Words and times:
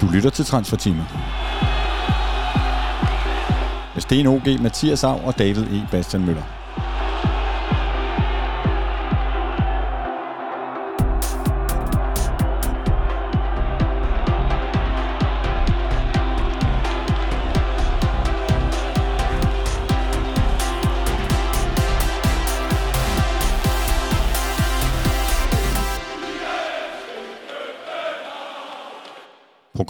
Du 0.00 0.06
lytter 0.06 0.30
til 0.30 0.44
Transfertimen. 0.44 1.04
Med 3.94 4.00
Sten 4.00 4.26
OG, 4.26 4.60
Mathias 4.60 5.04
Av 5.04 5.26
og 5.26 5.38
David 5.38 5.62
E. 5.62 5.86
Bastian 5.90 6.26
Møller. 6.26 6.59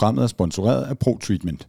Programmet 0.00 0.22
er 0.22 0.26
sponsoreret 0.26 0.82
af 0.82 0.98
ProTreatment. 0.98 1.68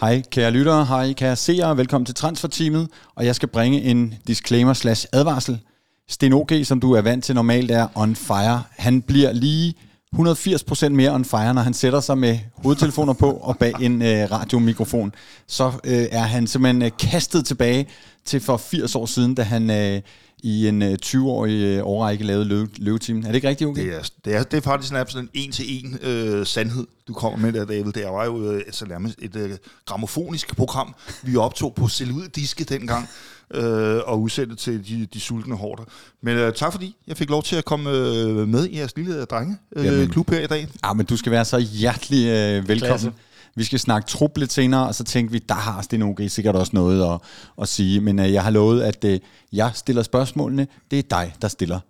Hej 0.00 0.22
kære 0.30 0.50
lyttere, 0.50 0.84
hej 0.84 1.12
kære 1.12 1.36
seere, 1.36 1.76
velkommen 1.76 2.06
til 2.06 2.14
Transferteamet, 2.14 2.88
og 3.14 3.26
jeg 3.26 3.34
skal 3.34 3.48
bringe 3.48 3.82
en 3.82 4.14
disclaimer 4.26 4.72
slash 4.72 5.06
advarsel. 5.12 5.60
Sten 6.08 6.32
OG, 6.32 6.50
som 6.64 6.80
du 6.80 6.92
er 6.92 7.00
vant 7.00 7.24
til 7.24 7.34
normalt, 7.34 7.70
er 7.70 7.88
on 7.94 8.16
fire. 8.16 8.62
Han 8.70 9.02
bliver 9.02 9.32
lige 9.32 9.74
180% 10.16 10.88
mere 10.88 11.14
on 11.14 11.24
fire, 11.24 11.54
når 11.54 11.62
han 11.62 11.74
sætter 11.74 12.00
sig 12.00 12.18
med 12.18 12.38
hovedtelefoner 12.54 13.12
på 13.12 13.30
og 13.30 13.58
bag 13.58 13.74
en 13.80 14.02
øh, 14.02 14.30
radiomikrofon. 14.30 15.14
Så 15.46 15.72
øh, 15.84 16.06
er 16.10 16.22
han 16.22 16.46
simpelthen 16.46 16.82
øh, 16.82 16.90
kastet 16.98 17.46
tilbage 17.46 17.86
til 18.24 18.40
for 18.40 18.56
80 18.56 18.96
år 18.96 19.06
siden, 19.06 19.34
da 19.34 19.42
han 19.42 19.70
øh, 19.70 20.00
i 20.42 20.68
en 20.68 20.82
øh, 20.82 20.98
20-årig 21.04 21.62
øh, 21.62 21.86
årrække 21.86 22.24
lavet 22.24 22.46
løve, 22.46 22.68
løvetimen. 22.76 23.22
Er 23.22 23.26
det 23.26 23.34
ikke 23.34 23.48
rigtigt, 23.48 23.68
okay? 23.68 23.86
Det 23.86 23.94
er, 23.94 24.02
det 24.24 24.34
er, 24.34 24.42
det 24.42 24.56
er 24.56 24.60
faktisk 24.60 24.88
sådan 24.88 25.16
en 25.16 25.28
en-til-en 25.34 25.98
øh, 26.02 26.46
sandhed, 26.46 26.86
du 27.08 27.12
kommer 27.12 27.38
med 27.38 27.52
der, 27.52 27.64
David. 27.64 27.92
Det 27.92 28.04
var 28.04 28.24
jo 28.24 28.52
øh, 28.52 28.62
altså 28.66 28.86
nærmest 28.86 29.18
et 29.22 29.36
øh, 29.36 29.50
gramofonisk 29.86 30.56
program, 30.56 30.94
vi 31.22 31.36
optog 31.36 31.74
på 31.74 31.88
Selud-diske 31.88 32.64
dengang, 32.64 33.08
øh, 33.54 34.00
og 34.06 34.20
udsendte 34.20 34.56
til 34.56 34.88
de, 34.88 35.06
de 35.06 35.20
sultne 35.20 35.56
hårder. 35.56 35.84
Men 36.22 36.36
øh, 36.36 36.52
tak 36.52 36.72
fordi 36.72 36.96
jeg 37.06 37.16
fik 37.16 37.30
lov 37.30 37.42
til 37.42 37.56
at 37.56 37.64
komme 37.64 37.90
øh, 37.90 38.48
med 38.48 38.68
i 38.68 38.78
jeres 38.78 38.96
lille 38.96 39.24
drenge 39.24 39.56
øh, 39.76 40.08
klub 40.08 40.30
her 40.30 40.40
i 40.40 40.46
dag. 40.46 40.68
Ja, 40.84 40.92
men 40.92 41.06
du 41.06 41.16
skal 41.16 41.32
være 41.32 41.44
så 41.44 41.58
hjertelig 41.58 42.26
øh, 42.26 42.68
velkommen. 42.68 42.78
Klasse. 42.78 43.12
Vi 43.54 43.64
skal 43.64 43.78
snakke 43.78 44.08
trup 44.08 44.36
lidt 44.36 44.52
senere, 44.52 44.86
og 44.86 44.94
så 44.94 45.04
tænkte 45.04 45.32
vi, 45.32 45.38
der 45.38 45.54
har 45.54 45.82
Sten 45.82 46.02
OG 46.02 46.20
sikkert 46.28 46.56
også 46.56 46.70
noget 46.74 47.14
at, 47.14 47.20
at 47.62 47.68
sige. 47.68 48.00
Men 48.00 48.18
øh, 48.18 48.32
jeg 48.32 48.42
har 48.42 48.50
lovet, 48.50 48.82
at 48.82 49.04
øh, 49.04 49.20
jeg 49.52 49.70
stiller 49.74 50.02
spørgsmålene. 50.02 50.66
Det 50.90 50.98
er 50.98 51.02
dig, 51.02 51.34
der 51.42 51.48
stiller 51.48 51.80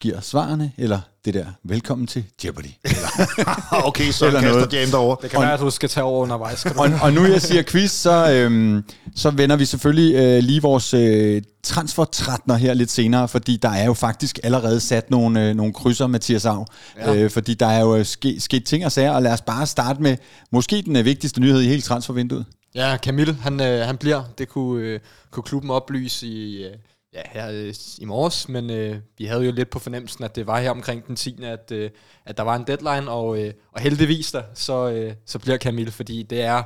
giver 0.00 0.20
svarene, 0.20 0.72
eller 0.78 1.00
det 1.24 1.34
der, 1.34 1.46
velkommen 1.64 2.06
til 2.06 2.24
Jeopardy. 2.44 2.66
okay, 3.88 4.10
så 4.10 4.26
eller 4.26 4.40
kaster 4.40 4.56
noget. 4.56 4.72
Jam 4.72 4.88
derovre. 4.88 5.16
Det 5.22 5.30
kan 5.30 5.38
og, 5.38 5.42
være, 5.42 5.52
at 5.52 5.60
du 5.60 5.70
skal 5.70 5.88
tage 5.88 6.04
over 6.04 6.22
undervejs. 6.22 6.62
Du? 6.62 6.80
Og, 6.80 6.90
og 7.02 7.12
nu 7.12 7.24
jeg 7.24 7.42
siger 7.42 7.62
quiz, 7.62 7.90
så, 7.90 8.30
øhm, 8.32 8.84
så 9.16 9.30
vender 9.30 9.56
vi 9.56 9.64
selvfølgelig 9.64 10.14
øh, 10.14 10.42
lige 10.42 10.62
vores 10.62 10.94
øh, 10.94 11.42
transfertrætner 11.62 12.54
her 12.54 12.74
lidt 12.74 12.90
senere, 12.90 13.28
fordi 13.28 13.56
der 13.56 13.68
er 13.68 13.84
jo 13.84 13.94
faktisk 13.94 14.38
allerede 14.42 14.80
sat 14.80 15.10
nogle, 15.10 15.48
øh, 15.48 15.56
nogle 15.56 15.72
krydser, 15.72 16.06
Mathias 16.06 16.44
Av. 16.44 16.66
Ja. 16.96 17.14
Øh, 17.14 17.30
fordi 17.30 17.54
der 17.54 17.66
er 17.66 17.80
jo 17.80 17.96
øh, 17.96 18.06
ske, 18.06 18.40
sket 18.40 18.64
ting 18.64 18.84
og 18.84 18.92
sager, 18.92 19.10
og 19.10 19.22
lad 19.22 19.32
os 19.32 19.42
bare 19.42 19.66
starte 19.66 20.02
med 20.02 20.16
måske 20.52 20.82
den 20.82 20.96
øh, 20.96 21.04
vigtigste 21.04 21.40
nyhed 21.40 21.60
i 21.60 21.68
hele 21.68 21.82
transfervinduet. 21.82 22.44
Ja, 22.74 22.96
Camille, 22.96 23.34
han, 23.34 23.60
øh, 23.60 23.86
han 23.86 23.96
bliver. 23.96 24.22
Det 24.38 24.48
kunne, 24.48 24.82
øh, 24.82 25.00
kunne 25.30 25.42
klubben 25.42 25.70
oplyse 25.70 26.26
i... 26.26 26.64
Øh, 26.64 26.72
ja, 27.18 27.40
her 27.40 27.50
øh, 27.52 27.74
i 27.98 28.04
morges, 28.04 28.48
men 28.48 28.70
øh, 28.70 28.96
vi 29.18 29.24
havde 29.24 29.44
jo 29.44 29.52
lidt 29.52 29.70
på 29.70 29.78
fornemmelsen, 29.78 30.24
at 30.24 30.36
det 30.36 30.46
var 30.46 30.60
her 30.60 30.70
omkring 30.70 31.06
den 31.06 31.16
10. 31.16 31.36
at, 31.42 31.72
øh, 31.72 31.90
at 32.24 32.36
der 32.36 32.42
var 32.42 32.56
en 32.56 32.64
deadline, 32.66 33.10
og, 33.10 33.42
øh, 33.42 33.52
og 33.72 33.80
heldigvis 33.80 34.32
da, 34.32 34.42
så, 34.54 34.90
øh, 34.90 35.12
så 35.26 35.38
bliver 35.38 35.58
Camille, 35.58 35.90
fordi 35.90 36.22
det 36.22 36.42
er, 36.42 36.62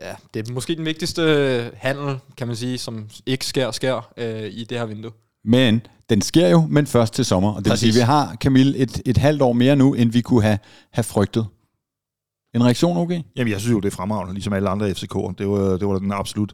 ja, 0.00 0.14
det 0.34 0.48
er 0.48 0.52
måske 0.52 0.76
den 0.76 0.84
vigtigste 0.84 1.70
handel, 1.76 2.18
kan 2.36 2.46
man 2.46 2.56
sige, 2.56 2.78
som 2.78 3.08
ikke 3.26 3.46
sker 3.46 3.66
og 3.66 3.74
sker 3.74 4.12
øh, 4.16 4.50
i 4.52 4.64
det 4.64 4.78
her 4.78 4.84
vindue. 4.84 5.12
Men 5.44 5.80
den 6.10 6.22
sker 6.22 6.48
jo, 6.48 6.66
men 6.68 6.86
først 6.86 7.14
til 7.14 7.24
sommer, 7.24 7.52
og 7.52 7.64
det 7.64 7.70
Præcis. 7.70 7.86
vil 7.86 7.92
sige, 7.92 8.02
at 8.02 8.06
vi 8.06 8.12
har 8.12 8.36
Camille 8.36 8.78
et, 8.78 9.02
et 9.06 9.16
halvt 9.16 9.42
år 9.42 9.52
mere 9.52 9.76
nu, 9.76 9.94
end 9.94 10.12
vi 10.12 10.20
kunne 10.20 10.42
have, 10.42 10.58
have 10.90 11.04
frygtet. 11.04 11.46
En 12.54 12.64
reaktion, 12.64 12.96
okay? 12.96 13.22
Jamen, 13.36 13.52
jeg 13.52 13.60
synes 13.60 13.72
jo, 13.72 13.80
det 13.80 13.92
er 13.92 13.96
fremragende, 13.96 14.34
ligesom 14.34 14.52
alle 14.52 14.68
andre 14.68 14.90
FCK'er. 14.90 15.34
Det 15.38 15.48
var, 15.48 15.76
det 15.76 15.88
var 15.88 15.98
den 15.98 16.12
absolut 16.12 16.52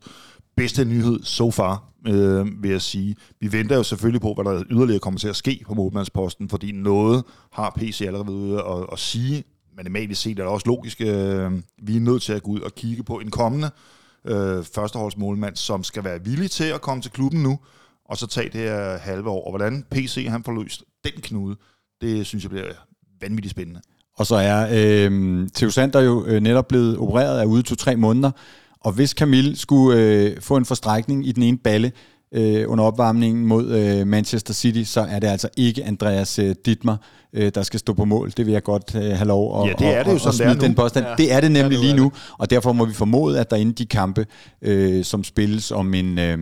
bedste 0.56 0.84
nyhed 0.84 1.22
so 1.22 1.50
far, 1.50 1.84
øh, 2.06 2.62
vil 2.62 2.70
jeg 2.70 2.82
sige. 2.82 3.16
Vi 3.40 3.52
venter 3.52 3.76
jo 3.76 3.82
selvfølgelig 3.82 4.20
på, 4.20 4.34
hvad 4.34 4.44
der 4.44 4.62
yderligere 4.70 5.00
kommer 5.00 5.20
til 5.20 5.28
at 5.28 5.36
ske 5.36 5.64
på 5.66 5.74
målmandsposten, 5.74 6.48
fordi 6.48 6.72
noget 6.72 7.24
har 7.52 7.72
PC 7.76 8.00
allerede 8.06 8.26
ved 8.26 8.58
at, 8.58 8.86
at 8.92 8.98
sige. 8.98 9.44
Matematisk 9.76 10.22
set 10.22 10.38
er 10.38 10.42
det 10.42 10.52
også 10.52 10.66
logisk. 10.66 11.00
Øh, 11.00 11.52
vi 11.82 11.96
er 11.96 12.00
nødt 12.00 12.22
til 12.22 12.32
at 12.32 12.42
gå 12.42 12.50
ud 12.50 12.60
og 12.60 12.74
kigge 12.74 13.02
på 13.02 13.18
en 13.18 13.30
kommende 13.30 13.70
øh, 14.24 14.64
førsteholdsmålmand, 14.64 15.56
som 15.56 15.84
skal 15.84 16.04
være 16.04 16.24
villig 16.24 16.50
til 16.50 16.64
at 16.64 16.80
komme 16.80 17.02
til 17.02 17.10
klubben 17.10 17.42
nu, 17.42 17.58
og 18.04 18.16
så 18.16 18.26
tage 18.26 18.48
det 18.48 18.60
her 18.60 18.98
halve 18.98 19.30
år. 19.30 19.44
Og 19.44 19.50
hvordan 19.50 19.84
PC 19.90 20.26
han 20.28 20.44
får 20.44 20.52
løst 20.52 20.84
den 21.04 21.12
knude, 21.22 21.56
det 22.00 22.26
synes 22.26 22.44
jeg 22.44 22.50
bliver 22.50 22.64
vanvittigt 23.20 23.50
spændende. 23.50 23.80
Og 24.18 24.26
så 24.26 24.34
er 24.34 24.68
øh, 24.72 25.48
Theo 25.54 25.70
Sander 25.70 26.00
jo 26.00 26.24
øh, 26.26 26.40
netop 26.40 26.68
blevet 26.68 26.98
opereret 26.98 27.40
af 27.40 27.44
ude 27.44 27.62
to-tre 27.62 27.96
måneder, 27.96 28.30
og 28.86 28.92
hvis 28.92 29.10
Camille 29.10 29.56
skulle 29.56 30.00
øh, 30.00 30.40
få 30.40 30.56
en 30.56 30.64
forstrækning 30.64 31.26
i 31.26 31.32
den 31.32 31.42
ene 31.42 31.58
balle 31.58 31.92
øh, 32.32 32.64
under 32.68 32.84
opvarmningen 32.84 33.46
mod 33.46 33.66
øh, 33.70 34.06
Manchester 34.06 34.54
City, 34.54 34.82
så 34.82 35.00
er 35.00 35.18
det 35.18 35.28
altså 35.28 35.48
ikke 35.56 35.84
Andreas 35.84 36.38
øh, 36.38 36.54
Dittmer, 36.66 36.96
øh, 37.32 37.52
der 37.54 37.62
skal 37.62 37.80
stå 37.80 37.92
på 37.92 38.04
mål. 38.04 38.32
Det 38.36 38.46
vil 38.46 38.52
jeg 38.52 38.62
godt 38.62 38.94
øh, 38.94 39.02
have 39.02 39.24
lov 39.24 39.62
at, 39.62 39.68
ja, 39.68 39.86
det 39.86 39.96
er 39.96 40.02
det 40.02 40.12
jo, 40.12 40.18
som 40.18 40.32
det 40.32 40.46
er 40.46 40.54
den 40.54 40.74
påstand. 40.74 41.06
Ja. 41.06 41.14
Det 41.18 41.32
er 41.32 41.40
det 41.40 41.52
nemlig 41.52 41.78
lige 41.78 41.96
nu, 41.96 42.12
og 42.38 42.50
derfor 42.50 42.72
må 42.72 42.84
vi 42.84 42.92
formode, 42.92 43.40
at 43.40 43.50
der 43.50 43.56
inde 43.56 43.72
de 43.72 43.86
kampe, 43.86 44.26
øh, 44.62 45.04
som 45.04 45.24
spilles 45.24 45.70
om 45.70 45.94
en, 45.94 46.18
øh, 46.18 46.38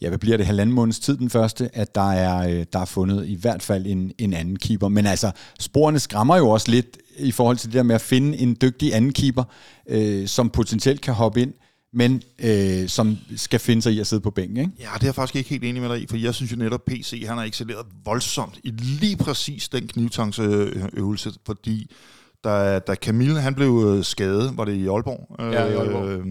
ja, 0.00 0.08
hvad 0.08 0.18
bliver 0.18 0.36
det, 0.36 0.46
halvanden 0.46 0.74
måneds 0.74 0.98
tid 0.98 1.16
den 1.16 1.30
første, 1.30 1.70
at 1.72 1.94
der 1.94 2.12
er, 2.12 2.48
øh, 2.48 2.64
der 2.72 2.78
er 2.78 2.84
fundet 2.84 3.26
i 3.26 3.34
hvert 3.34 3.62
fald 3.62 3.86
en, 3.86 4.12
en 4.18 4.34
anden 4.34 4.56
keeper. 4.56 4.88
Men 4.88 5.06
altså, 5.06 5.30
sporene 5.60 5.98
skræmmer 5.98 6.36
jo 6.36 6.48
også 6.48 6.70
lidt 6.70 6.98
i 7.18 7.32
forhold 7.32 7.56
til 7.56 7.68
det 7.68 7.74
der 7.74 7.82
med 7.82 7.94
at 7.94 8.00
finde 8.00 8.38
en 8.38 8.56
dygtig 8.62 8.94
anden 8.94 9.12
keeper, 9.12 9.44
øh, 9.88 10.28
som 10.28 10.50
potentielt 10.50 11.00
kan 11.00 11.14
hoppe 11.14 11.42
ind, 11.42 11.52
men 11.92 12.22
øh, 12.44 12.88
som 12.88 13.18
skal 13.36 13.60
finde 13.60 13.82
sig 13.82 13.92
i 13.92 14.00
at 14.00 14.06
sidde 14.06 14.22
på 14.22 14.30
bænken. 14.30 14.56
Ikke? 14.56 14.72
Ja, 14.78 14.88
det 14.94 15.02
er 15.02 15.06
jeg 15.06 15.14
faktisk 15.14 15.36
ikke 15.36 15.50
helt 15.50 15.64
enig 15.64 15.82
med 15.82 15.90
dig 15.90 16.02
i, 16.02 16.06
for 16.06 16.16
jeg 16.16 16.34
synes 16.34 16.52
jo 16.52 16.56
netop, 16.56 16.84
PC 16.86 17.24
han 17.26 17.38
har 17.38 17.44
excelleret 17.44 17.86
voldsomt 18.04 18.60
i 18.64 18.70
lige 18.70 19.16
præcis 19.16 19.68
den 19.68 19.88
knivtangsøvelse, 19.88 21.32
fordi 21.46 21.90
da, 22.44 22.78
da 22.78 22.94
Camille 22.94 23.40
han 23.40 23.54
blev 23.54 23.94
øh, 23.96 24.04
skadet, 24.04 24.56
var 24.56 24.64
det 24.64 24.74
i 24.74 24.86
Aalborg, 24.86 25.52
ja, 25.52 25.66
i 25.66 25.74
Aalborg. 25.74 26.08
Øh, 26.08 26.26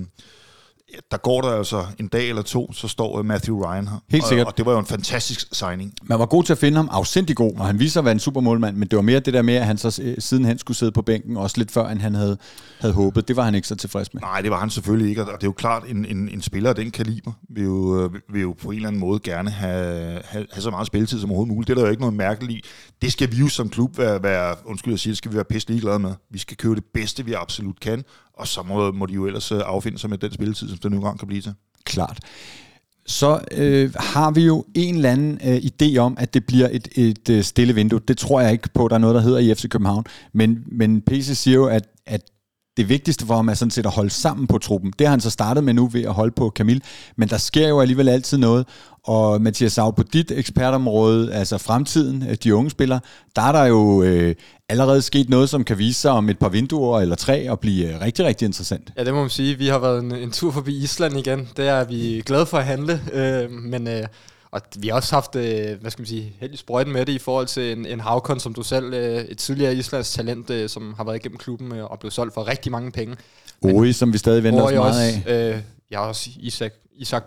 der 1.11 1.17
går 1.17 1.41
der 1.41 1.49
altså 1.57 1.85
en 1.99 2.07
dag 2.07 2.29
eller 2.29 2.41
to, 2.41 2.73
så 2.73 2.87
står 2.87 3.19
øh, 3.19 3.25
Matthew 3.25 3.63
Ryan 3.63 3.87
her. 3.87 3.97
Helt 4.09 4.27
sikkert. 4.27 4.47
Og, 4.47 4.51
og 4.51 4.57
det 4.57 4.65
var 4.65 4.71
jo 4.71 4.79
en 4.79 4.85
fantastisk 4.85 5.47
signing. 5.51 5.93
Man 6.03 6.19
var 6.19 6.25
god 6.25 6.43
til 6.43 6.53
at 6.53 6.57
finde 6.59 6.77
ham, 6.77 6.89
afsindig 6.91 7.35
god, 7.35 7.53
og 7.57 7.65
han 7.65 7.79
viser 7.79 7.99
at 7.99 8.05
være 8.05 8.11
en 8.11 8.19
supermålmand, 8.19 8.77
men 8.77 8.87
det 8.87 8.95
var 8.95 9.01
mere 9.01 9.19
det 9.19 9.33
der 9.33 9.41
med, 9.41 9.53
at 9.53 9.65
han 9.65 9.77
så 9.77 10.01
øh, 10.03 10.15
sidenhen 10.19 10.57
skulle 10.57 10.77
sidde 10.77 10.91
på 10.91 11.01
bænken, 11.01 11.37
også 11.37 11.57
lidt 11.57 11.71
før, 11.71 11.87
end 11.87 11.99
han 11.99 12.15
havde, 12.15 12.37
havde 12.81 12.93
håbet. 12.93 13.27
Det 13.27 13.35
var 13.35 13.43
han 13.43 13.55
ikke 13.55 13.67
så 13.67 13.75
tilfreds 13.75 14.13
med. 14.13 14.21
Nej, 14.21 14.41
det 14.41 14.51
var 14.51 14.59
han 14.59 14.69
selvfølgelig 14.69 15.09
ikke, 15.09 15.21
og 15.21 15.27
det 15.27 15.43
er 15.43 15.47
jo 15.47 15.51
klart, 15.51 15.83
en, 15.87 16.05
en, 16.05 16.29
en 16.29 16.41
spiller 16.41 16.69
af 16.69 16.75
den 16.75 16.91
kaliber 16.91 17.31
vil 17.49 17.63
jo, 17.63 18.03
øh, 18.03 18.13
vil 18.29 18.41
jo 18.41 18.53
på 18.61 18.69
en 18.69 18.75
eller 18.75 18.87
anden 18.87 18.99
måde 18.99 19.19
gerne 19.19 19.49
have, 19.49 20.21
have, 20.25 20.47
have 20.51 20.61
så 20.61 20.69
meget 20.69 20.87
spilletid 20.87 21.19
som 21.19 21.29
overhovedet 21.29 21.53
muligt. 21.53 21.67
Det 21.67 21.73
er 21.73 21.75
der 21.75 21.85
jo 21.85 21.91
ikke 21.91 22.01
noget 22.01 22.15
mærkeligt 22.15 22.51
i. 22.51 22.63
Det 23.01 23.11
skal 23.11 23.31
vi 23.31 23.37
jo 23.37 23.47
som 23.47 23.69
klub 23.69 23.97
være, 23.97 24.23
være 24.23 24.55
undskyld 24.65 24.93
at 24.93 24.99
sige, 24.99 25.11
det 25.11 25.17
skal 25.17 25.31
vi 25.31 25.35
være 25.35 25.45
pisse 25.45 25.69
ligeglade 25.69 25.99
med. 25.99 26.13
Vi 26.29 26.39
skal 26.39 26.57
købe 26.57 26.75
det 26.75 26.85
bedste, 26.93 27.25
vi 27.25 27.33
absolut 27.33 27.79
kan, 27.79 28.03
og 28.33 28.47
så 28.47 28.63
må, 28.63 28.91
må 28.91 29.05
de 29.05 29.13
jo 29.13 29.25
ellers 29.25 29.51
øh, 29.51 29.61
affinde 29.65 29.99
sig 29.99 30.09
med 30.09 30.17
den 30.17 30.33
spilletid, 30.33 30.69
som 30.69 30.77
det 30.77 30.91
nu 30.91 30.97
engang 30.97 31.19
kan 31.19 31.27
blive 31.27 31.41
til. 31.41 31.53
Klart. 31.85 32.19
Så 33.05 33.39
øh, 33.51 33.93
har 33.95 34.31
vi 34.31 34.45
jo 34.45 34.65
en 34.75 34.95
eller 34.95 35.11
anden 35.11 35.39
øh, 35.43 35.57
idé 35.57 35.97
om, 35.97 36.17
at 36.19 36.33
det 36.33 36.45
bliver 36.45 36.69
et, 36.71 36.87
et 36.95 37.29
øh, 37.29 37.43
stille 37.43 37.73
vindue. 37.73 37.99
Det 38.07 38.17
tror 38.17 38.41
jeg 38.41 38.51
ikke 38.51 38.69
på, 38.73 38.87
der 38.87 38.95
er 38.95 38.99
noget, 38.99 39.15
der 39.15 39.21
hedder 39.21 39.39
i 39.39 39.55
FC 39.55 39.69
København. 39.69 40.05
Men, 40.33 40.63
men 40.71 41.01
PC 41.01 41.37
siger 41.37 41.55
jo, 41.55 41.65
at, 41.65 41.87
at 42.05 42.21
det 42.81 42.89
vigtigste 42.89 43.25
for 43.25 43.35
ham 43.35 43.49
er 43.49 43.53
sådan 43.53 43.71
set 43.71 43.85
at 43.85 43.91
holde 43.91 44.09
sammen 44.09 44.47
på 44.47 44.57
truppen. 44.57 44.93
Det 44.99 45.07
har 45.07 45.11
han 45.11 45.21
så 45.21 45.29
startet 45.29 45.63
med 45.63 45.73
nu 45.73 45.87
ved 45.87 46.03
at 46.03 46.13
holde 46.13 46.31
på 46.31 46.51
Camille. 46.55 46.81
Men 47.15 47.29
der 47.29 47.37
sker 47.37 47.67
jo 47.67 47.81
alligevel 47.81 48.09
altid 48.09 48.37
noget. 48.37 48.67
Og 49.03 49.41
Mathias 49.41 49.73
Sau, 49.73 49.91
på 49.91 50.03
dit 50.03 50.31
ekspertområde, 50.31 51.33
altså 51.33 51.57
fremtiden, 51.57 52.25
øh, 52.29 52.37
de 52.43 52.55
unge 52.55 52.69
spillere, 52.69 52.99
der 53.35 53.41
er 53.41 53.51
der 53.51 53.65
jo 53.65 54.03
øh, 54.03 54.35
allerede 54.69 55.01
sket 55.01 55.29
noget, 55.29 55.49
som 55.49 55.63
kan 55.63 55.77
vise 55.77 56.01
sig 56.01 56.11
om 56.11 56.29
et 56.29 56.39
par 56.39 56.49
vinduer 56.49 56.99
eller 56.99 57.15
tre 57.15 57.51
og 57.51 57.59
blive 57.59 57.93
øh, 57.93 58.01
rigtig, 58.01 58.25
rigtig 58.25 58.45
interessant. 58.45 58.91
Ja, 58.97 59.03
det 59.03 59.13
må 59.13 59.19
man 59.19 59.29
sige. 59.29 59.57
Vi 59.57 59.67
har 59.67 59.79
været 59.79 60.03
en, 60.03 60.15
en 60.15 60.31
tur 60.31 60.51
forbi 60.51 60.83
Island 60.83 61.17
igen. 61.17 61.49
Der 61.57 61.71
er 61.71 61.85
vi 61.85 62.23
glade 62.25 62.45
for 62.45 62.57
at 62.57 62.65
handle. 62.65 63.01
Øh, 63.13 63.51
men 63.51 63.87
øh, 63.87 64.03
og 64.51 64.61
vi 64.77 64.87
har 64.87 64.95
også 64.95 65.15
haft, 65.15 65.35
øh, 65.35 65.81
hvad 65.81 65.91
skal 65.91 66.01
man 66.01 66.07
sige, 66.07 66.35
helt 66.39 66.59
sprøjten 66.59 66.93
med 66.93 67.05
det 67.05 67.13
i 67.13 67.19
forhold 67.19 67.47
til 67.47 67.71
en, 67.71 67.85
en 67.85 67.99
Havkon, 67.99 68.39
som 68.39 68.53
du 68.53 68.63
selv, 68.63 68.93
øh, 68.93 69.21
et 69.21 69.37
tidligere 69.37 69.75
Islands 69.75 70.11
talent, 70.11 70.49
øh, 70.49 70.69
som 70.69 70.93
har 70.97 71.03
været 71.03 71.15
igennem 71.15 71.37
klubben 71.37 71.75
øh, 71.75 71.91
og 71.91 71.99
blevet 71.99 72.13
solgt 72.13 72.33
for 72.33 72.47
rigtig 72.47 72.71
mange 72.71 72.91
penge. 72.91 73.15
Oi, 73.61 73.91
som 73.91 74.13
vi 74.13 74.17
stadig 74.17 74.43
venter 74.43 74.63
os 74.63 74.73
meget 74.73 74.87
også, 74.87 75.23
af. 75.25 75.53
Øh, 75.55 75.61
jeg 75.91 75.99
har 75.99 76.07
også 76.07 76.29
Isak, 76.39 76.71
Isak 76.93 77.23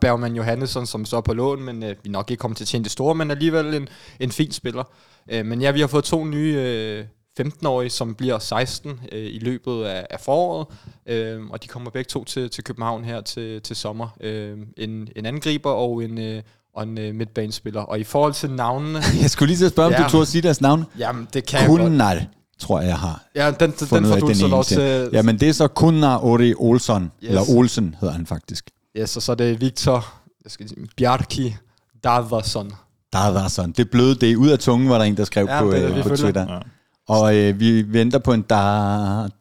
Bergman 0.00 0.36
Johannesson, 0.36 0.86
som 0.86 1.04
så 1.04 1.16
er 1.16 1.20
på 1.20 1.32
lån, 1.34 1.62
men 1.62 1.82
øh, 1.82 1.96
vi 2.02 2.10
nok 2.10 2.30
ikke 2.30 2.40
kommer 2.40 2.54
til 2.54 2.64
at 2.64 2.68
tjene 2.68 2.84
det 2.84 2.92
store, 2.92 3.14
men 3.14 3.30
alligevel 3.30 3.74
en, 3.74 3.88
en 4.20 4.30
fin 4.30 4.52
spiller. 4.52 4.84
Øh, 5.30 5.46
men 5.46 5.62
ja, 5.62 5.70
vi 5.70 5.80
har 5.80 5.86
fået 5.86 6.04
to 6.04 6.24
nye 6.24 6.54
øh, 6.58 7.04
15-årig, 7.40 7.92
som 7.92 8.14
bliver 8.14 8.38
16 8.38 9.00
øh, 9.12 9.18
i 9.34 9.38
løbet 9.38 9.84
af, 9.84 10.06
af 10.10 10.20
foråret, 10.20 10.66
øh, 11.06 11.40
og 11.50 11.62
de 11.62 11.68
kommer 11.68 11.90
begge 11.90 12.08
to 12.08 12.24
til, 12.24 12.50
til 12.50 12.64
København 12.64 13.04
her 13.04 13.20
til, 13.20 13.62
til 13.62 13.76
sommer. 13.76 14.08
Øh, 14.20 14.58
en, 14.76 15.08
en 15.16 15.26
angriber 15.26 15.70
og 15.70 16.04
en, 16.04 16.18
øh, 16.18 16.42
og 16.74 16.82
en 16.82 16.98
øh, 16.98 17.14
midtbanespiller. 17.14 17.80
Og 17.80 17.98
i 18.00 18.04
forhold 18.04 18.32
til 18.32 18.50
navnene... 18.50 18.98
Jeg 19.22 19.30
skulle 19.30 19.46
lige 19.46 19.58
til 19.58 19.64
at 19.64 19.70
spørge, 19.72 19.86
om 19.86 19.92
Ja. 19.92 20.04
du 20.04 20.10
tog 20.10 20.22
at 20.22 20.28
sige 20.28 20.42
deres 20.42 20.60
navn. 20.60 20.84
jamen, 20.98 21.28
det 21.34 21.46
kan 21.46 21.60
jeg 21.60 21.68
godt. 21.98 22.22
Tror 22.58 22.80
jeg, 22.80 22.88
jeg 22.88 22.98
har. 22.98 23.24
Ja, 23.34 23.50
den, 23.50 23.56
den, 23.60 23.70
den 23.70 23.86
får 23.88 24.16
du 24.16 24.26
den 24.26 24.34
så 24.34 24.48
lov 24.48 24.64
til. 24.64 25.08
Jamen, 25.12 25.40
det 25.40 25.48
er 25.48 25.52
så 25.52 25.68
Kunnar 25.68 26.24
Ori 26.24 26.54
Olsson, 26.54 27.02
yes. 27.22 27.28
Eller 27.28 27.42
Olsen 27.56 27.94
hedder 28.00 28.14
han 28.14 28.26
faktisk. 28.26 28.70
Yes, 28.98 29.16
og 29.16 29.22
så 29.22 29.32
er 29.32 29.36
det 29.36 29.60
Victor 29.60 30.06
jeg 30.46 30.50
skal 30.50 30.68
sige, 30.68 30.86
Bjarki 30.96 31.56
Davason. 32.04 32.72
Dadason. 33.12 33.72
Det 33.72 33.90
bløde 33.90 34.14
det 34.14 34.36
ud 34.36 34.48
af 34.48 34.58
tungen, 34.58 34.88
var 34.88 34.98
der 34.98 35.04
en, 35.04 35.16
der 35.16 35.24
skrev 35.24 35.46
Ja, 35.50 35.62
på, 35.62 35.70
det 35.70 35.82
det, 35.82 35.96
øh, 35.96 36.02
på. 36.02 36.16
Twitter. 36.16 36.52
Ja. 36.54 36.58
Og 37.08 37.36
øh, 37.36 37.60
vi 37.60 37.92
venter 37.92 38.18
på 38.18 38.32
en 38.32 38.42
da, 38.42 38.56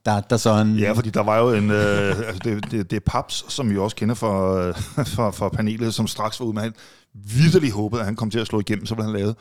da, 0.05 0.19
da 0.29 0.37
sådan. 0.37 0.75
Ja, 0.75 0.91
fordi 0.91 1.09
der 1.09 1.23
var 1.23 1.37
jo 1.39 1.53
en... 1.53 1.71
Øh, 1.71 2.17
altså 2.27 2.41
det, 2.43 2.71
det, 2.71 2.91
det 2.91 2.95
er 2.97 3.01
Paps, 3.05 3.45
som 3.53 3.69
vi 3.69 3.77
også 3.77 3.95
kender 3.95 4.15
fra, 4.15 4.61
øh, 4.67 4.75
fra, 5.15 5.31
fra 5.31 5.49
panelet, 5.49 5.93
som 5.93 6.07
straks 6.07 6.39
var 6.39 6.45
ude 6.45 6.53
med, 6.53 6.61
han 6.61 6.73
vidderlig 7.13 7.71
håbede, 7.71 8.01
at 8.01 8.05
han 8.05 8.15
kom 8.15 8.29
til 8.31 8.39
at 8.39 8.47
slå 8.47 8.59
igennem, 8.59 8.85
så 8.85 8.95
ville 8.95 9.11
han 9.11 9.19
lave 9.19 9.35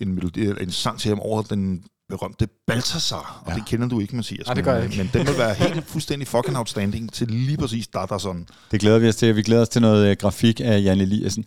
en, 0.00 0.14
melodi, 0.14 0.46
en 0.60 0.70
sang 0.70 0.98
til 0.98 1.08
ham 1.08 1.20
over 1.20 1.42
den 1.42 1.82
berømte 2.08 2.48
Balthasar, 2.66 3.42
og 3.44 3.52
Ja. 3.52 3.56
det 3.56 3.66
kender 3.66 3.88
du 3.88 4.00
ikke, 4.00 4.16
Mathias. 4.16 4.46
Nej, 4.46 4.54
det 4.54 4.64
gør 4.64 4.72
jeg 4.72 4.82
men, 4.82 4.92
ikke. 4.92 5.04
Men 5.04 5.10
den 5.14 5.26
vil 5.26 5.38
være 5.38 5.54
helt 5.54 5.84
fuldstændig 5.86 6.28
fucking 6.28 6.58
outstanding 6.58 7.12
til 7.12 7.28
lige 7.30 7.56
præcis 7.56 7.86
Dadason. 7.88 8.46
Det 8.70 8.80
glæder 8.80 8.98
vi 8.98 9.08
os 9.08 9.16
til. 9.16 9.36
Vi 9.36 9.42
glæder 9.42 9.62
os 9.62 9.68
til 9.68 9.82
noget 9.82 10.06
øh, 10.10 10.16
grafik 10.20 10.60
af 10.64 10.82
Jan 10.82 11.00
Eliassen. 11.00 11.44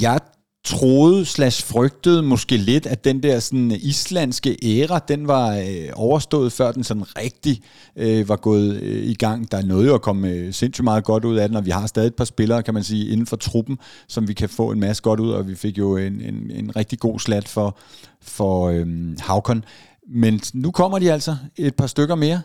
Jeg 0.00 0.20
troede 0.64 1.24
slash 1.24 1.66
frygtede 1.66 2.22
måske 2.22 2.56
lidt, 2.56 2.86
at 2.86 3.04
den 3.04 3.22
der 3.22 3.40
sådan 3.40 3.70
islandske 3.70 4.56
æra, 4.62 4.98
den 4.98 5.28
var 5.28 5.56
øh, 5.56 5.88
overstået, 5.92 6.52
før 6.52 6.72
den 6.72 6.84
sådan 6.84 7.18
rigtig 7.18 7.62
øh, 7.96 8.28
var 8.28 8.36
gået 8.36 8.76
øh, 8.82 9.04
i 9.04 9.14
gang. 9.14 9.52
Der 9.52 9.58
er 9.58 9.62
noget 9.62 9.86
jo 9.86 9.94
at 9.94 10.02
komme 10.02 10.28
øh, 10.28 10.52
sindssygt 10.52 10.84
meget 10.84 11.04
godt 11.04 11.24
ud 11.24 11.36
af 11.36 11.48
den, 11.48 11.56
og 11.56 11.64
vi 11.66 11.70
har 11.70 11.86
stadig 11.86 12.06
et 12.06 12.14
par 12.14 12.24
spillere, 12.24 12.62
kan 12.62 12.74
man 12.74 12.84
sige, 12.84 13.12
inden 13.12 13.26
for 13.26 13.36
truppen, 13.36 13.78
som 14.08 14.28
vi 14.28 14.34
kan 14.34 14.48
få 14.48 14.70
en 14.70 14.80
masse 14.80 15.02
godt 15.02 15.20
ud 15.20 15.32
af, 15.32 15.36
og 15.36 15.48
vi 15.48 15.54
fik 15.54 15.78
jo 15.78 15.96
en, 15.96 16.20
en, 16.20 16.50
en 16.50 16.76
rigtig 16.76 16.98
god 16.98 17.18
slat 17.18 17.48
for, 17.48 17.78
for 18.22 18.68
øh, 18.68 18.86
Havkon. 19.20 19.64
Men 20.08 20.40
nu 20.54 20.70
kommer 20.70 20.98
de 20.98 21.12
altså 21.12 21.36
et 21.56 21.74
par 21.74 21.86
stykker 21.86 22.14
mere. 22.14 22.42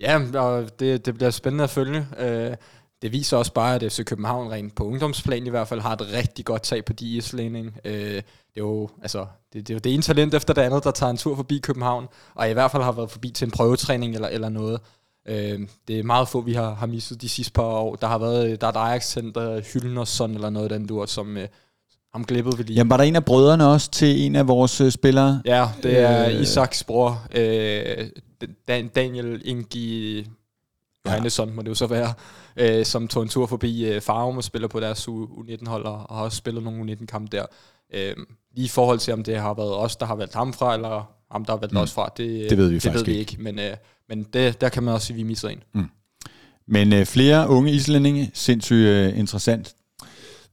Ja, 0.00 0.20
og 0.34 0.80
det, 0.80 1.06
det 1.06 1.14
bliver 1.14 1.30
spændende 1.30 1.64
at 1.64 1.70
følge. 1.70 2.06
Øh, 2.18 2.54
det 3.04 3.12
viser 3.12 3.36
også 3.36 3.52
bare, 3.52 3.74
at 3.74 3.92
FC 3.92 4.04
København 4.04 4.50
rent 4.50 4.74
på 4.74 4.84
ungdomsplan 4.84 5.46
i 5.46 5.50
hvert 5.50 5.68
fald 5.68 5.80
har 5.80 5.92
et 5.92 6.12
rigtig 6.12 6.44
godt 6.44 6.62
tag 6.62 6.84
på 6.84 6.92
de 6.92 7.06
islænding. 7.06 7.76
Øh, 7.84 7.94
det 7.94 8.16
er 8.56 8.60
jo 8.60 8.88
altså, 9.02 9.26
det, 9.52 9.68
det, 9.68 9.70
er 9.70 9.74
jo 9.74 9.78
det 9.78 9.94
ene 9.94 10.02
talent 10.02 10.34
efter 10.34 10.54
det 10.54 10.62
andet, 10.62 10.84
der 10.84 10.90
tager 10.90 11.10
en 11.10 11.16
tur 11.16 11.36
forbi 11.36 11.58
København, 11.58 12.06
og 12.34 12.50
i 12.50 12.52
hvert 12.52 12.70
fald 12.70 12.82
har 12.82 12.92
været 12.92 13.10
forbi 13.10 13.30
til 13.30 13.44
en 13.46 13.50
prøvetræning 13.50 14.14
eller, 14.14 14.28
eller 14.28 14.48
noget. 14.48 14.80
Øh, 15.28 15.60
det 15.88 15.98
er 15.98 16.02
meget 16.02 16.28
få, 16.28 16.40
vi 16.40 16.54
har, 16.54 16.74
har 16.74 16.86
misset 16.86 17.22
de 17.22 17.28
sidste 17.28 17.52
par 17.52 17.62
år. 17.62 17.96
Der 17.96 18.06
har 18.06 18.18
været 18.18 18.60
der 18.60 18.66
er 18.66 18.72
et 18.72 18.76
Ajax-center, 18.76 19.72
Hyldnersson 19.72 20.34
eller 20.34 20.50
noget 20.50 20.70
den 20.70 20.86
dur, 20.86 21.06
som 21.06 21.36
øh, 21.36 21.48
ham 22.12 22.24
glippede 22.24 22.56
vi 22.56 22.62
lige. 22.62 22.76
Jamen, 22.76 22.90
var 22.90 22.96
der 22.96 23.04
en 23.04 23.16
af 23.16 23.24
brødrene 23.24 23.66
også 23.66 23.90
til 23.90 24.26
en 24.26 24.36
af 24.36 24.48
vores 24.48 24.80
øh, 24.80 24.90
spillere? 24.90 25.42
Ja, 25.44 25.68
det 25.82 25.98
er 25.98 26.28
øh, 26.28 26.40
Isaks 26.40 26.84
bror, 26.84 27.26
øh, 27.34 28.06
Dan- 28.68 28.88
Daniel 28.88 29.42
Ingi 29.44 30.26
Johannesson, 31.06 31.54
må 31.54 31.62
det 31.62 31.68
jo 31.68 31.74
så 31.74 31.86
være, 31.86 32.14
øh, 32.56 32.84
som 32.84 33.08
tog 33.08 33.22
en 33.22 33.28
tur 33.28 33.46
forbi 33.46 33.84
øh, 33.86 34.00
Farum 34.00 34.36
og 34.36 34.44
spiller 34.44 34.68
på 34.68 34.80
deres 34.80 35.08
U- 35.08 35.40
U19-hold, 35.40 35.84
og 35.84 35.98
har 36.16 36.24
også 36.24 36.36
spillet 36.36 36.62
nogle 36.62 36.92
U19-kampe 36.92 37.36
der. 37.36 37.46
Øh, 37.94 38.14
lige 38.56 38.64
i 38.64 38.68
forhold 38.68 38.98
til, 38.98 39.12
om 39.12 39.24
det 39.24 39.36
har 39.38 39.54
været 39.54 39.74
os, 39.76 39.96
der 39.96 40.06
har 40.06 40.14
valgt 40.14 40.34
ham 40.34 40.52
fra, 40.52 40.74
eller 40.74 41.10
ham, 41.32 41.44
der 41.44 41.52
har 41.52 41.58
valgt 41.58 41.72
Mm. 41.72 41.78
mm. 41.78 41.82
os 41.82 41.92
fra, 41.92 42.08
det, 42.16 42.50
Det 42.50 42.58
ved 42.58 42.68
vi 42.68 42.74
det 42.74 42.82
faktisk 42.82 43.06
ved 43.06 43.12
vi 43.14 43.18
ikke. 43.20 43.32
ikke. 43.32 43.42
Men, 43.42 43.58
øh, 43.58 43.76
men 44.08 44.22
det, 44.32 44.60
der 44.60 44.68
kan 44.68 44.82
man 44.82 44.94
også 44.94 45.06
sige, 45.06 45.14
at 45.14 45.18
vi 45.18 45.22
misser 45.22 45.48
en. 45.48 45.62
Men 46.68 46.92
øh, 46.92 47.06
flere 47.06 47.48
unge 47.48 47.72
islændinge, 47.72 48.30
sindssygt 48.34 48.86
øh, 48.86 49.18
interessant. 49.18 49.74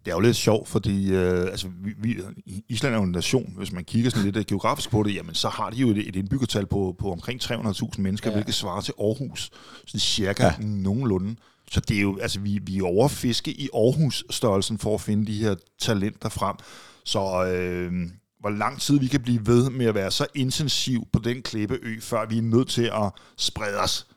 Det 0.05 0.11
er 0.11 0.15
jo 0.15 0.19
lidt 0.19 0.35
sjovt, 0.35 0.67
fordi 0.67 1.11
øh, 1.11 1.41
altså, 1.41 1.67
vi, 1.83 1.93
vi, 1.97 2.21
Island 2.69 2.93
er 2.93 2.97
jo 2.97 3.03
en 3.03 3.11
nation. 3.11 3.53
Hvis 3.57 3.71
man 3.71 3.83
kigger 3.83 4.09
sådan 4.09 4.25
lidt 4.25 4.37
øh, 4.37 4.45
geografisk 4.45 4.89
på 4.89 5.03
det, 5.03 5.15
jamen, 5.15 5.35
så 5.35 5.49
har 5.49 5.69
de 5.69 5.77
jo 5.77 5.89
et, 5.89 6.07
et 6.07 6.15
indbyggertal 6.15 6.65
på, 6.65 6.95
på 6.99 7.11
omkring 7.11 7.43
300.000 7.43 8.01
mennesker, 8.01 8.29
ja. 8.29 8.35
Hvilket 8.35 8.55
svarer 8.55 8.81
til 8.81 8.93
Aarhus. 8.99 9.49
Sådan 9.85 9.99
cirka 9.99 10.43
ja. 10.43 10.53
nogenlunde. 10.59 11.35
Så 11.71 11.79
det 11.79 11.97
er 11.97 12.01
jo, 12.01 12.17
altså, 12.21 12.39
vi, 12.39 12.59
vi 12.63 12.77
er 12.77 12.83
overfiske 12.83 13.51
i 13.51 13.69
Aarhus-størrelsen 13.73 14.77
for 14.77 14.95
at 14.95 15.01
finde 15.01 15.25
de 15.25 15.43
her 15.43 15.55
talenter 15.79 16.29
frem. 16.29 16.55
Så 17.03 17.45
øh, 17.45 17.91
hvor 18.39 18.49
lang 18.49 18.81
tid 18.81 18.99
vi 18.99 19.07
kan 19.07 19.21
blive 19.21 19.47
ved 19.47 19.69
med 19.69 19.85
at 19.85 19.95
være 19.95 20.11
så 20.11 20.25
intensiv 20.35 21.07
på 21.13 21.19
den 21.19 21.41
klippeø, 21.41 21.99
før 22.01 22.25
vi 22.25 22.37
er 22.37 22.41
nødt 22.41 22.69
til 22.69 22.83
at 22.93 23.11
sprede 23.37 23.77
os 23.77 24.07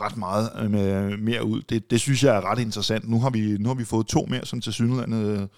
ret 0.00 0.16
meget 0.16 0.50
øh, 0.58 0.70
med, 0.70 1.16
mere 1.16 1.44
ud. 1.44 1.62
Det, 1.62 1.90
det 1.90 2.00
synes 2.00 2.24
jeg 2.24 2.36
er 2.36 2.50
ret 2.50 2.58
interessant. 2.58 3.08
Nu 3.08 3.20
har 3.20 3.30
vi, 3.30 3.56
nu 3.58 3.68
har 3.68 3.74
vi 3.74 3.84
fået 3.84 4.06
to 4.06 4.26
mere, 4.30 4.46
som 4.46 4.60
til 4.60 4.72
synligheden 4.72 5.48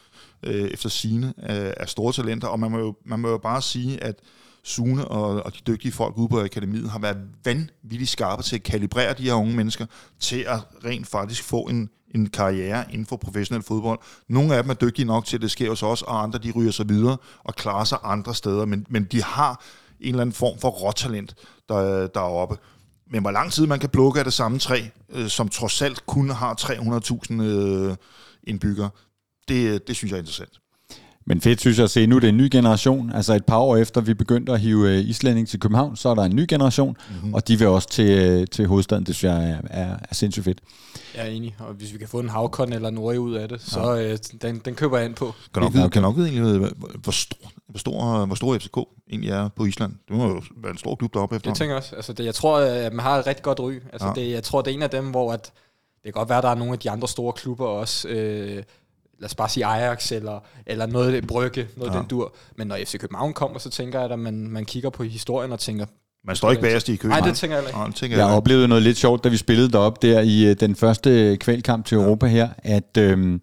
øh, 0.42 0.68
efter 0.68 0.88
sine 0.88 1.26
øh, 1.26 1.72
er 1.76 1.86
store 1.86 2.12
talenter, 2.12 2.48
og 2.48 2.60
man 2.60 2.70
må, 2.70 2.78
jo, 2.78 2.94
man 3.04 3.18
må 3.20 3.28
jo 3.28 3.38
bare 3.38 3.62
sige, 3.62 4.04
at 4.04 4.20
Sune 4.66 5.08
og, 5.08 5.46
og 5.46 5.54
de 5.54 5.58
dygtige 5.66 5.92
folk 5.92 6.18
ude 6.18 6.28
på 6.28 6.40
akademiet 6.40 6.90
har 6.90 6.98
været 6.98 7.18
vanvittigt 7.44 8.10
skarpe 8.10 8.42
til 8.42 8.56
at 8.56 8.62
kalibrere 8.62 9.14
de 9.14 9.22
her 9.22 9.34
unge 9.34 9.56
mennesker 9.56 9.86
til 10.20 10.44
at 10.48 10.58
rent 10.84 11.06
faktisk 11.06 11.42
få 11.42 11.60
en, 11.60 11.90
en 12.14 12.28
karriere 12.30 12.84
inden 12.92 13.06
for 13.06 13.16
professionel 13.16 13.62
fodbold. 13.62 13.98
Nogle 14.28 14.54
af 14.54 14.62
dem 14.62 14.70
er 14.70 14.74
dygtige 14.74 15.06
nok 15.06 15.24
til, 15.24 15.36
at 15.36 15.42
det 15.42 15.50
sker 15.50 15.68
hos 15.68 15.82
os, 15.82 16.02
og 16.02 16.22
andre 16.22 16.38
de 16.38 16.50
ryger 16.50 16.70
sig 16.70 16.88
videre 16.88 17.16
og 17.44 17.54
klarer 17.54 17.84
sig 17.84 17.98
andre 18.02 18.34
steder, 18.34 18.64
men, 18.64 18.86
men 18.88 19.04
de 19.04 19.22
har 19.22 19.62
en 20.00 20.08
eller 20.08 20.20
anden 20.20 20.34
form 20.34 20.58
for 20.58 20.68
råtalent 20.68 21.34
der, 21.68 22.06
deroppe. 22.06 22.56
Men 23.10 23.20
hvor 23.20 23.30
lang 23.30 23.52
tid 23.52 23.66
man 23.66 23.80
kan 23.80 23.88
plukke 23.88 24.18
af 24.18 24.24
det 24.24 24.32
samme 24.32 24.58
træ, 24.58 24.82
øh, 25.08 25.28
som 25.28 25.48
trods 25.48 25.82
alt 25.82 26.06
kun 26.06 26.30
har 26.30 26.54
300.000 26.54 27.42
øh, 27.42 27.96
indbyggere, 28.44 28.90
det, 29.48 29.68
øh, 29.68 29.80
det 29.86 29.96
synes 29.96 30.10
jeg 30.10 30.16
er 30.16 30.20
interessant. 30.20 30.60
Men 31.28 31.40
fedt 31.40 31.60
synes 31.60 31.76
jeg 31.78 31.84
at 31.84 31.90
se, 31.90 32.06
nu 32.06 32.16
er 32.16 32.20
det 32.20 32.28
en 32.28 32.36
ny 32.36 32.48
generation. 32.52 33.12
Altså 33.14 33.34
et 33.34 33.44
par 33.44 33.58
år 33.58 33.76
efter 33.76 34.00
vi 34.00 34.14
begyndte 34.14 34.52
at 34.52 34.60
hive 34.60 34.90
øh, 34.90 35.08
islænding 35.08 35.48
til 35.48 35.60
København, 35.60 35.96
så 35.96 36.08
er 36.08 36.14
der 36.14 36.22
en 36.22 36.36
ny 36.36 36.46
generation, 36.48 36.96
mm-hmm. 37.10 37.34
og 37.34 37.48
de 37.48 37.58
vil 37.58 37.66
også 37.68 37.88
til, 37.88 38.10
øh, 38.18 38.46
til 38.46 38.66
hovedstaden. 38.66 39.04
Det 39.04 39.14
synes 39.14 39.32
jeg 39.34 39.50
er, 39.50 39.58
er, 39.70 39.96
er 40.10 40.14
sindssygt 40.14 40.44
fedt. 40.44 40.58
Jeg 41.14 41.24
er 41.26 41.30
enig, 41.30 41.56
og 41.58 41.74
hvis 41.74 41.92
vi 41.92 41.98
kan 41.98 42.08
få 42.08 42.20
en 42.20 42.28
havkon 42.28 42.72
eller 42.72 42.90
Nori 42.90 43.18
ud 43.18 43.34
af 43.34 43.48
det, 43.48 43.60
så 43.60 43.96
øh, 43.98 44.18
den, 44.42 44.58
den 44.64 44.74
køber 44.74 44.96
jeg 44.96 45.06
ind 45.06 45.14
på. 45.14 45.34
Kan 45.54 45.62
nok, 45.62 45.74
Ja, 45.74 45.78
vide, 45.78 45.90
kan 45.90 46.02
nok 46.02 46.16
vide 46.16 46.28
egentlig, 46.28 46.58
hvor, 46.58 46.90
hvor, 47.02 47.12
stor, 47.12 47.36
hvor, 47.68 47.78
stor, 47.78 48.26
hvor 48.26 48.34
stor 48.34 48.58
FCK 48.58 48.78
egentlig 49.10 49.30
er 49.30 49.48
på 49.48 49.64
Island. 49.64 49.92
Det 50.08 50.16
må 50.16 50.28
jo 50.28 50.42
være 50.56 50.72
en 50.72 50.78
stor 50.78 50.94
klub 50.94 51.14
deroppe 51.14 51.36
efter. 51.36 51.50
Det 51.50 51.58
tænker 51.58 51.74
jeg 51.74 51.82
også. 51.82 51.96
Altså 51.96 52.12
det, 52.12 52.24
jeg 52.24 52.34
tror, 52.34 52.58
at 52.58 52.92
man 52.92 53.02
har 53.02 53.18
et 53.18 53.26
rigtig 53.26 53.42
godt 53.42 53.60
ry. 53.60 53.72
Altså 53.92 54.06
Ja. 54.08 54.12
det, 54.14 54.30
jeg 54.30 54.42
tror, 54.42 54.62
det 54.62 54.70
er 54.70 54.74
en 54.74 54.82
af 54.82 54.90
dem, 54.90 55.10
hvor 55.10 55.32
at, 55.32 55.44
det 55.44 56.04
kan 56.04 56.12
godt 56.12 56.28
være, 56.28 56.38
at 56.38 56.44
der 56.44 56.50
er 56.50 56.54
nogle 56.54 56.72
af 56.72 56.78
de 56.78 56.90
andre 56.90 57.08
store 57.08 57.32
klubber 57.32 57.66
også. 57.66 58.08
Øh, 58.08 58.62
lad 59.18 59.26
os 59.26 59.34
bare 59.34 59.48
sige 59.48 59.66
Ajax 59.66 60.12
eller, 60.12 60.38
eller 60.66 60.86
noget 60.86 61.06
af 61.06 61.12
det 61.12 61.26
Brygge, 61.28 61.66
noget 61.76 61.92
Ja. 61.92 61.98
den 61.98 62.06
dur. 62.06 62.34
Men 62.56 62.66
når 62.66 62.76
FC 62.84 62.98
København 62.98 63.32
kommer, 63.32 63.58
så 63.58 63.70
tænker 63.70 64.00
jeg, 64.00 64.10
at 64.10 64.18
man, 64.18 64.48
man 64.50 64.64
kigger 64.64 64.90
på 64.90 65.02
historien 65.02 65.52
og 65.52 65.58
tænker, 65.60 65.86
Man 66.26 66.36
står 66.36 66.50
ikke 66.50 66.62
bagerst 66.62 66.88
i 66.88 66.96
køen. 66.96 67.10
nej, 67.10 67.20
det 67.20 67.36
tænker 67.36 67.56
jeg 67.56 67.66
ikke. 67.66 67.78
Nej, 67.78 67.90
tænker 67.90 68.16
Jeg 68.16 68.26
jeg, 68.26 68.36
oplevede 68.36 68.68
noget 68.68 68.82
lidt 68.82 68.96
sjovt, 68.96 69.24
da 69.24 69.28
vi 69.28 69.36
spillede 69.36 69.70
derop 69.72 70.02
der 70.02 70.20
i 70.20 70.44
øh, 70.44 70.56
den 70.60 70.76
første 70.76 71.36
kvalkamp 71.36 71.86
til 71.86 71.96
Europa 71.98 72.26
her, 72.26 72.48
at 72.58 72.96
øh, 72.98 73.38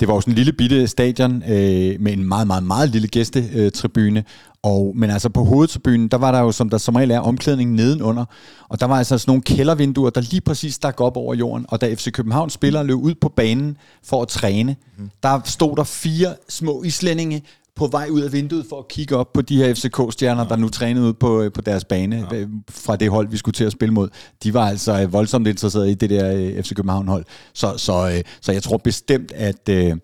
det 0.00 0.08
var 0.08 0.14
jo 0.14 0.20
sådan 0.20 0.32
en 0.32 0.36
lille 0.36 0.52
bitte 0.52 0.86
stadion 0.86 1.42
øh, 1.42 2.00
med 2.00 2.12
en 2.12 2.24
meget, 2.24 2.46
meget, 2.46 2.62
meget 2.62 2.90
lille 2.90 3.08
gæstetribune. 3.08 4.24
Og, 4.62 4.92
men 4.96 5.10
altså 5.10 5.28
på 5.28 5.44
hovedtribunen, 5.44 6.08
der 6.08 6.16
var 6.16 6.32
der 6.32 6.40
jo, 6.40 6.52
som 6.52 6.70
der 6.70 6.78
som 6.78 6.96
regel 6.96 7.10
er, 7.10 7.18
omklædning 7.18 7.72
nedenunder. 7.72 8.24
Og 8.68 8.80
der 8.80 8.86
var 8.86 8.98
altså 8.98 9.18
sådan 9.18 9.30
nogle 9.30 9.42
kældervinduer, 9.42 10.10
der 10.10 10.20
lige 10.20 10.40
præcis 10.40 10.74
stak 10.74 11.00
op 11.00 11.16
over 11.16 11.34
jorden. 11.34 11.66
Og 11.68 11.80
da 11.80 11.94
FC 11.94 12.12
København 12.12 12.50
spillere 12.50 12.86
løb 12.86 12.96
ud 12.96 13.14
på 13.14 13.28
banen 13.28 13.76
for 14.04 14.22
at 14.22 14.28
træne, 14.28 14.76
mm. 14.98 15.10
der 15.22 15.40
stod 15.44 15.76
der 15.76 15.84
fire 15.84 16.34
små 16.48 16.82
islændinge 16.82 17.42
på 17.76 17.86
vej 17.86 18.08
ud 18.10 18.20
af 18.20 18.32
vinduet 18.32 18.66
for 18.68 18.78
at 18.78 18.88
kigge 18.88 19.16
op 19.16 19.32
på 19.32 19.42
de 19.42 19.56
her 19.56 19.74
FCK-stjerner, 19.74 20.42
ja. 20.42 20.48
der 20.48 20.56
nu 20.56 20.68
trænede 20.68 21.06
ud 21.06 21.12
på, 21.12 21.42
øh, 21.42 21.52
på 21.52 21.60
deres 21.60 21.84
bane 21.84 22.26
ja. 22.32 22.44
fra 22.70 22.96
det 22.96 23.10
hold, 23.10 23.28
vi 23.28 23.36
skulle 23.36 23.52
til 23.52 23.64
at 23.64 23.72
spille 23.72 23.94
mod. 23.94 24.08
De 24.42 24.54
var 24.54 24.68
altså 24.68 25.02
øh, 25.02 25.12
voldsomt 25.12 25.46
interesserede 25.46 25.90
i 25.90 25.94
det 25.94 26.10
der 26.10 26.34
øh, 26.34 26.62
FC 26.62 26.74
København-hold. 26.74 27.24
Så, 27.54 27.74
så, 27.76 28.10
øh, 28.16 28.22
så 28.40 28.52
jeg 28.52 28.62
tror 28.62 28.76
bestemt, 28.76 29.32
at, 29.32 29.68
øh, 29.68 29.96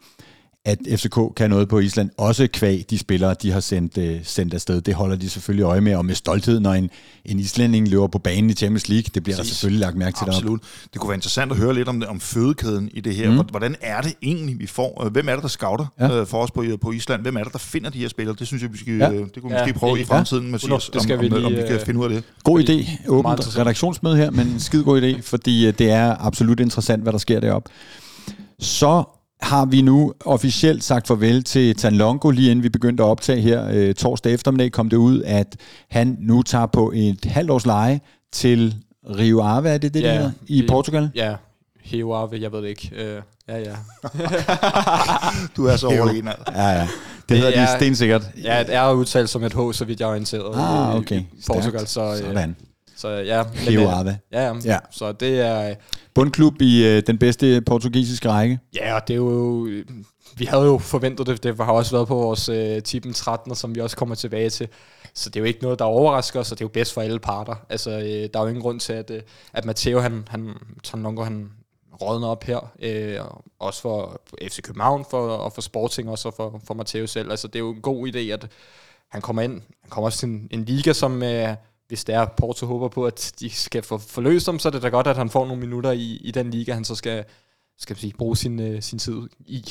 at 0.64 0.78
FCK 0.96 1.18
kan 1.36 1.50
noget 1.50 1.68
på 1.68 1.78
Island, 1.78 2.10
også 2.18 2.48
kvæg 2.52 2.84
de 2.90 2.98
spillere, 2.98 3.34
de 3.42 3.50
har 3.52 3.60
sendt, 3.60 3.98
øh, 3.98 4.20
sendt 4.24 4.54
afsted. 4.54 4.80
Det 4.80 4.94
holder 4.94 5.16
de 5.16 5.30
selvfølgelig 5.30 5.64
øje 5.64 5.80
med, 5.80 5.94
og 5.94 6.04
med 6.04 6.14
stolthed, 6.14 6.60
når 6.60 6.72
en, 6.74 6.90
en 7.24 7.38
islænding 7.38 7.88
løber 7.88 8.06
på 8.06 8.18
banen 8.18 8.50
i 8.50 8.52
Champions 8.52 8.88
League. 8.88 9.04
Det 9.14 9.22
bliver 9.22 9.36
der 9.36 9.42
Præcis. 9.42 9.56
selvfølgelig 9.56 9.80
lagt 9.80 9.96
mærke 9.96 10.16
til 10.18 10.26
deroppe. 10.26 10.36
Absolut. 10.36 10.60
Det 10.92 11.00
kunne 11.00 11.08
være 11.08 11.16
interessant 11.16 11.52
at 11.52 11.58
høre 11.58 11.74
lidt 11.74 11.88
om, 11.88 12.02
om 12.08 12.20
fødekæden 12.20 12.90
i 12.94 13.00
det 13.00 13.14
her. 13.14 13.30
Mm. 13.30 13.36
Hvordan 13.50 13.76
er 13.80 14.00
det 14.00 14.14
egentlig, 14.22 14.58
vi 14.58 14.66
får? 14.66 15.04
øh, 15.04 15.12
Hvem 15.12 15.28
er 15.28 15.32
det, 15.34 15.42
der 15.42 15.48
scouter 15.48 15.86
Ja. 16.00 16.16
ja. 16.16 16.22
for 16.22 16.42
os 16.42 16.50
på, 16.50 16.64
på 16.82 16.92
Island? 16.92 17.22
Hvem 17.22 17.36
er 17.36 17.44
det, 17.44 17.52
der 17.52 17.58
finder 17.58 17.90
de 17.90 17.98
her 17.98 18.08
spillere? 18.08 18.36
Det 18.38 18.46
synes 18.46 18.62
jeg, 18.62 18.72
vi 18.72 18.78
skal, 18.78 18.94
Ja. 18.96 19.10
ja. 19.10 19.16
det 19.18 19.32
kunne 19.42 19.50
vi 19.50 19.54
Ja, 19.56 19.62
måske 19.66 19.78
prøve 19.78 19.90
i 19.92 19.94
enig. 19.94 20.06
fremtiden, 20.06 20.50
Mathias, 20.50 20.90
Det 20.92 21.02
skal 21.02 21.16
om, 21.18 21.22
vi 21.24 21.26
om, 21.30 21.44
om, 21.44 21.52
lige, 21.52 21.62
vi 21.62 21.66
kan 21.68 21.76
øh, 21.76 21.86
finde 21.86 22.00
ud 22.00 22.04
af 22.04 22.10
det. 22.10 22.24
God 22.44 22.60
idé. 22.68 23.08
Åbent 23.08 23.58
redaktionsmøde 23.58 24.16
her, 24.16 24.30
men 24.30 24.46
en 24.46 24.60
skide 24.60 24.84
god 24.84 25.02
idé, 25.02 25.20
fordi 25.22 25.66
øh, 25.66 25.74
det 25.78 25.90
er 25.90 26.16
absolut 26.26 26.60
interessant, 26.60 27.02
hvad 27.02 27.12
der 27.12 27.18
sker 27.18 27.40
deroppe. 27.40 27.70
Så 28.58 29.04
har 29.42 29.64
vi 29.64 29.82
nu 29.82 30.12
officielt 30.24 30.84
sagt 30.84 31.06
farvel 31.06 31.44
til 31.44 31.74
Tanlongo, 31.76 32.30
lige 32.30 32.50
inden 32.50 32.62
vi 32.62 32.68
begyndte 32.68 33.02
at 33.02 33.06
optage 33.06 33.40
her 33.40 33.68
øh, 33.72 33.94
torsdag 33.94 34.32
eftermiddag, 34.34 34.72
kom 34.72 34.88
det 34.88 34.96
ud, 34.96 35.22
at 35.22 35.56
han 35.90 36.16
nu 36.20 36.42
tager 36.42 36.66
på 36.66 36.92
et 36.94 37.24
halvt 37.24 37.50
års 37.50 37.66
leje 37.66 38.00
til 38.32 38.74
Rio 39.18 39.40
Ave, 39.42 39.68
er 39.68 39.78
det 39.78 39.94
det, 39.94 40.02
Ja, 40.02 40.12
hedder, 40.14 40.30
i 40.46 40.60
det- 40.60 40.68
Portugal? 40.70 41.10
Ja, 41.14 41.34
Heo 41.82 42.12
Ave, 42.12 42.28
jeg 42.40 42.52
ved 42.52 42.62
det 42.62 42.68
ikke. 42.68 42.90
Øh, 42.96 43.22
ja, 43.48 43.58
ja. 43.58 43.74
Du 45.56 45.66
er 45.66 45.76
så 45.76 45.86
over 45.86 46.08
en 46.10 46.28
af. 46.28 46.34
Ja, 46.54 46.68
ja. 46.68 46.80
Det, 46.80 46.88
Det 47.28 47.36
hedder 47.36 47.50
de 47.52 47.56
er- 47.56 47.76
stensikkert. 47.78 48.22
Ja, 48.42 48.62
det 48.66 48.74
er 48.74 48.92
udtalt 48.92 49.30
som 49.30 49.44
et 49.44 49.52
H, 49.52 49.58
så 49.72 49.84
vidt 49.84 50.00
jeg 50.00 50.06
er 50.06 50.10
orienteret. 50.10 50.56
Ah, 50.56 50.94
i- 50.94 50.98
okay. 50.98 51.20
I 51.20 51.26
Portugal, 51.46 51.86
så, 51.86 52.00
øh, 52.10 52.16
Sådan. 52.18 52.56
Så 53.00 53.08
ja. 53.08 53.44
Rio 53.68 53.80
øh, 53.80 53.98
Ave. 53.98 54.18
Ja, 54.32 54.42
ja. 54.42 54.54
Ja. 54.64 54.78
Så 54.90 55.12
det 55.12 55.40
er... 55.40 55.74
Bundklub 56.14 56.62
i 56.62 56.86
øh, 56.86 57.02
den 57.06 57.18
bedste 57.18 57.60
portugisiske 57.60 58.28
række. 58.28 58.58
Ja, 58.74 58.94
og 58.94 59.08
det 59.08 59.14
er 59.14 59.18
jo... 59.18 59.68
Vi 60.36 60.44
havde 60.44 60.64
jo 60.64 60.78
forventet 60.78 61.26
det. 61.26 61.42
Det 61.42 61.56
har 61.56 61.72
også 61.72 61.96
været 61.96 62.08
på 62.08 62.14
vores 62.14 62.48
øh, 62.48 62.82
Tippen 62.82 63.12
13, 63.12 63.54
som 63.54 63.74
vi 63.74 63.80
også 63.80 63.96
kommer 63.96 64.14
tilbage 64.14 64.50
til. 64.50 64.68
Så 65.14 65.30
det 65.30 65.36
er 65.36 65.40
jo 65.40 65.46
ikke 65.46 65.62
noget, 65.62 65.78
der 65.78 65.84
overrasker 65.84 66.40
os, 66.40 66.52
og 66.52 66.58
det 66.58 66.64
er 66.64 66.68
jo 66.68 66.72
bedst 66.72 66.94
for 66.94 67.00
alle 67.00 67.18
parter. 67.18 67.54
Altså, 67.68 67.90
øh, 67.90 68.28
der 68.34 68.38
er 68.38 68.42
jo 68.42 68.46
ingen 68.46 68.62
grund 68.62 68.80
til, 68.80 68.92
at, 68.92 69.10
øh, 69.10 69.22
at 69.52 69.64
Matteo, 69.64 69.98
han, 69.98 70.24
han, 70.28 70.54
Tanlongo, 70.84 71.22
han 71.22 71.50
rådner 72.02 72.28
op 72.28 72.44
her. 72.44 72.72
Øh, 72.82 73.18
også 73.58 73.80
for 73.80 74.20
FC 74.42 74.62
København, 74.62 75.04
for, 75.10 75.28
og 75.28 75.52
for 75.52 75.60
Sporting, 75.60 76.10
også 76.10 76.28
og 76.28 76.34
for, 76.34 76.60
for 76.66 76.74
Matteo 76.74 77.06
selv. 77.06 77.30
Altså, 77.30 77.46
det 77.46 77.56
er 77.56 77.60
jo 77.60 77.70
en 77.70 77.80
god 77.80 78.08
idé, 78.08 78.18
at 78.18 78.48
han 79.08 79.20
kommer 79.20 79.42
ind. 79.42 79.52
Han 79.82 79.90
kommer 79.90 80.06
også 80.06 80.18
til 80.18 80.28
en, 80.28 80.48
en 80.50 80.64
liga, 80.64 80.92
som... 80.92 81.22
Øh, 81.22 81.54
hvis 81.90 82.04
det 82.04 82.14
er, 82.14 82.26
Porto 82.36 82.66
håber 82.66 82.88
på, 82.88 83.04
at 83.04 83.32
de 83.40 83.50
skal 83.50 83.82
få 83.82 83.98
forløst 83.98 84.46
ham, 84.46 84.58
så 84.58 84.68
er 84.68 84.72
det 84.72 84.82
da 84.82 84.88
godt, 84.88 85.06
at 85.06 85.16
han 85.16 85.30
får 85.30 85.46
nogle 85.46 85.60
minutter 85.60 85.90
i, 85.90 86.20
i 86.24 86.30
den 86.30 86.50
liga, 86.50 86.74
han 86.74 86.84
så 86.84 86.94
skal, 86.94 87.24
skal 87.78 87.96
sige, 87.96 88.12
bruge 88.18 88.36
sin, 88.36 88.60
øh, 88.60 88.82
sin 88.82 88.98
tid 88.98 89.16
i. 89.46 89.64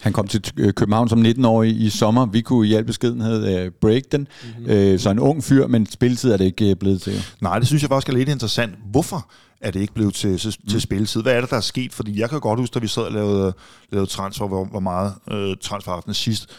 Han 0.00 0.12
kom 0.12 0.28
til 0.28 0.52
øh, 0.56 0.72
København 0.72 1.08
som 1.08 1.22
19-årig 1.22 1.80
i 1.80 1.90
sommer. 1.90 2.26
Vi 2.26 2.40
kunne 2.40 2.68
i 2.68 2.74
al 2.74 2.84
beskedenhed 2.84 3.58
øh, 3.58 3.70
break 3.70 4.02
den. 4.12 4.28
Mm-hmm. 4.42 4.70
Øh, 4.72 4.98
så 4.98 5.10
en 5.10 5.18
ung 5.18 5.44
fyr, 5.44 5.66
men 5.66 5.86
spilletid 5.86 6.32
er 6.32 6.36
det 6.36 6.44
ikke 6.44 6.70
øh, 6.70 6.76
blevet 6.76 7.02
til. 7.02 7.24
Nej, 7.40 7.58
det 7.58 7.66
synes 7.66 7.82
jeg 7.82 7.88
faktisk 7.88 8.08
er 8.08 8.12
lidt 8.12 8.28
interessant. 8.28 8.74
Hvorfor 8.90 9.30
er 9.60 9.70
det 9.70 9.80
ikke 9.80 9.94
blevet 9.94 10.14
til, 10.14 10.38
til, 10.38 10.56
til 10.68 10.80
spilletid? 10.80 11.22
Hvad 11.22 11.32
er 11.32 11.40
det, 11.40 11.50
der 11.50 11.56
er 11.56 11.60
sket? 11.60 11.92
Fordi 11.92 12.20
jeg 12.20 12.30
kan 12.30 12.40
godt 12.40 12.60
huske, 12.60 12.74
da 12.74 12.78
vi 12.78 12.86
sad 12.86 13.02
og 13.02 13.12
lavede, 13.12 13.54
lavede 13.92 14.10
transfer, 14.10 14.46
hvor, 14.46 14.64
hvor 14.64 14.80
meget 14.80 15.14
øh, 15.30 15.56
transferaften 15.60 16.14
sidst, 16.14 16.50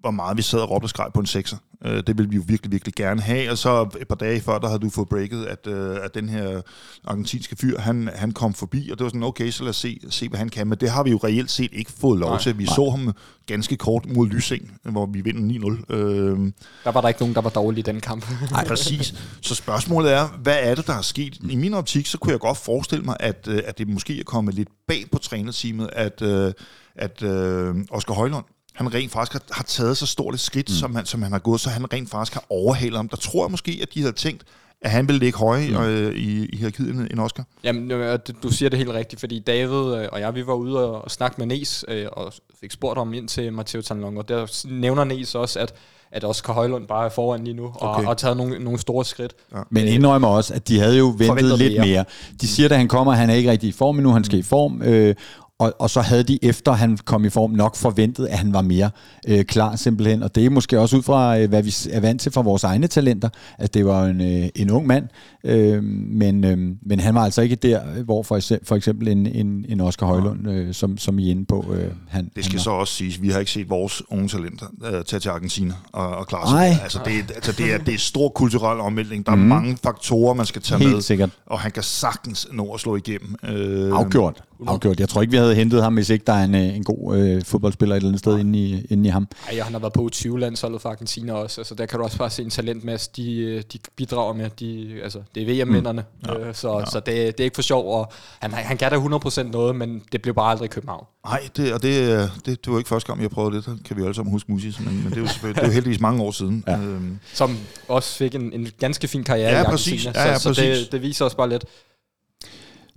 hvor 0.00 0.10
meget 0.10 0.36
vi 0.36 0.42
sad 0.42 0.58
og 0.58 0.70
råbte 0.70 0.84
og 0.84 0.90
skreg 0.90 1.10
på 1.14 1.20
en 1.20 1.26
sekser. 1.26 1.56
Øh, 1.84 2.02
det 2.06 2.18
ville 2.18 2.30
vi 2.30 2.36
jo 2.36 2.42
virkelig, 2.46 2.72
virkelig 2.72 2.94
gerne 2.94 3.20
have. 3.20 3.50
Og 3.50 3.58
så 3.58 3.88
et 4.00 4.08
par 4.08 4.14
dage 4.14 4.40
før, 4.40 4.58
der 4.58 4.66
havde 4.68 4.80
du 4.80 4.90
fået 4.90 5.08
breaket, 5.08 5.44
at, 5.44 5.66
øh, 5.66 5.96
at 6.02 6.14
den 6.14 6.28
her 6.28 6.60
argentinske 7.04 7.56
fyr, 7.56 7.78
han, 7.78 8.10
han 8.14 8.32
kom 8.32 8.54
forbi, 8.54 8.88
og 8.92 8.98
det 8.98 9.04
var 9.04 9.08
sådan, 9.10 9.22
okay, 9.22 9.50
så 9.50 9.62
lad 9.62 9.70
os 9.70 9.76
se, 9.76 10.00
se, 10.10 10.28
hvad 10.28 10.38
han 10.38 10.48
kan. 10.48 10.66
Men 10.66 10.78
det 10.78 10.90
har 10.90 11.02
vi 11.02 11.10
jo 11.10 11.20
reelt 11.24 11.50
set 11.50 11.70
ikke 11.72 11.92
fået 11.92 12.18
lov 12.18 12.30
Nej, 12.30 12.40
til. 12.40 12.58
Vi 12.58 12.66
så 12.66 12.90
ham 12.90 13.14
ganske 13.46 13.76
kort 13.76 14.06
mod 14.06 14.26
Lysing, 14.28 14.78
hvor 14.82 15.06
vi 15.06 15.20
vinder 15.20 15.80
9-0. 15.88 15.94
Øh, 15.94 16.38
Der 16.84 16.92
var 16.92 17.00
der 17.00 17.08
ikke 17.08 17.20
nogen, 17.20 17.34
der 17.34 17.40
var 17.40 17.50
dårlige 17.50 17.80
i 17.80 17.82
den 17.82 18.00
kamp. 18.00 18.30
Nej, 18.50 18.68
præcis. 18.68 19.14
Så 19.42 19.54
spørgsmålet 19.54 20.12
er, 20.12 20.28
hvad 20.42 20.56
er 20.60 20.74
det, 20.74 20.86
der 20.86 20.94
er 20.94 21.02
sket? 21.02 21.38
I 21.50 21.56
min 21.56 21.74
optik, 21.74 22.06
så 22.06 22.18
kunne 22.18 22.32
jeg 22.32 22.40
godt 22.40 22.58
forestille 22.58 23.04
mig, 23.04 23.16
at, 23.20 23.48
øh, 23.48 23.62
at 23.66 23.78
det 23.78 23.88
måske 23.88 24.20
er 24.20 24.24
kommet 24.24 24.54
lidt 24.54 24.68
bag 24.88 25.04
på 25.12 25.18
trænerteamet, 25.18 25.90
at, 25.92 26.22
øh, 26.22 26.52
at 26.96 27.22
øh, 27.22 27.74
Oscar 27.90 28.14
Højlund, 28.14 28.44
han 28.74 28.94
rent 28.94 29.12
faktisk 29.12 29.32
har, 29.32 29.42
har 29.50 29.64
taget 29.64 29.96
så 29.96 30.06
stort 30.06 30.34
et 30.34 30.40
skridt, 30.40 30.68
mm. 30.68 30.74
som, 30.74 30.94
han, 30.94 31.06
som 31.06 31.22
han 31.22 31.32
har 31.32 31.38
gået, 31.38 31.60
så 31.60 31.70
han 31.70 31.92
rent 31.92 32.10
faktisk 32.10 32.34
har 32.34 32.44
overhalet 32.50 32.96
ham. 32.96 33.08
Der 33.08 33.16
tror 33.16 33.44
jeg 33.44 33.50
måske, 33.50 33.78
at 33.82 33.88
de 33.94 34.00
havde 34.00 34.12
tænkt, 34.12 34.42
at 34.82 34.90
han 34.90 35.08
ville 35.08 35.18
ligge 35.18 35.38
højere 35.38 35.68
mm. 35.68 35.76
øh, 35.84 36.14
i, 36.14 36.44
i 36.46 36.56
hierarkiet 36.56 36.88
end- 37.10 37.20
Oscar. 37.20 37.44
Jamen, 37.64 37.90
øh, 37.90 38.18
du- 38.42 38.50
siger 38.50 38.68
det 38.68 38.78
helt 38.78 38.90
rigtigt, 38.90 39.20
fordi 39.20 39.38
David 39.38 39.94
øh, 39.94 40.08
og 40.12 40.20
jeg, 40.20 40.34
vi 40.34 40.46
var 40.46 40.54
ude 40.54 40.78
og, 40.90 41.10
snakke 41.10 41.34
med 41.38 41.46
Nes, 41.46 41.84
øh, 41.88 42.06
og 42.12 42.32
fik 42.60 42.70
spurgt 42.70 42.98
om 42.98 43.14
ind 43.14 43.28
til 43.28 43.52
Matteo 43.52 43.82
Tanlong, 43.82 44.18
og 44.18 44.28
der 44.28 44.66
nævner 44.68 45.04
Nes 45.04 45.34
også, 45.34 45.58
at, 45.60 45.74
at 46.12 46.24
Oscar 46.24 46.52
Højlund 46.52 46.86
bare 46.86 47.04
er 47.04 47.08
foran 47.10 47.44
lige 47.44 47.54
nu, 47.54 47.64
og, 47.64 47.90
Okay. 47.90 48.06
og 48.08 48.16
taget 48.18 48.36
nogle, 48.36 48.58
nogle 48.58 48.78
store 48.78 49.04
skridt. 49.04 49.34
Men 49.70 49.86
indrømmer 49.88 50.28
også, 50.28 50.54
at 50.54 50.68
de 50.68 50.78
havde 50.80 50.98
jo 50.98 51.06
ventet 51.06 51.26
Forventet 51.26 51.58
lidt 51.58 51.72
mere. 51.72 51.80
mere. 51.80 51.92
mere. 51.94 52.04
De 52.40 52.48
siger, 52.48 52.68
at 52.68 52.76
han 52.76 52.88
kommer, 52.88 53.12
han 53.12 53.30
er 53.30 53.34
ikke 53.34 53.50
rigtig 53.50 53.68
i 53.68 53.72
form 53.72 53.96
endnu, 53.98 54.12
han 54.12 54.24
skal 54.24 54.38
i 54.38 54.42
form. 54.42 54.82
Øh, 54.82 55.14
og, 55.60 55.74
og 55.78 55.90
så 55.90 56.00
havde 56.00 56.22
de, 56.22 56.38
efter 56.44 56.72
han 56.72 56.96
kom 57.04 57.24
i 57.24 57.28
form, 57.30 57.50
nok 57.50 57.76
forventet, 57.76 58.26
at 58.26 58.38
han 58.38 58.52
var 58.52 58.62
mere 58.62 58.90
øh, 59.28 59.44
klar 59.44 59.76
simpelthen. 59.76 60.22
Og 60.22 60.34
det 60.34 60.46
er 60.46 60.50
måske 60.50 60.80
også 60.80 60.96
ud 60.96 61.02
fra, 61.02 61.38
øh, 61.38 61.48
hvad 61.48 61.62
vi 61.62 61.74
er 61.90 62.00
vant 62.00 62.20
til 62.20 62.32
fra 62.32 62.40
vores 62.42 62.64
egne 62.64 62.86
talenter, 62.86 63.28
at 63.58 63.74
det 63.74 63.86
var 63.86 64.04
en, 64.04 64.20
øh, 64.20 64.48
en 64.54 64.70
ung 64.70 64.86
mand. 64.86 65.04
Øh, 65.44 65.82
men, 65.84 66.44
øh, 66.44 66.58
men 66.82 67.00
han 67.00 67.14
var 67.14 67.24
altså 67.24 67.42
ikke 67.42 67.56
der, 67.56 67.80
hvor 68.04 68.22
for 68.22 68.36
eksempel, 68.36 68.66
for 68.66 68.76
eksempel 68.76 69.08
en, 69.08 69.26
en, 69.26 69.64
en 69.68 69.80
Oscar 69.80 70.06
Højlund, 70.06 70.50
øh, 70.50 70.74
som, 70.74 70.98
som 70.98 71.18
I 71.18 71.26
er 71.26 71.30
inde 71.30 71.44
på, 71.44 71.64
øh, 71.72 71.90
han 72.08 72.30
Det 72.36 72.44
skal 72.44 72.52
han 72.58 72.62
så 72.64 72.70
også 72.70 72.94
siges, 72.94 73.22
vi 73.22 73.28
har 73.28 73.38
ikke 73.38 73.50
set 73.50 73.70
vores 73.70 74.02
unge 74.10 74.28
talenter 74.28 74.66
øh, 74.84 75.04
tage 75.04 75.20
til 75.20 75.28
Argentina 75.28 75.74
og, 75.92 76.08
og 76.08 76.26
klare 76.26 76.46
sig. 76.48 76.54
Nej. 76.54 76.82
Altså, 76.82 76.98
det, 77.04 77.12
er- 77.18 77.34
altså, 77.34 77.52
det, 77.52 77.72
er, 77.74 77.78
det 77.78 77.94
er 77.94 77.98
stor 77.98 78.28
kulturel 78.28 78.80
omvæltning. 78.80 79.26
Der 79.26 79.32
er 79.32 79.36
mm. 79.36 79.42
mange 79.42 79.76
faktorer, 79.84 80.34
man 80.34 80.46
skal 80.46 80.62
tage 80.62 80.78
Helt 80.78 80.92
med. 80.92 81.00
sikkert. 81.02 81.30
Og 81.46 81.60
han 81.60 81.70
kan 81.70 81.82
sagtens 81.82 82.48
nå 82.52 82.72
at 82.72 82.80
slå 82.80 82.96
igennem. 82.96 83.34
Øh, 83.48 83.92
Afgjort. 83.98 84.42
Afgjort. 84.66 85.00
Jeg 85.00 85.08
tror 85.08 85.20
ikke, 85.22 85.30
vi 85.30 85.36
havde 85.36 85.54
hentet 85.54 85.82
ham, 85.82 85.94
hvis 85.94 86.10
ikke 86.10 86.24
der 86.26 86.32
er 86.32 86.44
en, 86.44 86.54
øh, 86.54 86.76
en 86.76 86.84
god 86.84 87.16
øh, 87.16 87.42
fodboldspiller 87.44 87.94
et 87.94 87.96
eller 87.96 88.08
andet 88.08 88.18
sted 88.20 88.38
inde 88.38 88.58
i, 88.58 88.86
inde 88.90 89.06
i 89.08 89.10
ham. 89.10 89.28
Ej, 89.52 89.60
han 89.60 89.72
har 89.72 89.80
været 89.80 89.92
på 89.92 90.08
20-landsholdet 90.14 90.80
for 90.82 90.88
Argentina 90.88 91.32
også, 91.32 91.60
altså 91.60 91.74
der 91.74 91.86
kan 91.86 91.98
du 91.98 92.04
også 92.04 92.18
bare 92.18 92.30
se 92.30 92.42
en 92.42 92.50
talentmasse, 92.50 93.10
de, 93.16 93.34
øh, 93.36 93.62
de 93.72 93.78
bidrager 93.96 94.32
med, 94.34 94.50
de, 94.60 95.00
altså 95.02 95.18
det 95.34 95.42
er 95.42 95.64
VM-vinderne, 95.64 96.04
mm. 96.24 96.30
øh, 96.30 96.54
så, 96.54 96.78
ja. 96.78 96.84
så 96.84 97.00
det, 97.00 97.06
det 97.06 97.40
er 97.40 97.44
ikke 97.44 97.54
for 97.54 97.62
sjov, 97.62 97.98
og 98.00 98.12
han, 98.40 98.52
han 98.52 98.76
kan 98.76 98.90
da 98.90 98.96
100% 98.96 99.42
noget, 99.42 99.76
men 99.76 100.02
det 100.12 100.22
blev 100.22 100.34
bare 100.34 100.50
aldrig 100.50 100.64
i 100.66 100.68
København. 100.68 101.06
Nej, 101.26 101.40
det, 101.56 101.72
og 101.74 101.82
det, 101.82 102.00
øh, 102.12 102.22
det, 102.46 102.64
det 102.64 102.72
var 102.72 102.78
ikke 102.78 102.88
første 102.88 103.06
gang, 103.06 103.22
jeg 103.22 103.30
prøvede 103.30 103.56
det. 103.56 103.64
Det 103.66 103.78
kan 103.84 103.96
vi 103.96 104.02
alle 104.02 104.14
sammen 104.14 104.32
huske 104.32 104.52
Musis, 104.52 104.80
men, 104.80 104.96
men 104.96 105.04
det, 105.04 105.16
er 105.16 105.20
jo, 105.20 105.26
selvfølgelig- 105.26 105.56
det 105.56 105.62
er 105.62 105.66
jo 105.66 105.72
heldigvis 105.74 106.00
mange 106.00 106.22
år 106.22 106.30
siden. 106.30 106.64
Ja. 106.66 106.76
Øhm, 106.78 107.18
Som 107.34 107.58
også 107.88 108.16
fik 108.16 108.34
en, 108.34 108.52
en 108.52 108.68
ganske 108.78 109.08
fin 109.08 109.24
karriere 109.24 109.50
Ja, 109.50 109.60
i 109.62 109.64
præcis. 109.64 110.06
Argentina, 110.06 110.24
Ja, 110.24 110.32
ja, 110.32 110.38
så, 110.38 110.42
så 110.42 110.48
præcis. 110.48 110.78
det, 110.84 110.92
det 110.92 111.02
viser 111.02 111.24
os 111.24 111.34
bare 111.34 111.48
lidt. 111.48 111.64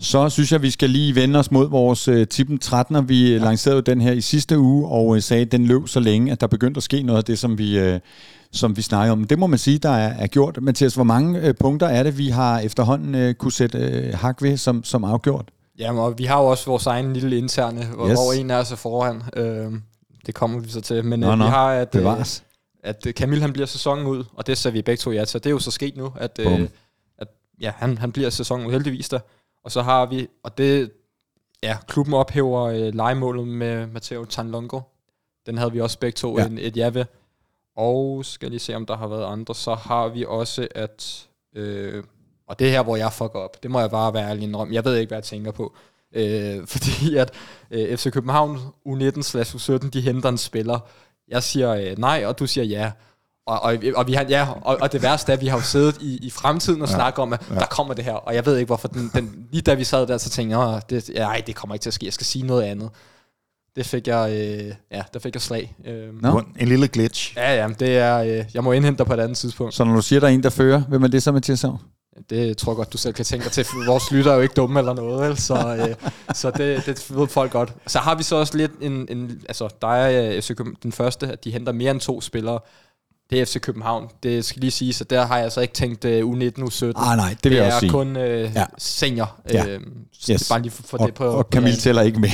Så 0.03 0.29
synes 0.29 0.51
jeg, 0.51 0.62
vi 0.62 0.72
skal 0.72 0.89
lige 0.89 1.15
vende 1.15 1.39
os 1.39 1.51
mod 1.51 1.69
vores 1.69 2.07
uh, 2.07 2.24
Tippen 2.24 2.60
13'er. 2.65 3.01
Vi 3.01 3.31
ja. 3.31 3.38
lancerede 3.38 3.81
den 3.81 4.01
her 4.01 4.12
i 4.12 4.22
sidste 4.22 4.60
uge, 4.60 4.88
og 4.88 5.05
uh, 5.07 5.19
sagde, 5.19 5.41
at 5.41 5.51
den 5.51 5.65
løb 5.65 5.88
så 5.88 6.00
længe, 6.00 6.31
at 6.31 6.41
der 6.41 6.48
begyndte 6.48 6.77
at 6.77 6.83
ske 6.83 7.03
noget 7.03 7.17
af 7.17 7.24
det, 7.24 7.39
som 7.39 7.57
vi, 7.57 7.93
uh, 7.93 8.00
som 8.51 8.77
vi 8.77 8.81
snakker 8.81 9.12
om. 9.12 9.24
Det 9.24 9.39
må 9.39 9.48
man 9.48 9.60
sige, 9.60 9.77
der 9.77 9.89
er, 9.89 10.13
er 10.13 10.27
gjort. 10.27 10.60
Mathias, 10.62 10.95
hvor 10.95 11.03
mange 11.03 11.50
uh, 11.50 11.55
punkter 11.60 11.88
er 11.88 12.03
det, 12.03 12.17
vi 12.17 12.29
har 12.29 12.60
efterhånden 12.60 13.29
uh, 13.29 13.33
kunne 13.33 13.51
sætte 13.51 14.10
uh, 14.13 14.19
hak 14.19 14.41
ved 14.41 14.57
som, 14.57 14.83
som 14.83 15.03
afgjort? 15.03 15.45
Ja, 15.79 15.93
og 15.93 16.17
vi 16.17 16.24
har 16.24 16.39
jo 16.39 16.45
også 16.45 16.65
vores 16.65 16.86
egen 16.86 17.13
lille 17.13 17.38
interne, 17.38 17.86
hvor, 17.86 18.07
Yes. 18.10 18.13
hvor 18.13 18.33
en 18.33 18.51
af 18.51 18.55
os 18.55 18.72
er 18.72 18.75
foran. 18.75 19.22
Øh, 19.36 19.72
det 20.25 20.36
kommer 20.36 20.60
vi 20.60 20.69
så 20.69 20.81
til. 20.81 21.05
Men 21.05 21.19
Nå, 21.19 21.31
øh, 21.31 21.38
nå. 21.38 21.45
vi 21.45 21.50
har, 21.50 21.67
at, 21.72 21.95
øh, 21.95 22.05
at 22.83 23.05
øh, 23.07 23.13
Camille 23.13 23.41
han 23.41 23.53
bliver 23.53 23.65
sæsonen 23.65 24.07
ud, 24.07 24.24
og 24.36 24.48
det 24.48 24.57
sagde 24.57 24.74
vi 24.74 24.81
begge 24.81 25.01
to 25.01 25.12
ja 25.12 25.25
til. 25.25 25.39
Det 25.39 25.45
er 25.45 25.51
jo 25.51 25.60
så 25.60 25.72
sket 25.72 25.98
nu, 25.98 26.13
at, 26.19 26.39
øh, 26.39 26.67
at 27.17 27.27
ja, 27.62 27.72
han, 27.75 27.98
han 27.98 28.12
bliver 28.12 28.29
sæsonen 28.29 28.67
ud, 28.67 28.72
heldigvis 28.72 29.10
da. 29.10 29.19
Og 29.63 29.72
så 29.72 29.82
har 29.82 30.05
vi, 30.05 30.27
og 30.43 30.58
det, 30.58 30.91
ja, 31.63 31.77
klubben 31.88 32.13
ophæver 32.13 32.62
øh, 32.62 32.93
legemålet 32.93 33.48
med 33.48 33.88
Matteo 33.88 34.25
Tanlongo. 34.25 34.79
Den 35.46 35.58
havde 35.58 35.72
vi 35.72 35.82
også 35.82 36.00
begge 36.00 36.15
to 36.15 36.38
Ja. 36.38 36.46
en, 36.46 36.58
et 36.58 36.77
ja 36.77 36.89
ved. 36.93 37.05
Og 37.75 38.25
skal 38.25 38.50
lige 38.50 38.60
se, 38.60 38.75
om 38.75 38.86
der 38.86 38.98
har 38.98 39.08
været 39.08 39.25
andre. 39.25 39.55
Så 39.55 39.75
har 39.75 40.08
vi 40.08 40.25
også, 40.27 40.67
at... 40.75 41.27
Øh, 41.55 42.03
og 42.48 42.60
det 42.60 42.67
er 42.67 42.72
her, 42.72 42.84
hvor 42.84 42.96
jeg 42.96 43.13
fucker 43.13 43.39
op. 43.39 43.63
Det 43.63 43.72
må 43.72 43.79
jeg 43.79 43.89
bare 43.91 44.13
være 44.13 44.29
ærlig 44.29 44.43
indrømme. 44.43 44.74
Jeg 44.74 44.86
ved 44.86 44.96
ikke, 44.98 45.10
hvad 45.10 45.17
jeg 45.17 45.24
tænker 45.24 45.51
på. 45.51 45.75
Øh, 46.13 46.67
fordi 46.74 47.15
at 47.15 47.32
øh, 47.72 47.98
FC 47.98 48.12
København 48.12 48.58
U19-U17, 48.88 49.89
de 49.89 50.01
henter 50.01 50.29
en 50.29 50.38
spiller. 50.38 50.79
Jeg 51.27 51.43
siger 51.43 51.74
øh, 51.74 51.98
nej, 51.98 52.24
og 52.25 52.39
du 52.39 52.48
siger 52.48 52.65
ja. 52.65 52.91
Og, 53.47 53.62
og, 53.62 53.77
og, 53.95 54.07
vi 54.07 54.13
har, 54.13 54.25
ja, 54.29 54.47
og, 54.62 54.77
og 54.81 54.91
det 54.91 55.01
værste 55.01 55.31
er, 55.31 55.35
at 55.35 55.41
vi 55.41 55.47
har 55.47 55.57
jo 55.57 55.63
siddet 55.63 55.97
i, 56.01 56.17
i 56.21 56.29
fremtiden 56.29 56.81
og 56.81 56.88
ja. 56.88 56.93
snakket 56.95 57.19
om, 57.19 57.33
at 57.33 57.41
ja. 57.50 57.55
der 57.55 57.65
kommer 57.65 57.93
det 57.93 58.05
her. 58.05 58.13
Og 58.13 58.35
jeg 58.35 58.45
ved 58.45 58.57
ikke, 58.57 58.65
hvorfor 58.67 58.88
den, 58.88 59.12
den, 59.15 59.47
lige 59.51 59.62
da 59.62 59.73
vi 59.73 59.83
sad 59.83 60.07
der, 60.07 60.17
så 60.17 60.29
tænkte 60.29 60.59
jeg, 60.59 60.67
"Åh, 60.67 60.79
det, 60.89 61.09
ej, 61.19 61.43
det 61.47 61.55
kommer 61.55 61.75
ikke 61.75 61.83
til 61.83 61.89
at 61.89 61.93
ske. 61.93 62.05
Jeg 62.05 62.13
skal 62.13 62.25
sige 62.25 62.45
noget 62.45 62.63
andet. 62.63 62.89
Det 63.75 63.85
fik 63.85 64.07
jeg, 64.07 64.31
øh, 64.31 64.73
ja, 64.91 65.01
der 65.13 65.19
fik 65.19 65.35
jeg 65.35 65.41
slag. 65.41 65.75
Øh, 65.85 66.21
Nå. 66.21 66.41
en, 66.59 66.67
lille 66.67 66.88
glitch. 66.88 67.33
Ja, 67.38 67.55
ja, 67.55 67.67
det 67.79 67.97
er, 67.97 68.17
øh, 68.17 68.45
jeg 68.53 68.63
må 68.63 68.71
indhente 68.71 68.97
dig 68.97 69.05
på 69.05 69.13
et 69.13 69.19
andet 69.19 69.38
tidspunkt. 69.38 69.73
Så 69.73 69.83
når 69.83 69.95
du 69.95 70.01
siger, 70.01 70.19
der 70.19 70.27
er 70.27 70.31
en, 70.31 70.43
der 70.43 70.50
fører, 70.50 70.79
hvem 70.81 71.03
er 71.03 71.07
det 71.07 71.23
så, 71.23 71.31
Mathias 71.31 71.59
Sav? 71.59 71.77
Det 72.29 72.57
tror 72.57 72.71
jeg 72.71 72.75
godt, 72.77 72.93
du 72.93 72.97
selv 72.97 73.13
kan 73.13 73.25
tænke 73.25 73.43
dig 73.43 73.51
til, 73.51 73.63
for 73.63 73.85
vores 73.85 74.12
lytter 74.12 74.31
er 74.31 74.35
jo 74.35 74.41
ikke 74.41 74.53
dumme 74.53 74.79
eller 74.79 74.93
noget, 74.93 75.29
vel? 75.29 75.38
så, 75.38 75.88
øh, 75.89 76.09
så 76.35 76.51
det, 76.51 76.85
det 76.85 77.17
ved 77.17 77.27
folk 77.27 77.51
godt. 77.51 77.73
Så 77.88 78.00
har 78.00 78.15
vi 78.15 78.23
så 78.23 78.35
også 78.35 78.57
lidt 78.57 78.71
en, 78.81 79.07
en 79.09 79.41
altså 79.47 79.69
der 79.81 79.88
er 79.88 80.41
øh, 80.50 80.65
den 80.83 80.91
første, 80.91 81.27
at 81.27 81.43
de 81.43 81.51
henter 81.51 81.71
mere 81.71 81.91
end 81.91 82.00
to 82.00 82.21
spillere. 82.21 82.59
Det 83.33 83.41
er 83.41 83.45
FC 83.45 83.59
København. 83.59 84.07
Det 84.23 84.45
skal 84.45 84.59
lige 84.61 84.71
siges, 84.71 85.01
at 85.01 85.09
der 85.09 85.25
har 85.25 85.35
jeg 85.35 85.43
altså 85.43 85.61
ikke 85.61 85.73
tænkt 85.73 86.05
uh, 86.05 86.11
U19, 86.11 86.61
U17. 86.61 86.85
Ah, 86.95 87.17
nej, 87.17 87.35
det 87.43 87.51
vil 87.51 87.57
jeg 87.57 87.61
er 87.63 87.65
også 87.67 87.79
sige. 87.79 87.89
kun 87.89 88.15
øh, 88.17 88.39
Ja. 88.41 88.59
ja. 88.59 88.65
senior. 88.77 89.35
Ja. 89.53 89.65
Øh, 89.67 89.79
Yes. 89.81 90.25
yes. 90.41 90.49
Bare 90.49 90.61
lige 90.61 90.71
for, 90.71 90.83
for 90.83 90.97
og, 90.97 91.05
det 91.07 91.13
på 91.15 91.23
og 91.25 91.47
Camille 91.51 91.77
tæller 91.77 92.01
ikke 92.01 92.19
med. 92.19 92.29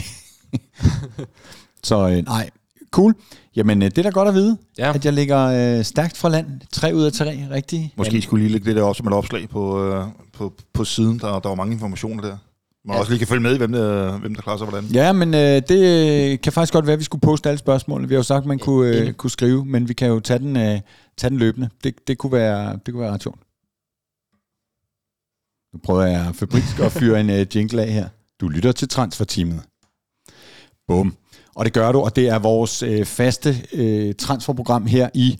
så 1.83 2.07
øh, 2.09 2.23
nej, 2.25 2.49
cool. 2.91 3.15
Jamen, 3.55 3.81
øh, 3.81 3.89
det 3.89 3.97
er 3.97 4.03
da 4.03 4.09
godt 4.09 4.27
at 4.27 4.33
vide, 4.33 4.57
Ja. 4.77 4.93
at 4.93 5.05
jeg 5.05 5.13
ligger 5.13 5.77
øh, 5.77 5.83
stærkt 5.85 6.17
fra 6.17 6.29
land. 6.29 6.47
Tre 6.71 6.95
ud 6.95 7.03
af 7.03 7.11
tre, 7.13 7.47
rigtigt. 7.51 7.97
Måske 7.97 8.21
skulle 8.21 8.43
lige 8.43 8.51
lægge 8.51 8.65
det 8.69 8.75
der 8.75 8.83
op 8.83 8.95
som 8.95 9.07
et 9.07 9.13
opslag 9.13 9.49
på, 9.49 9.83
øh, 9.85 10.05
på, 10.33 10.53
på 10.73 10.83
siden. 10.83 11.19
Der, 11.19 11.39
der 11.39 11.49
var 11.49 11.55
mange 11.55 11.73
informationer 11.73 12.21
der. 12.23 12.37
Man 12.89 12.99
også 12.99 13.11
lige 13.11 13.19
kan 13.19 13.27
følge 13.27 13.41
med 13.41 13.55
i, 13.55 13.57
hvem 13.57 13.71
der, 13.71 14.17
hvem 14.17 14.35
der 14.35 14.41
klarer 14.41 14.57
sig 14.57 14.67
hvordan. 14.67 14.89
Ja, 14.89 15.11
men 15.11 15.33
øh, 15.33 15.61
det 15.69 16.31
øh, 16.31 16.39
kan 16.41 16.53
faktisk 16.53 16.73
godt 16.73 16.85
være, 16.85 16.93
at 16.93 16.99
vi 16.99 17.03
skulle 17.03 17.21
poste 17.21 17.49
alle 17.49 17.59
spørgsmålene. 17.59 18.07
Vi 18.07 18.13
har 18.13 18.19
jo 18.19 18.23
sagt, 18.23 18.41
at 18.41 18.47
man 18.47 18.59
kunne, 18.59 18.97
øh, 18.97 19.13
kunne 19.13 19.31
skrive, 19.31 19.65
men 19.65 19.89
vi 19.89 19.93
kan 19.93 20.07
jo 20.07 20.19
tage 20.19 20.39
den, 20.39 20.57
øh, 20.57 20.79
tage 21.17 21.29
den 21.29 21.37
løbende. 21.37 21.69
Det, 21.83 22.07
det, 22.07 22.17
kunne 22.17 22.31
være, 22.31 22.79
det 22.85 22.93
kunne 22.93 23.01
være 23.01 23.11
ret 23.11 23.23
sjovt. 23.23 23.39
Nu 25.73 25.79
prøver 25.83 26.03
jeg 26.03 26.35
fabrisk 26.35 26.79
at 26.79 26.91
fyre 26.91 27.19
en 27.19 27.29
øh, 27.29 27.45
jingle 27.55 27.81
af 27.81 27.91
her. 27.91 28.07
Du 28.41 28.47
lytter 28.47 28.71
til 28.71 28.87
Transferteamet. 28.89 29.61
Bum. 30.87 31.15
Og 31.55 31.65
det 31.65 31.73
gør 31.73 31.91
du, 31.91 31.99
og 31.99 32.15
det 32.15 32.27
er 32.27 32.39
vores 32.39 32.83
øh, 32.83 33.05
faste 33.05 33.55
øh, 33.73 34.13
transferprogram 34.15 34.85
her 34.85 35.09
i 35.13 35.39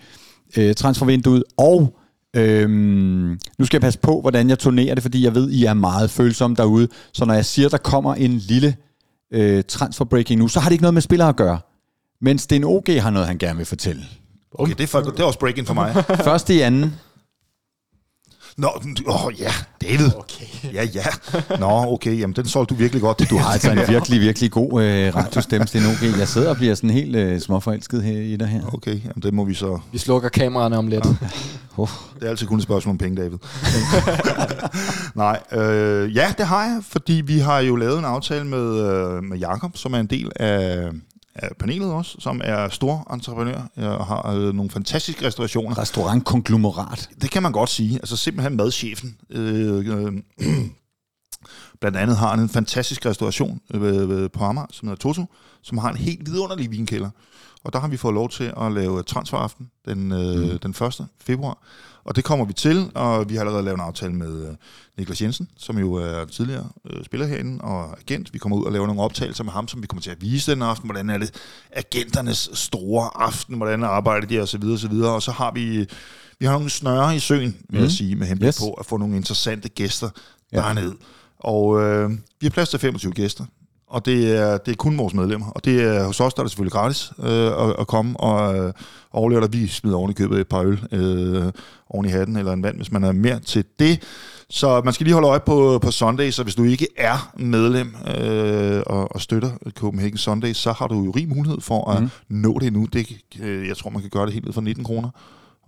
øh, 0.57 0.75
transfervinduet. 0.75 1.43
Og 1.57 1.99
øhm, 2.35 3.39
nu 3.59 3.65
skal 3.65 3.77
jeg 3.77 3.81
passe 3.81 3.99
på, 3.99 4.21
hvordan 4.21 4.49
jeg 4.49 4.59
turnerer 4.59 4.95
det, 4.95 5.03
fordi 5.03 5.23
jeg 5.23 5.35
ved, 5.35 5.49
I 5.49 5.65
er 5.65 5.73
meget 5.73 6.09
følsomme 6.09 6.55
derude. 6.55 6.87
Så 7.13 7.25
når 7.25 7.33
jeg 7.33 7.45
siger, 7.45 7.69
der 7.69 7.77
kommer 7.77 8.15
en 8.15 8.37
lille 8.37 8.75
øh, 9.33 9.63
transferbreaking 9.67 10.39
nu, 10.39 10.47
så 10.47 10.59
har 10.59 10.69
det 10.69 10.73
ikke 10.73 10.83
noget 10.83 10.93
med 10.93 11.01
spillere 11.01 11.29
at 11.29 11.35
gøre. 11.35 11.59
Men 12.21 12.39
Sten 12.39 12.63
OG 12.63 12.85
har 12.99 13.09
noget, 13.09 13.27
han 13.27 13.37
gerne 13.37 13.57
vil 13.57 13.65
fortælle. 13.65 14.01
Okay, 14.51 14.73
det 14.73 14.83
er, 14.83 14.87
for, 14.87 14.99
det 14.99 15.19
er 15.19 15.23
også 15.23 15.39
breaking 15.39 15.67
for 15.67 15.73
mig. 15.73 16.05
Først 16.29 16.49
i 16.49 16.61
anden. 16.61 16.95
Nå, 18.59 18.67
åh 19.07 19.25
oh, 19.25 19.33
ja, 19.39 19.51
David. 19.81 20.11
Okay. 20.15 20.73
Ja, 20.73 20.83
ja. 20.83 21.05
Nå, 21.59 21.93
okay, 21.93 22.19
jamen 22.19 22.35
den 22.35 22.45
solgte 22.45 22.75
du 22.75 22.79
virkelig 22.79 23.01
godt. 23.01 23.29
Du 23.29 23.37
har 23.37 23.51
altså 23.51 23.71
en 23.71 23.77
virkelig, 23.87 24.21
virkelig 24.21 24.51
god 24.51 24.83
øh, 24.83 25.15
radiostemme, 25.15 25.67
Sten 25.67 25.85
OG. 25.85 26.19
Jeg 26.19 26.27
sidder 26.27 26.49
og 26.49 26.57
bliver 26.57 26.75
sådan 26.75 26.89
helt 26.89 27.15
øh, 27.15 27.39
småforelsket 27.39 28.03
her 28.03 28.19
i 28.21 28.35
dig 28.35 28.47
her. 28.47 28.61
Okay, 28.73 28.91
jamen 28.91 29.21
det 29.23 29.33
må 29.33 29.45
vi 29.45 29.53
så... 29.53 29.79
Vi 29.91 29.97
slukker 29.97 30.29
kameraerne 30.29 30.77
om 30.77 30.87
lidt. 30.87 31.05
Oh. 31.77 31.89
Det 32.19 32.25
er 32.25 32.29
altid 32.29 32.47
kun 32.47 32.57
et 32.57 32.63
spørgsmål 32.63 32.91
om 32.91 32.97
penge, 32.97 33.21
David. 33.21 33.37
Nej, 35.15 35.39
øh, 35.51 36.15
ja, 36.15 36.33
det 36.37 36.45
har 36.45 36.63
jeg, 36.63 36.79
fordi 36.81 37.13
vi 37.13 37.39
har 37.39 37.59
jo 37.59 37.75
lavet 37.75 37.99
en 37.99 38.05
aftale 38.05 38.47
med, 38.47 38.79
øh, 38.79 39.23
med 39.23 39.37
Jakob, 39.37 39.77
som 39.77 39.93
er 39.93 39.99
en 39.99 40.07
del 40.07 40.31
af, 40.35 40.89
af 41.43 41.49
panelet 41.59 41.91
også, 41.91 42.15
som 42.19 42.41
er 42.43 42.69
stor 42.69 43.13
entreprenør 43.13 43.61
og 43.75 44.05
har 44.05 44.31
øh, 44.31 44.53
nogle 44.53 44.71
fantastiske 44.71 45.25
restaurationer. 45.25 45.77
Restaurantkonglomerat. 45.77 47.09
Det 47.21 47.31
kan 47.31 47.43
man 47.43 47.51
godt 47.51 47.69
sige. 47.69 47.95
Altså 47.95 48.17
simpelthen 48.17 48.57
madchefen. 48.57 49.17
Øh, 49.29 49.85
øh, 49.87 50.13
blandt 51.81 51.97
andet 51.97 52.17
har 52.17 52.29
han 52.29 52.39
en 52.39 52.49
fantastisk 52.49 53.05
restauration 53.05 53.61
øh, 53.73 54.29
på 54.29 54.43
Amager, 54.43 54.67
som 54.71 54.87
hedder 54.87 54.99
Toto, 54.99 55.25
som 55.61 55.77
har 55.77 55.89
en 55.89 55.97
helt 55.97 56.25
vidunderlig 56.25 56.71
vinkælder. 56.71 57.09
Og 57.63 57.73
der 57.73 57.79
har 57.79 57.87
vi 57.87 57.97
fået 57.97 58.13
lov 58.13 58.29
til 58.29 58.53
at 58.61 58.71
lave 58.71 59.03
transferaften 59.03 59.71
den, 59.85 60.11
øh, 60.11 60.51
mm. 60.51 60.59
den 60.59 60.71
1. 60.71 61.07
februar. 61.21 61.57
Og 62.09 62.15
det 62.15 62.23
kommer 62.23 62.45
vi 62.45 62.53
til, 62.53 62.91
og 62.95 63.29
vi 63.29 63.33
har 63.35 63.41
allerede 63.41 63.63
lavet 63.63 63.77
en 63.77 63.81
aftale 63.83 64.13
med 64.13 64.47
øh, 64.47 64.53
Niklas 64.97 65.21
Jensen, 65.21 65.49
som 65.57 65.77
jo 65.77 65.93
er 65.93 66.25
tidligere 66.25 66.67
øh, 66.89 67.05
spiller 67.05 67.27
herinde 67.27 67.61
og 67.63 67.97
agent. 67.99 68.33
Vi 68.33 68.39
kommer 68.39 68.57
ud 68.57 68.65
og 68.65 68.71
laver 68.71 68.87
nogle 68.87 69.01
optagelser 69.01 69.43
med 69.43 69.53
ham, 69.53 69.67
som 69.67 69.81
vi 69.81 69.87
kommer 69.87 70.01
til 70.01 70.11
at 70.11 70.21
vise 70.21 70.51
den 70.51 70.61
aften. 70.61 70.87
Hvordan 70.87 71.09
er 71.09 71.17
det 71.17 71.31
agenternes 71.71 72.49
store 72.53 73.09
aften? 73.15 73.55
Hvordan 73.57 73.83
arbejder 73.83 74.27
de? 74.27 74.41
Og 74.41 74.47
så 74.47 74.57
videre, 74.57 74.75
og 74.75 74.79
så 74.79 74.87
videre. 74.87 75.13
Og 75.13 75.21
så 75.21 75.31
har 75.31 75.51
vi, 75.51 75.87
vi 76.39 76.45
har 76.45 76.51
nogle 76.53 76.69
snøre 76.69 77.15
i 77.15 77.19
søen, 77.19 77.57
vil 77.69 77.77
mm. 77.77 77.83
jeg 77.83 77.91
sige, 77.91 78.15
med 78.15 78.27
henblik 78.27 78.47
Yes. 78.47 78.59
på 78.59 78.73
at 78.73 78.85
få 78.85 78.97
nogle 78.97 79.15
interessante 79.15 79.69
gæster 79.69 80.09
Ja. 80.53 80.57
dernede. 80.57 80.95
Og 81.39 81.81
øh, 81.81 82.09
vi 82.09 82.17
har 82.45 82.49
plads 82.49 82.69
til 82.69 82.79
25 82.79 83.11
gæster. 83.13 83.45
Og 83.89 84.05
det 84.05 84.37
er, 84.37 84.57
det 84.57 84.71
er 84.71 84.75
kun 84.75 84.97
vores 84.97 85.13
medlemmer. 85.13 85.47
Og 85.49 85.65
det 85.65 85.83
er 85.83 86.05
hos 86.05 86.19
os, 86.19 86.33
der 86.33 86.41
er 86.41 86.43
det 86.43 86.51
selvfølgelig 86.51 86.73
gratis 86.73 87.11
øh, 87.19 87.47
at, 87.47 87.75
at 87.79 87.87
komme 87.87 88.19
og 88.19 88.57
øh, 88.57 88.73
overleve 89.11 89.41
dig. 89.41 89.53
Vi 89.53 89.67
smider 89.67 89.97
oven 89.97 90.11
i 90.11 90.13
købet 90.13 90.39
et 90.39 90.47
par 90.47 90.61
øl 90.61 90.79
øh, 90.91 91.51
oven 91.89 92.05
i 92.05 92.09
hatten, 92.09 92.37
eller 92.37 92.53
en 92.53 92.63
vand, 92.63 92.75
hvis 92.75 92.91
man 92.91 93.03
er 93.03 93.11
mere 93.11 93.39
til 93.39 93.65
det. 93.79 94.01
Så 94.49 94.81
man 94.85 94.93
skal 94.93 95.03
lige 95.03 95.13
holde 95.13 95.27
øje 95.27 95.39
på, 95.39 95.79
på 95.81 95.91
Sunday, 95.91 96.31
så 96.31 96.43
hvis 96.43 96.55
du 96.55 96.63
ikke 96.63 96.87
er 96.97 97.31
medlem 97.37 97.95
øh, 98.17 98.83
og, 98.85 99.15
og 99.15 99.21
støtter 99.21 99.51
Copenhagen 99.71 100.17
Sunday, 100.17 100.53
så 100.53 100.71
har 100.71 100.87
du 100.87 101.03
jo 101.03 101.11
rig 101.11 101.29
mulighed 101.29 101.61
for 101.61 101.91
at 101.91 102.01
mm. 102.01 102.09
nå 102.29 102.59
det 102.59 102.73
nu. 102.73 102.87
Det, 102.93 103.17
øh, 103.39 103.67
jeg 103.67 103.77
tror, 103.77 103.89
man 103.89 104.01
kan 104.01 104.09
gøre 104.09 104.25
det 104.25 104.33
helt 104.33 104.45
ned 104.45 104.53
for 104.53 104.61
19 104.61 104.83
kroner. 104.83 105.09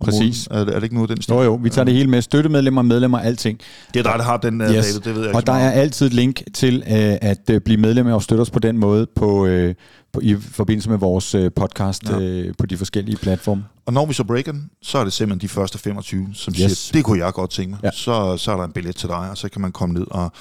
Præcis. 0.04 0.48
Er, 0.50 0.58
det- 0.64 0.68
er 0.68 0.74
det 0.74 0.82
ikke 0.82 0.94
noget 0.94 1.10
den 1.10 1.22
stil? 1.22 1.32
Jo 1.32 1.42
jo, 1.42 1.54
vi 1.62 1.70
tager 1.70 1.84
det 1.84 1.94
hele 1.94 2.10
med. 2.10 2.22
Støttemedlemmer, 2.22 2.82
medlemmer, 2.82 3.18
alting. 3.18 3.58
Det 3.94 4.06
er 4.06 4.10
dig, 4.10 4.18
der 4.18 4.24
har 4.24 4.36
den, 4.36 4.60
yes. 4.60 4.70
Yes. 4.70 4.84
David, 4.86 5.00
det 5.00 5.14
ved 5.14 5.24
jeg 5.26 5.34
Og 5.34 5.46
der 5.46 5.52
er 5.52 5.70
altid 5.70 6.06
et 6.06 6.12
link 6.14 6.42
til 6.54 6.76
øh, 6.86 7.16
at 7.22 7.50
øh, 7.50 7.60
blive 7.60 7.76
medlem 7.80 8.06
og 8.06 8.22
støtte 8.22 8.42
os 8.42 8.50
på 8.50 8.58
den 8.58 8.78
måde 8.78 9.06
på, 9.16 9.46
øh, 9.46 9.74
på 10.12 10.20
i 10.22 10.36
forbindelse 10.40 10.90
med 10.90 10.98
vores 10.98 11.34
øh, 11.34 11.50
podcast 11.56 12.02
Ja. 12.10 12.18
øh, 12.20 12.54
på 12.58 12.66
de 12.66 12.76
forskellige 12.76 13.16
platforme. 13.16 13.64
Og 13.86 13.92
når 13.92 14.06
vi 14.06 14.12
så 14.14 14.24
breaker 14.24 14.52
den, 14.52 14.70
så 14.82 14.98
er 14.98 15.04
det 15.04 15.12
simpelthen 15.12 15.40
de 15.48 15.52
første 15.52 15.78
25, 15.78 16.26
som 16.34 16.50
Yes. 16.62 16.78
siger, 16.78 16.92
det 16.98 17.04
kunne 17.04 17.24
jeg 17.24 17.32
godt 17.32 17.50
tænke 17.50 17.70
mig. 17.70 17.80
Ja. 17.84 17.90
Så, 17.94 18.36
så 18.36 18.52
er 18.52 18.56
der 18.56 18.64
en 18.64 18.72
billet 18.72 18.96
til 18.96 19.08
dig, 19.08 19.30
og 19.30 19.36
så 19.36 19.48
kan 19.48 19.60
man 19.62 19.72
komme 19.72 19.94
ned 19.94 20.06
og, 20.10 20.32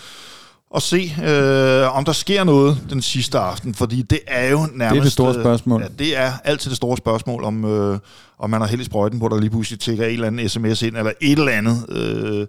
og 0.73 0.81
se, 0.81 1.13
øh, 1.23 1.97
om 1.97 2.05
der 2.05 2.12
sker 2.12 2.43
noget 2.43 2.77
den 2.89 3.01
sidste 3.01 3.39
aften. 3.39 3.73
Fordi 3.73 4.01
det 4.01 4.19
er 4.27 4.49
jo 4.49 4.57
nærmest... 4.57 4.93
Det 4.93 4.99
er 4.99 5.03
det 5.03 5.12
store 5.12 5.36
øh, 5.36 5.41
spørgsmål. 5.41 5.81
Ja, 5.81 5.88
det 5.99 6.17
er 6.17 6.31
altid 6.43 6.69
det 6.69 6.77
store 6.77 6.97
spørgsmål, 6.97 7.43
om, 7.43 7.65
øh, 7.65 7.99
om 8.39 8.49
man 8.49 8.62
har 8.62 8.67
held 8.67 8.81
i 8.81 8.84
sprøjten, 8.84 9.19
hvor 9.19 9.29
der 9.29 9.39
lige 9.39 9.49
pludselig 9.49 9.79
tækker 9.79 10.05
en 10.05 10.13
eller 10.13 10.27
anden 10.27 10.49
sms 10.49 10.81
ind, 10.81 10.97
eller 10.97 11.12
et 11.21 11.39
eller 11.39 11.51
andet 11.51 11.86
øh, 11.89 12.47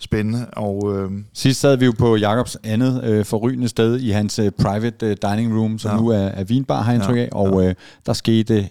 spændende. 0.00 0.46
Og 0.52 0.96
øh, 0.96 1.10
Sidst 1.34 1.60
sad 1.60 1.76
vi 1.76 1.84
jo 1.84 1.92
på 1.98 2.16
Jakobs 2.16 2.56
andet 2.64 3.04
øh, 3.04 3.24
forrygende 3.24 3.68
sted 3.68 4.00
i 4.00 4.10
hans 4.10 4.38
øh, 4.38 4.50
private 4.50 5.06
øh, 5.06 5.16
dining 5.22 5.58
room, 5.60 5.78
som 5.78 5.90
ja. 5.90 5.94
Ja. 5.96 6.00
nu 6.02 6.08
er, 6.08 6.28
er 6.28 6.44
vinbar, 6.44 6.82
har 6.82 6.92
jeg 6.92 6.96
indtryk 7.00 7.16
Ja, 7.16 7.22
af, 7.22 7.28
og 7.32 7.66
øh, 7.66 7.74
der 8.06 8.12
skete 8.12 8.68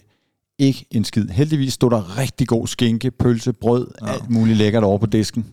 ikke 0.60 0.86
en 0.91 1.03
skid. 1.03 1.27
Heldigvis 1.29 1.73
stod 1.73 1.91
der 1.91 2.17
rigtig 2.17 2.47
god 2.47 2.67
skinke, 2.67 3.12
pølse, 3.12 3.53
brød, 3.53 3.88
ja. 4.01 4.07
Ja. 4.07 4.13
alt 4.13 4.29
muligt 4.29 4.57
lækkert 4.57 4.83
over 4.83 4.97
på 4.97 5.05
disken. 5.05 5.45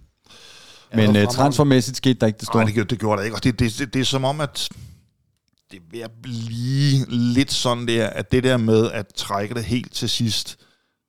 Men 0.96 1.16
øh, 1.16 1.26
transfermæssigt 1.28 1.96
skete 1.96 2.14
der 2.20 2.26
ikke 2.26 2.38
det 2.38 2.46
store. 2.46 2.59
Nej, 2.61 2.64
det, 2.66 2.74
gjorde- 2.74 2.88
det 2.90 2.98
gjorde 2.98 3.18
der 3.18 3.24
ikke. 3.24 3.37
Og 3.37 3.44
det, 3.44 3.59
det, 3.59 3.78
det, 3.78 3.94
det 3.94 4.00
er 4.00 4.04
som 4.04 4.24
om, 4.24 4.40
at 4.40 4.68
det 5.70 5.76
er 5.76 5.83
ved 5.92 6.00
at 6.00 6.11
blive 6.22 7.07
lidt 7.09 7.52
sådan 7.52 7.88
der, 7.88 8.07
at 8.07 8.33
det 8.33 8.44
der 8.44 8.57
med 8.57 8.90
at 8.90 9.07
trække 9.16 9.54
det 9.54 9.64
helt 9.64 9.92
til 9.94 10.09
sidst, 10.09 10.59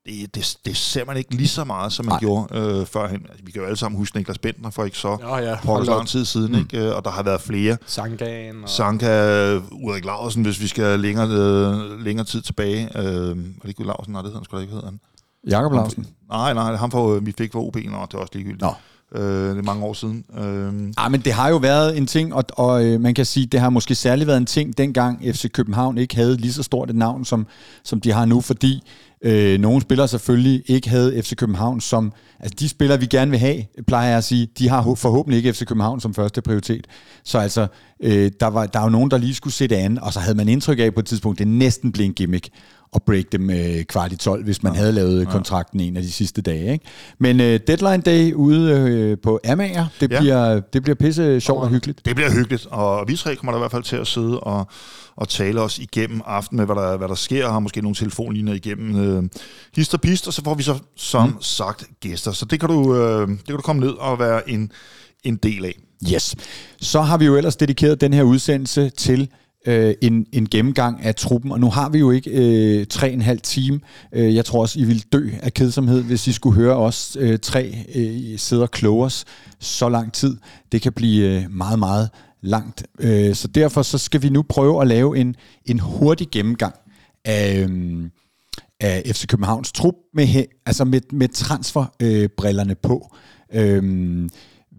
det, 0.06 0.36
det, 0.36 0.58
det 0.66 0.78
ser 0.78 1.06
man 1.06 1.18
ikke 1.18 1.36
lige 1.36 1.48
så 1.48 1.64
meget, 1.64 1.94
som 1.94 2.06
man 2.06 2.12
Nej. 2.14 2.20
Gjorde 2.20 2.60
øh, 2.60 2.86
førhen. 2.86 3.26
Altså, 3.30 3.46
vi 3.46 3.52
kan 3.52 3.62
jo 3.62 3.66
alle 3.68 3.78
sammen 3.78 3.98
huske 3.98 4.18
Niklas 4.18 4.38
Bentner 4.38 4.70
for 4.70 4.84
ikke 4.86 4.98
så 4.98 5.18
Ja, 5.22 5.36
ja. 5.36 5.56
Hold 5.64 5.86
lang 5.86 6.08
tid 6.08 6.26
siden, 6.26 6.52
Mm. 6.52 6.60
ikke? 6.60 6.78
Øh, 6.88 6.96
og 6.96 7.06
der 7.06 7.12
har 7.12 7.24
været 7.24 7.42
flere. 7.42 7.78
Sangan. 7.86 8.64
Og... 8.64 8.70
Sanka, 8.70 9.56
Ulrik 9.72 10.06
Larsen, 10.06 10.44
hvis 10.44 10.62
vi 10.62 10.68
skal 10.68 11.00
længere, 11.00 11.28
øh, 11.30 12.00
længere 12.02 12.26
tid 12.26 12.42
tilbage. 12.42 12.98
Øh, 12.98 13.06
var 13.06 13.34
det 13.34 13.70
ikke 13.70 13.80
Ulrik 13.82 13.88
Larsen? 13.98 14.14
Nej, 14.14 14.22
det 14.22 14.28
hedder 14.28 14.40
han 14.40 14.46
sgu 14.46 14.56
da 14.58 14.62
ikke, 14.62 14.74
hedder 14.74 14.88
han. 14.88 15.00
Jakob 15.48 15.72
Lausen. 15.74 16.08
Nej, 16.30 16.54
nej, 16.54 16.76
ham 16.76 16.92
for, 16.92 17.20
vi 17.20 17.34
fik 17.38 17.52
for 17.52 17.60
OB, 17.68 17.76
og 17.76 17.82
det 18.12 18.18
er 18.18 18.22
også 18.22 18.32
ligegyldigt. 18.34 18.62
Nå. 18.62 18.74
Øh, 19.16 19.22
det 19.50 19.58
er 19.58 19.62
mange 19.62 19.84
år 19.84 19.94
siden. 19.94 20.26
Øh, 20.38 20.74
Ah, 20.98 21.12
men 21.12 21.22
det 21.22 21.34
har 21.34 21.50
jo 21.50 21.58
været 21.58 21.98
en 21.98 22.08
ting, 22.08 22.34
og, 22.34 22.44
og 22.50 22.86
øh, 22.86 23.02
man 23.02 23.14
kan 23.14 23.26
sige, 23.26 23.46
det 23.46 23.60
har 23.60 23.70
måske 23.70 23.96
særligt 23.96 24.28
været 24.28 24.38
en 24.38 24.46
ting, 24.46 24.78
dengang 24.78 25.22
FC 25.36 25.52
København 25.52 25.98
ikke 25.98 26.16
havde 26.16 26.38
lige 26.38 26.54
så 26.54 26.64
stort 26.64 26.90
et 26.90 26.96
navn, 26.96 27.26
som, 27.26 27.48
som 27.84 28.02
de 28.02 28.12
har 28.12 28.26
nu, 28.26 28.42
fordi 28.42 28.84
øh, 29.22 29.60
nogle 29.60 29.82
spillere 29.82 30.08
selvfølgelig 30.08 30.64
ikke 30.68 30.90
havde 30.90 31.22
FC 31.24 31.36
København 31.36 31.82
som, 31.82 32.14
altså 32.40 32.56
de 32.60 32.70
spillere, 32.70 33.00
vi 33.00 33.06
gerne 33.06 33.32
vil 33.32 33.40
have, 33.40 33.64
plejer 33.88 34.08
jeg 34.08 34.18
at 34.18 34.24
sige, 34.24 34.48
de 34.60 34.70
har 34.70 34.96
forhåbentlig 34.96 35.38
ikke 35.38 35.54
FC 35.54 35.66
København 35.66 36.00
som 36.00 36.14
første 36.14 36.42
prioritet. 36.42 36.88
Så 37.24 37.40
altså, 37.40 37.68
øh, 38.04 38.32
der, 38.40 38.48
var, 38.48 38.66
der 38.66 38.80
er 38.80 38.84
jo 38.84 38.90
nogen, 38.90 39.12
der 39.12 39.18
lige 39.18 39.36
skulle 39.36 39.54
sætte 39.54 39.78
an, 39.78 40.00
og 40.00 40.14
så 40.14 40.20
havde 40.20 40.38
man 40.38 40.50
indtryk 40.50 40.80
af 40.80 40.94
på 40.94 41.00
et 41.00 41.06
tidspunkt, 41.06 41.40
det 41.40 41.48
næsten 41.48 41.92
blev 41.92 42.06
en 42.06 42.14
gimmick 42.14 42.50
at 42.96 43.04
break 43.04 43.32
dem 43.32 43.50
øh, 43.50 43.84
kvart 43.84 44.12
i 44.12 44.16
12, 44.16 44.44
hvis 44.44 44.64
man 44.64 44.74
ja. 44.74 44.80
havde 44.80 44.92
lavet 44.92 45.26
ja. 45.26 45.32
kontrakten 45.32 45.80
en 45.80 45.98
af 45.98 46.04
de 46.04 46.12
sidste 46.12 46.42
dage. 46.42 46.74
Ikke? 46.74 46.86
Men 47.20 47.42
øh, 47.42 47.60
deadline 47.68 48.02
day 48.02 48.34
ude 48.34 48.72
øh, 48.72 49.18
på 49.24 49.40
Amager, 49.46 49.86
det, 50.00 50.12
ja. 50.12 50.16
Ja. 50.16 50.22
bliver, 50.22 50.60
det 50.60 50.84
bliver 50.84 50.96
pisse 50.96 51.42
sjovt 51.42 51.64
og 51.64 51.70
hyggeligt. 51.70 52.06
Det 52.06 52.16
bliver 52.16 52.32
hyggeligt, 52.32 52.68
og 52.72 53.08
vi 53.08 53.16
tre 53.16 53.36
kommer 53.36 53.52
der 53.52 53.60
i 53.60 53.62
hvert 53.62 53.72
fald 53.72 53.84
til 53.84 53.96
at 53.96 54.08
sidde 54.08 54.40
og, 54.40 54.68
og 55.16 55.30
tale 55.30 55.62
os 55.62 55.80
igennem 55.80 56.22
aftenen 56.26 56.58
med, 56.58 56.66
hvad 56.66 56.76
der, 56.76 56.98
hvad 56.98 57.08
der 57.08 57.16
sker, 57.16 57.46
og 57.46 57.52
har 57.52 57.60
måske 57.60 57.82
nogle 57.82 57.96
telefonlinjer 57.96 58.54
igennem 58.54 59.18
øh, 59.18 59.24
hist 59.76 59.94
og 59.94 60.02
pist, 60.02 60.28
og 60.28 60.34
så 60.34 60.44
får 60.44 60.54
vi 60.54 60.64
så 60.64 60.78
som 60.96 61.30
mm. 61.30 61.42
sagt 61.42 61.84
gæster. 62.00 62.32
Så 62.32 62.46
det 62.46 62.60
kan, 62.60 62.70
du, 62.70 62.96
øh, 62.96 63.28
det 63.28 63.46
kan 63.46 63.56
du 63.56 63.62
komme 63.62 63.82
ned 63.82 63.94
og 63.94 64.20
være 64.20 64.50
en, 64.50 64.72
en 65.24 65.36
del 65.36 65.66
af. 65.66 65.80
Yes. 66.14 66.36
Så 66.82 67.02
har 67.02 67.18
vi 67.18 67.26
jo 67.26 67.36
ellers 67.36 67.56
dedikeret 67.56 68.02
den 68.02 68.14
her 68.14 68.24
udsendelse 68.24 68.90
til 68.90 69.30
øh, 69.66 69.94
en, 70.02 70.26
en 70.32 70.50
gennemgang 70.50 71.04
af 71.04 71.16
truppen, 71.16 71.52
og 71.52 71.60
nu 71.60 71.70
har 71.70 71.90
vi 71.90 72.00
jo 72.00 72.12
ikke 72.12 72.30
øh, 72.30 72.86
tre 72.86 73.08
og 73.08 73.14
en 73.14 73.22
halv 73.22 73.40
time. 73.40 73.80
Øh, 74.14 74.36
jeg 74.36 74.46
tror 74.46 74.62
også, 74.62 74.80
I 74.80 74.84
vil 74.84 75.04
dø 75.14 75.30
af 75.42 75.54
kedsomhed, 75.54 76.04
hvis 76.04 76.28
I 76.28 76.32
skulle 76.32 76.56
høre 76.56 76.76
os 76.76 77.18
øh, 77.20 77.40
tre 77.40 77.76
øh, 77.96 78.38
sidde 78.38 78.62
og 78.62 78.72
kloge 78.72 79.06
os 79.06 79.26
så 79.60 79.90
lang 79.90 80.14
tid. 80.14 80.38
Det 80.72 80.82
kan 80.82 80.94
blive 80.94 81.44
øh, 81.44 81.52
meget, 81.52 81.80
meget 81.80 82.10
langt. 82.42 82.84
Øh, 83.00 83.36
så 83.36 83.48
derfor 83.48 83.82
så 83.82 83.98
skal 83.98 84.22
vi 84.22 84.30
nu 84.30 84.42
prøve 84.42 84.82
at 84.82 84.88
lave 84.88 85.18
en, 85.18 85.36
en 85.66 85.80
hurtig 85.80 86.28
gennemgang 86.32 86.76
af, 87.26 87.64
øhm, 87.64 88.12
af 88.80 89.04
FC 89.06 89.28
Københavns 89.28 89.72
trup 89.72 89.96
med, 90.14 90.46
altså 90.66 90.86
med, 90.86 91.02
med 91.12 91.28
transferbrillerne 91.28 92.72
øh, 92.72 92.78
på. 92.84 93.16
Øh, 93.54 94.30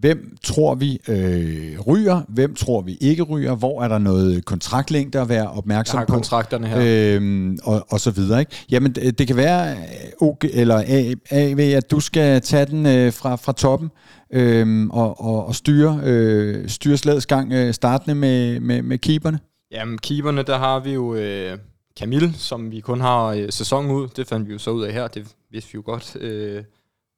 Hvem 0.01 0.37
tror 0.45 0.75
vi 0.75 1.01
øh, 1.09 1.81
ryger? 1.81 2.23
Hvem 2.29 2.55
tror 2.55 2.81
vi 2.81 2.97
ikke 3.01 3.23
ryger? 3.23 3.55
Hvor 3.55 3.83
er 3.83 3.89
der 3.89 3.99
noget 3.99 4.45
kontraktlængde 4.45 5.21
at 5.21 5.29
være 5.29 5.51
opmærksom 5.51 6.07
på? 6.07 6.13
kontrakterne 6.13 6.67
her. 6.67 7.17
Øhm, 7.17 7.59
og, 7.65 7.87
og 7.89 8.01
så 8.01 8.11
videre, 8.11 8.41
ikke? 8.41 8.53
Jamen, 8.71 8.93
det, 8.93 9.27
kan 9.27 9.37
være, 9.37 9.73
øh, 9.73 10.29
OK, 10.29 10.45
eller 10.53 10.83
AV, 11.31 11.59
at 11.59 11.91
du 11.91 12.01
skal 12.01 12.41
tage 12.41 12.67
den 12.67 12.87
øh, 12.87 13.13
fra, 13.13 13.37
fra 13.37 13.53
toppen 13.53 13.91
øhm, 14.33 14.91
og, 14.91 15.21
og, 15.21 15.47
og 15.47 15.55
styre, 15.55 16.01
øh, 16.05 16.69
styre 16.69 16.97
slagets 16.97 17.27
gang, 17.27 17.53
øh, 17.53 17.75
startende 17.75 18.15
med, 18.15 18.61
med, 18.61 18.83
med 18.83 18.99
keeperne. 18.99 19.39
Jamen, 19.71 19.99
keeperne, 19.99 20.43
der 20.43 20.59
har 20.59 20.81
vi 20.81 20.93
jo 20.93 21.15
øh, 21.15 21.59
Camille, 21.99 22.33
som 22.33 22.71
vi 22.71 22.81
kun 22.81 23.01
har 23.01 23.27
øh, 23.27 23.47
sæsonen 23.51 23.91
ud. 23.91 24.09
Det 24.09 24.27
fandt 24.27 24.49
vi 24.49 24.53
jo 24.53 24.59
så 24.59 24.71
ud 24.71 24.83
af 24.83 24.93
her, 24.93 25.09
det 25.09 25.35
vidste 25.51 25.73
vi 25.73 25.77
jo 25.77 25.83
godt. 25.85 26.17
Øh, 26.21 26.65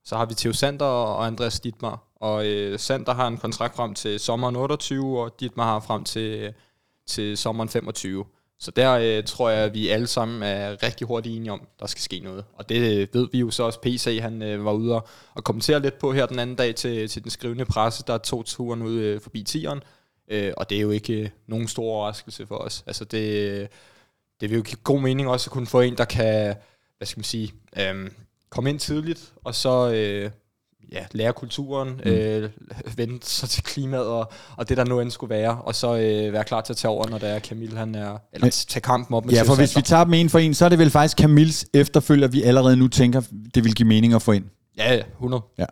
så 0.04 0.16
har 0.16 0.26
vi 0.26 0.34
Theo 0.34 0.52
Sander 0.52 0.84
og 0.84 1.26
Andreas 1.26 1.60
Dittmar. 1.60 2.07
Og 2.20 2.46
øh, 2.46 2.78
Sander 2.78 3.14
har 3.14 3.26
en 3.26 3.36
kontrakt 3.36 3.76
frem 3.76 3.94
til 3.94 4.20
sommeren 4.20 4.56
28, 4.56 5.20
og 5.20 5.40
Dietmar 5.40 5.64
har 5.64 5.80
frem 5.80 6.04
til, 6.04 6.54
til 7.06 7.36
sommeren 7.36 7.68
25. 7.68 8.24
Så 8.60 8.70
der 8.70 8.92
øh, 8.92 9.24
tror 9.24 9.50
jeg, 9.50 9.64
at 9.64 9.74
vi 9.74 9.88
alle 9.88 10.06
sammen 10.06 10.42
er 10.42 10.82
rigtig 10.82 11.06
hurtigt 11.06 11.36
enige 11.36 11.52
om, 11.52 11.66
der 11.80 11.86
skal 11.86 12.02
ske 12.02 12.20
noget. 12.20 12.44
Og 12.52 12.68
det 12.68 13.00
øh, 13.00 13.08
ved 13.12 13.28
vi 13.32 13.38
jo 13.38 13.50
så 13.50 13.62
også. 13.62 13.80
PC 13.80 14.18
han 14.22 14.42
øh, 14.42 14.64
var 14.64 14.72
ude 14.72 14.94
og, 14.94 15.08
og 15.34 15.44
kommentere 15.44 15.80
lidt 15.80 15.98
på 15.98 16.12
her 16.12 16.26
den 16.26 16.38
anden 16.38 16.56
dag 16.56 16.74
til, 16.74 17.08
til 17.08 17.22
den 17.22 17.30
skrivende 17.30 17.64
presse, 17.64 18.04
der 18.06 18.18
tog 18.18 18.46
turen 18.46 18.82
ud 18.82 18.94
øh, 18.94 19.20
forbi 19.20 19.42
tieren. 19.42 19.80
Øh, 20.28 20.52
og 20.56 20.70
det 20.70 20.78
er 20.78 20.82
jo 20.82 20.90
ikke 20.90 21.12
øh, 21.12 21.30
nogen 21.46 21.68
stor 21.68 21.82
overraskelse 21.82 22.46
for 22.46 22.56
os. 22.56 22.84
Altså 22.86 23.04
det, 23.04 23.50
øh, 23.50 23.68
det 24.40 24.50
vil 24.50 24.56
jo 24.56 24.62
give 24.62 24.78
god 24.84 25.00
mening 25.00 25.28
også 25.28 25.48
at 25.48 25.52
kunne 25.52 25.66
få 25.66 25.80
en, 25.80 25.96
der 25.96 26.04
kan, 26.04 26.54
hvad 26.96 27.06
skal 27.06 27.18
man 27.18 27.24
sige, 27.24 27.52
øh, 27.78 28.10
komme 28.50 28.70
ind 28.70 28.78
tidligt, 28.78 29.32
og 29.44 29.54
så 29.54 29.92
øh, 29.92 30.30
ja, 30.92 30.98
lære 31.12 31.32
kulturen, 31.32 31.88
mm. 32.04 32.10
øh, 32.10 32.50
vende 32.96 33.18
sig 33.22 33.48
til 33.48 33.62
klimaet 33.62 34.06
og, 34.06 34.32
og 34.56 34.68
det, 34.68 34.76
der 34.76 34.84
nu 34.84 35.00
end 35.00 35.10
skulle 35.10 35.30
være, 35.30 35.58
og 35.60 35.74
så 35.74 35.96
øh, 35.96 36.32
være 36.32 36.44
klar 36.44 36.60
til 36.60 36.72
at 36.72 36.76
tage 36.76 36.90
over, 36.90 37.08
når 37.08 37.18
der 37.18 37.26
er 37.26 37.40
Camille, 37.40 37.76
han 37.78 37.94
er, 37.94 38.18
eller 38.32 38.44
Men- 38.44 38.50
tage 38.50 38.80
kampen 38.80 39.14
op 39.14 39.24
med 39.24 39.34
Ja, 39.34 39.42
for 39.42 39.54
hvis 39.56 39.76
vi 39.76 39.82
tager 39.82 40.04
dem 40.04 40.14
en 40.14 40.30
for 40.30 40.38
en, 40.38 40.54
så 40.54 40.64
er 40.64 40.68
det 40.68 40.78
vel 40.78 40.90
faktisk 40.90 41.18
Camils 41.18 41.66
efterfølger, 41.74 42.28
vi 42.28 42.42
allerede 42.42 42.76
nu 42.76 42.88
tænker, 42.88 43.22
det 43.54 43.64
vil 43.64 43.74
give 43.74 43.88
mening 43.88 44.14
at 44.14 44.22
få 44.22 44.32
ind. 44.32 44.44
Ja, 44.78 44.94
ja, 44.94 45.02
100. 45.12 45.42
Ja. 45.58 45.64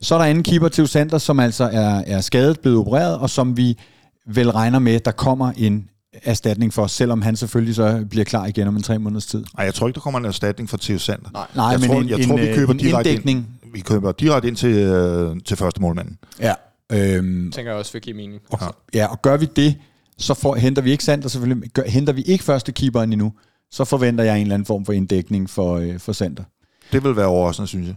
Så 0.00 0.14
er 0.14 0.18
der 0.18 0.26
anden 0.26 0.44
keeper, 0.44 0.68
Theo 0.68 0.86
Sander, 0.86 1.18
som 1.18 1.40
altså 1.40 1.64
er, 1.72 2.02
er 2.06 2.20
skadet, 2.20 2.60
blevet 2.60 2.78
opereret, 2.78 3.18
og 3.18 3.30
som 3.30 3.56
vi 3.56 3.78
vel 4.26 4.50
regner 4.50 4.78
med, 4.78 5.00
der 5.00 5.10
kommer 5.10 5.52
en 5.56 5.88
erstatning 6.22 6.72
for, 6.74 6.86
selvom 6.86 7.22
han 7.22 7.36
selvfølgelig 7.36 7.74
så 7.74 8.04
bliver 8.10 8.24
klar 8.24 8.46
igen 8.46 8.68
om 8.68 8.76
en 8.76 8.82
tre 8.82 8.98
måneders 8.98 9.26
tid. 9.26 9.44
Ej, 9.58 9.64
jeg 9.64 9.74
tror 9.74 9.86
ikke, 9.88 9.94
der 9.94 10.00
kommer 10.00 10.20
en 10.20 10.24
erstatning 10.26 10.70
for 10.70 10.76
Theo 10.76 10.98
Sander. 10.98 11.30
Nej. 11.32 11.46
Nej, 11.54 11.64
jeg 11.66 11.80
men 11.80 11.88
tror, 11.88 12.00
en, 12.00 12.08
jeg 12.08 12.26
tror, 12.26 12.38
en, 12.38 12.40
vi 12.48 12.54
køber 12.54 12.72
en 12.72 12.78
direkte 12.78 13.10
inddækning. 13.10 13.38
ind. 13.38 13.61
Vi 13.72 13.80
køber 13.80 14.12
direkte 14.12 14.48
ind 14.48 14.56
til, 14.56 14.70
øh, 14.70 15.36
til 15.44 15.56
første 15.56 15.80
målmanden. 15.80 16.18
Ja. 16.40 16.54
Øhm, 16.92 17.52
tænker 17.52 17.70
jeg 17.72 17.78
også 17.78 17.92
vil 17.92 18.02
give 18.02 18.16
mening. 18.16 18.40
Ja. 18.60 18.66
ja, 18.94 19.06
og 19.06 19.22
gør 19.22 19.36
vi 19.36 19.46
det, 19.56 19.76
så 20.18 20.34
får, 20.34 20.54
henter 20.54 20.82
vi 20.82 20.90
ikke 20.90 21.04
Sander 21.04 21.28
selvfølgelig, 21.28 21.70
gør, 21.70 21.82
henter 21.86 22.12
vi 22.12 22.22
ikke 22.22 22.44
første 22.44 22.72
keeperen 22.72 23.12
endnu, 23.12 23.32
så 23.70 23.84
forventer 23.84 24.24
jeg 24.24 24.36
en 24.36 24.42
eller 24.42 24.54
anden 24.54 24.66
form 24.66 24.84
for 24.84 24.92
inddækning 24.92 25.50
for, 25.50 25.76
øh, 25.76 25.98
for 25.98 26.12
Sander. 26.12 26.44
Det 26.92 27.04
vil 27.04 27.16
være 27.16 27.26
overraskende, 27.26 27.66
synes 27.68 27.86
jeg. 27.86 27.96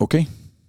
Okay? 0.00 0.24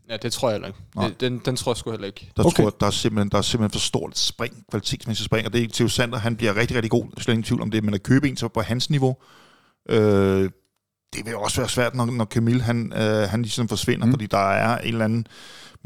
Ja, 0.09 0.17
det 0.17 0.33
tror 0.33 0.49
jeg 0.49 0.53
heller 0.53 0.67
ikke. 0.67 0.79
Nej. 0.95 1.07
Det, 1.07 1.21
den, 1.21 1.41
den 1.45 1.55
tror 1.55 1.71
jeg 1.71 1.77
sgu 1.77 1.91
heller 1.91 2.07
ikke. 2.07 2.31
Der, 2.37 2.43
Okay. 2.43 2.55
tror, 2.55 2.63
jeg, 2.63 2.71
der, 2.79 2.87
er 2.87 2.91
simpelthen, 2.91 3.29
der 3.29 3.37
er 3.37 3.41
simpelthen 3.41 3.79
for 3.79 3.85
stort 3.85 4.11
et 4.11 4.17
spring, 4.17 4.65
kvalitetsmæssigt 4.69 5.25
spring, 5.25 5.47
og 5.47 5.53
det 5.53 5.63
er 5.63 5.67
Theo 5.73 5.87
Sander, 5.87 6.17
han 6.17 6.35
bliver 6.35 6.55
rigtig, 6.55 6.75
rigtig 6.75 6.91
god, 6.91 7.05
slet 7.17 7.33
ingen 7.33 7.43
tvivl 7.43 7.61
om 7.61 7.71
det, 7.71 7.83
men 7.83 7.93
at 7.93 8.03
købe 8.03 8.29
en 8.29 8.35
til 8.35 8.49
på 8.49 8.61
hans 8.61 8.89
niveau, 8.89 9.15
øh, 9.89 10.49
det 11.13 11.25
vil 11.25 11.35
også 11.35 11.61
være 11.61 11.69
svært, 11.69 11.95
når, 11.95 12.05
når 12.05 12.25
Camille 12.25 12.61
han, 12.61 12.93
øh, 12.95 13.29
han 13.29 13.41
ligesom 13.41 13.67
forsvinder, 13.67 14.05
Mm. 14.05 14.11
fordi 14.11 14.25
der 14.25 14.51
er 14.51 14.77
en 14.77 14.87
eller 14.87 15.05
anden 15.05 15.27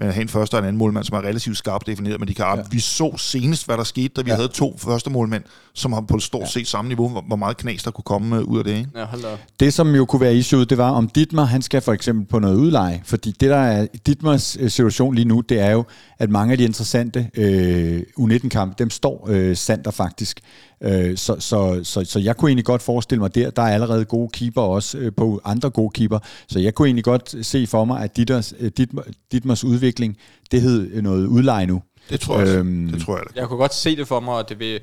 med 0.02 0.18
en 0.18 0.28
første 0.30 0.56
og 0.56 0.60
en 0.60 0.66
anden 0.66 0.78
målmand, 0.78 1.06
som 1.06 1.18
er 1.18 1.22
relativt 1.22 1.58
skarpt 1.58 1.88
defineret, 1.88 2.20
men 2.20 2.28
de 2.28 2.34
kan 2.34 2.46
Ja. 2.46 2.62
Vi 2.72 2.80
så 2.80 3.18
senest, 3.18 3.66
hvad 3.66 3.78
der 3.78 3.84
skete, 3.84 4.08
da 4.08 4.22
vi 4.22 4.30
Ja. 4.30 4.36
havde 4.36 4.48
to 4.48 4.78
første 4.78 5.10
målmænd, 5.10 5.44
som 5.74 5.94
har 5.94 6.02
på 6.02 6.20
stort 6.20 6.50
set 6.50 6.68
samme 6.68 6.90
niveau, 6.90 7.10
hvor, 7.10 7.22
hvor 7.28 7.36
meget 7.36 7.58
knas 7.58 7.84
der 7.84 7.92
kunne 7.92 8.04
komme 8.04 8.36
øh, 8.38 8.44
ud 8.44 8.58
af 8.58 8.64
det. 8.64 8.78
Ikke? 8.78 8.90
Ja, 8.96 9.06
hold 9.06 9.22
da. 9.22 9.28
Det, 9.60 9.74
som 9.74 9.96
jo 9.96 10.06
kunne 10.06 10.22
være 10.22 10.36
issue, 10.36 10.66
det 10.66 10.78
var, 10.78 10.90
om 10.92 11.10
Ditmar, 11.10 11.44
han 11.44 11.62
skal 11.62 11.82
for 11.82 11.94
eksempel 11.94 12.26
på 12.28 12.40
noget 12.40 12.56
udleje. 12.56 13.02
Fordi 13.06 13.32
det, 13.32 13.50
der 13.50 13.58
er 13.58 13.88
Ditmars 14.06 14.58
øh, 14.60 14.70
situation 14.70 15.16
lige 15.16 15.26
nu, 15.26 15.42
det 15.42 15.60
er 15.60 15.72
jo, 15.72 15.84
at 16.20 16.30
mange 16.30 16.52
af 16.52 16.58
de 16.58 16.64
interessante 16.64 17.30
øh, 17.38 18.02
U19-kampe, 18.20 18.76
dem 18.80 18.90
står 18.90 19.28
øh, 19.30 19.58
Sander 19.58 19.92
faktisk. 19.92 20.40
Øh, 20.82 21.18
så, 21.18 21.36
så, 21.39 21.80
så, 21.84 22.04
så 22.06 22.20
jeg 22.20 22.38
kunne 22.38 22.50
egentlig 22.50 22.65
godt 22.65 22.82
forestille 22.82 23.20
mig 23.20 23.36
der, 23.36 23.50
der 23.50 23.62
er 23.62 23.74
allerede 23.74 24.06
gode 24.06 24.30
keeper 24.34 24.62
også 24.62 24.98
øh, 24.98 25.12
på 25.18 25.42
andre 25.44 25.70
gode 25.70 25.89
keeper. 25.89 26.20
Så 26.48 26.60
jeg 26.60 26.76
kunne 26.76 26.88
egentlig 26.88 27.04
godt 27.04 27.46
se 27.46 27.68
for 27.68 27.86
mig, 27.86 28.04
at 28.04 28.18
Ditters, 28.18 28.54
øh, 28.60 28.72
Ditmar, 28.78 29.06
Ditmars 29.32 29.63
udvikling, 29.63 30.18
det 30.52 30.62
hed 30.62 31.02
noget 31.02 31.26
udleje 31.28 31.65
nu. 31.65 31.82
Det 32.10 32.20
tror 32.20 32.39
jeg, 32.39 32.48
Øhm, 32.48 32.88
det 32.92 33.02
tror 33.02 33.18
jeg. 33.18 33.26
Jeg 33.36 33.48
kunne 33.48 33.58
godt 33.58 33.74
se 33.74 33.96
det 33.96 34.08
for 34.08 34.20
mig, 34.20 34.34
og 34.34 34.50
det 34.50 34.60
vil 34.60 34.80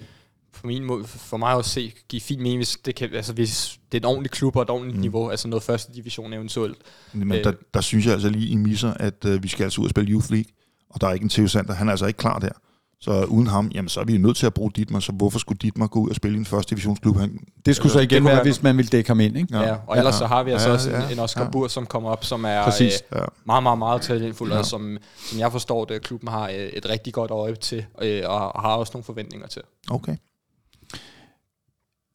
for, 0.52 0.66
min 0.66 0.85
måde, 0.85 1.04
for 1.04 1.37
mig 1.37 1.54
også 1.54 1.70
se, 1.70 1.92
give 2.09 2.20
fin 2.20 2.38
mening, 2.38 2.59
hvis 2.59 2.78
det, 2.85 2.94
kan, 2.94 3.14
altså 3.14 3.32
hvis 3.32 3.78
det 3.92 3.98
er 3.98 4.00
en 4.00 4.04
ordentlig 4.04 4.30
klub 4.30 4.56
og 4.56 4.62
et 4.62 4.70
ordentligt 4.70 4.96
mm. 4.96 5.00
niveau, 5.00 5.30
altså 5.30 5.48
noget 5.48 5.62
første 5.62 5.92
division 5.94 6.32
eventuelt. 6.32 6.76
Men 7.12 7.32
Øh. 7.32 7.44
der, 7.44 7.52
der 7.74 7.80
synes 7.80 8.04
jeg 8.04 8.12
altså 8.12 8.28
lige, 8.28 8.48
I 8.48 8.56
misser, 8.56 8.94
at 8.94 9.24
øh, 9.24 9.42
vi 9.42 9.48
skal 9.48 9.64
altså 9.64 9.80
ud 9.80 9.87
og 9.87 9.90
spille 9.90 10.12
Youth 10.12 10.30
League, 10.30 10.50
og 10.90 11.00
der 11.00 11.06
er 11.06 11.12
ikke 11.12 11.24
en 11.24 11.28
Theo 11.28 11.48
Sander. 11.48 11.74
Han 11.74 11.87
er 11.87 11.90
altså 11.90 12.06
ikke 12.06 12.18
klar 12.18 12.38
der. 12.38 12.52
Så 13.00 13.24
uden 13.24 13.46
ham, 13.46 13.70
jamen, 13.74 13.88
så 13.88 14.00
er 14.00 14.04
vi 14.04 14.12
jo 14.12 14.18
nødt 14.18 14.37
til 14.37 14.46
at 14.46 14.54
bruge 14.54 14.70
Ditmar, 14.76 15.00
så 15.00 15.12
hvorfor 15.12 15.38
skulle 15.38 15.59
Ditmar 15.59 15.87
gå 15.87 16.00
ud 16.00 16.11
og 16.11 16.16
spille 16.16 16.37
i 16.37 16.38
en 16.38 16.44
første 16.46 16.70
divisionsklub? 16.70 17.16
Han, 17.16 17.38
Det 17.66 17.76
skulle 17.76 17.92
så 17.92 18.00
igen 18.00 18.24
være, 18.24 18.42
hvis 18.42 18.62
man 18.62 18.76
ville 18.76 18.88
dække 18.88 19.11
ham 19.11 19.20
ind, 19.20 19.37
ikke? 19.38 19.59
Ja, 19.59 19.62
ja 19.68 19.76
og 19.87 19.98
ellers 19.98 20.14
Ja. 20.14 20.18
så 20.18 20.26
har 20.26 20.42
vi 20.42 20.50
altså 20.50 20.68
Ja, 20.68 20.74
også 20.74 20.90
en, 20.90 20.96
ja, 20.96 21.09
en 21.12 21.18
Oscar 21.18 21.42
ja. 21.44 21.50
Bur, 21.50 21.68
som 21.68 21.87
kommer 21.87 22.11
op, 22.11 22.24
som 22.24 22.44
er 22.44 22.64
Præcis. 22.64 23.02
øh, 23.12 23.20
meget, 23.46 23.62
meget, 23.62 23.78
meget 23.78 24.02
talentfuld, 24.02 24.52
Ja. 24.52 24.59
og 24.59 24.66
som, 24.66 24.98
som 25.30 25.38
jeg 25.38 25.52
forstår 25.52 25.85
det, 25.85 26.02
klubben 26.02 26.28
har 26.28 26.48
øh, 26.48 26.54
et 26.54 26.88
rigtig 26.88 27.12
godt 27.12 27.30
øje 27.30 27.54
til, 27.54 27.85
øh, 28.02 28.22
og, 28.24 28.61
har 28.62 28.68
også 28.76 28.90
nogle 28.94 29.04
forventninger 29.04 29.46
til. 29.46 29.62
Okay. 29.90 30.16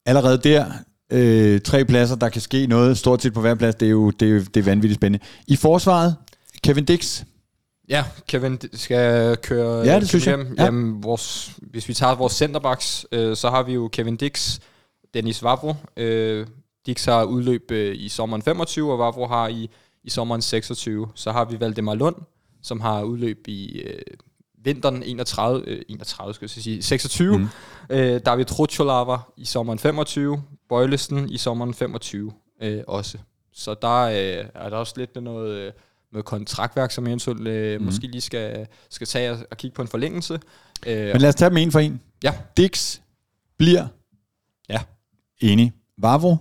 allerede 0.06 0.38
der, 0.38 0.66
øh, 1.12 1.62
tre 1.62 1.86
pladser, 1.86 2.16
der 2.16 2.30
kan 2.30 2.42
ske 2.42 2.68
noget, 2.68 2.98
stort 2.98 3.22
set 3.22 3.34
på 3.34 3.42
hver 3.42 3.56
plads, 3.56 3.76
det 3.76 3.86
er 3.86 3.90
jo 3.90 4.10
det 4.10 4.36
er, 4.36 4.40
det 4.54 4.58
er 4.58 4.64
vanvittigt 4.64 5.00
spændende. 5.00 5.26
I 5.48 5.56
forsvaret, 5.56 6.16
Kevin 6.64 6.86
Dix, 6.86 7.24
Ja, 7.92 8.06
Kevin 8.28 8.60
skal 8.74 9.38
køre 9.38 9.78
Ja, 9.78 9.96
det 9.96 10.02
køre 10.02 10.06
synes 10.06 10.28
jeg. 10.28 10.38
hjem. 10.38 10.56
Ja. 10.58 10.64
Jamen, 10.64 11.04
vores, 11.04 11.52
hvis 11.58 11.88
vi 11.88 11.94
tager 11.94 12.16
vores 12.16 12.34
centerbacks, 12.34 13.06
øh, 13.12 13.36
så 13.36 13.50
har 13.50 13.64
vi 13.64 13.74
jo 13.74 13.88
Kevin 13.88 14.16
Dix, 14.16 14.60
Dennis 15.14 15.44
Vavro. 15.44 15.76
Øh, 15.98 16.48
Dix 16.86 17.06
har 17.06 17.24
udløb 17.24 17.72
øh, 17.72 17.96
i 17.96 18.10
sommeren 18.10 18.42
25, 18.42 18.92
og 18.92 19.00
Vavro 19.00 19.28
har 19.28 19.48
i, 19.48 19.70
i 20.04 20.10
sommeren 20.10 20.42
26. 20.42 21.08
Så 21.16 21.32
har 21.32 21.46
vi 21.46 21.60
Valdemar 21.60 21.96
Lund, 21.96 22.16
som 22.64 22.82
har 22.82 23.04
udløb 23.04 23.48
i 23.48 23.80
øh, 23.80 24.02
vinteren 24.64 25.04
31, 25.04 25.64
øh, 25.68 25.82
31 25.90 26.34
skal 26.34 26.46
jeg 26.46 26.64
sige, 26.64 26.82
26. 26.84 27.38
Mm. 27.38 27.48
Øh, 27.90 28.22
David 28.26 28.46
Trucholava 28.46 29.18
i 29.38 29.46
sommeren 29.46 29.80
25, 29.80 30.44
Bøjlesen 30.70 31.30
i 31.30 31.38
sommeren 31.38 31.74
25 31.74 32.32
øh, 32.62 32.84
også. 32.88 33.18
Så 33.54 33.76
der 33.82 34.02
øh, 34.02 34.46
er 34.56 34.70
der 34.70 34.78
også 34.78 34.94
lidt 34.98 35.24
noget, 35.24 35.52
øh, 35.52 35.72
noget 36.12 36.26
kontraktværk, 36.26 36.92
som 36.92 37.08
eventuelt 37.08 37.48
øh, 37.48 37.80
mm. 37.80 37.86
måske 37.86 38.08
lige 38.08 38.22
skal, 38.22 38.68
skal 38.90 39.08
tage 39.08 39.32
og, 39.32 39.38
og 39.52 39.58
kigge 39.58 39.76
på 39.76 39.82
en 39.82 39.88
forlængelse. 39.88 40.40
Øh, 40.86 41.08
men 41.12 41.22
lad 41.22 41.30
os 41.30 41.36
tage 41.36 41.50
dem 41.50 41.58
en 41.58 41.72
for 41.72 41.80
en. 41.80 42.02
Ja. 42.24 42.34
Dix 42.58 43.00
bliver 43.58 43.88
Ja. 44.70 44.80
enig. 45.42 45.74
Vavro, 45.98 46.38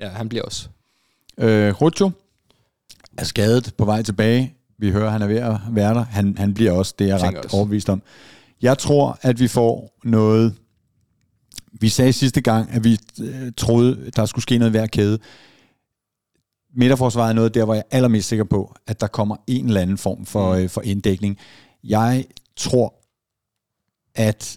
ja, 0.00 0.08
han 0.08 0.28
bliver 0.28 0.44
også. 0.44 0.68
øh, 1.38 1.80
Rucho 1.80 2.10
er 3.18 3.24
skadet 3.24 3.74
på 3.78 3.84
vej 3.84 4.02
tilbage. 4.02 4.54
Vi 4.78 4.90
hører, 4.90 5.10
han 5.10 5.22
er 5.22 5.26
ved 5.26 5.36
at 5.36 5.56
være 5.70 5.94
der. 5.94 6.04
Han, 6.04 6.36
han 6.38 6.54
bliver 6.54 6.72
også, 6.72 6.94
det 6.98 7.04
er 7.04 7.08
jeg 7.08 7.20
Tænker 7.20 7.38
ret 7.38 7.44
også. 7.44 7.56
overbevist 7.56 7.88
om. 7.88 8.02
Jeg 8.62 8.78
tror, 8.78 9.18
at 9.22 9.40
vi 9.40 9.48
får 9.48 9.98
noget... 10.04 10.54
Vi 11.72 11.88
sagde 11.88 12.12
sidste 12.12 12.40
gang, 12.40 12.70
at 12.70 12.84
vi 12.84 12.98
øh, 13.22 13.52
troede, 13.56 14.10
der 14.16 14.26
skulle 14.26 14.42
ske 14.42 14.58
noget 14.58 14.70
hver 14.72 14.86
kæde. 14.86 15.18
Midterforsvaret 16.76 17.30
er 17.30 17.34
noget 17.34 17.54
der, 17.54 17.64
hvor 17.64 17.74
jeg 17.74 17.82
er 17.90 17.96
allermest 17.96 18.28
sikker 18.28 18.44
på, 18.44 18.74
at 18.86 19.00
der 19.00 19.06
kommer 19.06 19.36
en 19.46 19.66
eller 19.66 19.80
anden 19.80 19.98
form 19.98 20.26
for, 20.26 20.54
Mm. 20.56 20.60
øh, 20.62 20.68
for 20.70 20.80
inddækning. 20.80 21.38
Jeg 21.84 22.24
tror, 22.56 22.94
at 24.14 24.56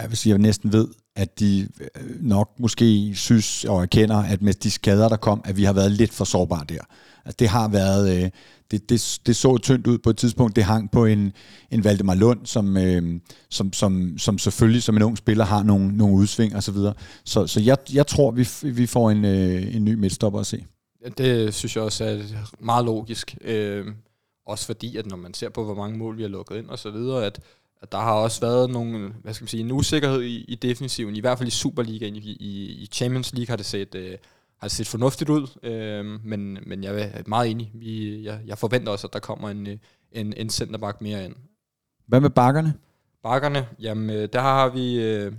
jeg 0.00 0.08
vil 0.10 0.16
sige, 0.18 0.30
jeg 0.30 0.38
næsten 0.38 0.72
ved, 0.72 0.88
at 1.16 1.40
de 1.40 1.68
øh, 1.80 2.22
nok 2.22 2.50
måske 2.58 3.14
synes 3.14 3.64
og 3.64 3.82
erkender, 3.82 4.16
at 4.16 4.42
med 4.42 4.54
de 4.54 4.70
skader, 4.70 5.08
der 5.08 5.16
kom, 5.16 5.40
at 5.44 5.56
vi 5.56 5.64
har 5.64 5.72
været 5.72 5.92
lidt 5.92 6.12
for 6.12 6.24
sårbare 6.24 6.64
der. 6.68 6.80
At 7.24 7.38
det 7.38 7.48
har 7.48 7.68
været, 7.68 8.16
øh, 8.24 8.30
det, 8.70 8.90
det, 8.90 9.20
det 9.26 9.36
så 9.36 9.58
tyndt 9.58 9.86
ud 9.86 9.98
på 9.98 10.10
et 10.10 10.16
tidspunkt, 10.16 10.56
det 10.56 10.64
hang 10.64 10.90
på 10.90 11.04
en, 11.04 11.32
en 11.70 11.84
Valdemar 11.84 12.14
Lund, 12.14 12.46
som, 12.46 12.76
øh, 12.76 13.20
som, 13.50 13.72
som, 13.72 14.18
som 14.18 14.38
selvfølgelig 14.38 14.82
som 14.82 14.96
en 14.96 15.02
ung 15.02 15.18
spiller 15.18 15.44
har 15.44 15.62
nogle, 15.62 15.96
nogle 15.96 16.14
udsving 16.14 16.56
og 16.56 16.62
så 16.62 16.72
videre. 16.72 16.94
Så, 17.24 17.46
så 17.46 17.60
jeg, 17.60 17.76
jeg 17.92 18.06
tror, 18.06 18.30
vi, 18.30 18.48
vi 18.62 18.86
får 18.86 19.10
en, 19.10 19.24
øh, 19.24 19.76
en 19.76 19.84
ny 19.84 19.94
midtstopper 19.94 20.40
at 20.40 20.46
se. 20.46 20.64
Det 21.18 21.54
synes 21.54 21.76
jeg 21.76 21.84
også 21.84 22.04
er 22.04 22.54
meget 22.58 22.84
logisk. 22.84 23.36
Øh, 23.40 23.86
også 24.46 24.66
fordi, 24.66 24.96
at 24.96 25.06
når 25.06 25.16
man 25.16 25.34
ser 25.34 25.48
på, 25.48 25.64
hvor 25.64 25.74
mange 25.74 25.98
mål 25.98 26.16
vi 26.16 26.22
har 26.22 26.28
lukket 26.28 26.56
ind 26.56 26.68
og 26.68 26.78
så 26.78 26.90
videre, 26.90 27.26
at, 27.26 27.40
at 27.82 27.92
der 27.92 27.98
har 27.98 28.12
også 28.12 28.40
været 28.40 28.70
nogle, 28.70 29.12
hvad 29.22 29.34
skal 29.34 29.42
man 29.42 29.48
sige, 29.48 29.60
en 29.60 29.72
usikkerhed 29.72 30.22
i, 30.22 30.44
i 30.44 30.54
defensiven, 30.54 31.16
i 31.16 31.20
hvert 31.20 31.38
fald 31.38 31.48
i 31.48 31.50
Superligaen, 31.50 32.16
i, 32.16 32.18
i, 32.18 32.82
i 32.82 32.86
Champions 32.86 33.34
League 33.34 33.48
har 33.48 33.56
det 33.56 33.66
set, 33.66 33.94
øh, 33.94 34.16
har 34.56 34.68
det 34.68 34.76
set 34.76 34.86
fornuftigt 34.86 35.30
ud, 35.30 35.46
øh, 35.62 36.24
men, 36.24 36.58
men 36.66 36.84
jeg 36.84 37.00
er 37.00 37.22
meget 37.26 37.50
enig. 37.50 37.70
Vi, 37.74 38.24
jeg, 38.24 38.40
jeg 38.46 38.58
forventer 38.58 38.92
også, 38.92 39.06
at 39.06 39.12
der 39.12 39.18
kommer 39.18 39.48
en, 39.48 39.66
øh, 39.66 39.76
en, 40.12 40.34
en 40.36 40.50
centerback 40.50 41.00
mere 41.00 41.24
ind. 41.24 41.34
Hvad 42.06 42.20
med 42.20 42.30
bakkerne? 42.30 42.74
Bakkerne, 43.22 43.68
jamen 43.80 44.10
øh, 44.10 44.28
der 44.32 44.40
har 44.40 44.68
vi, 44.68 45.00
øh, 45.00 45.32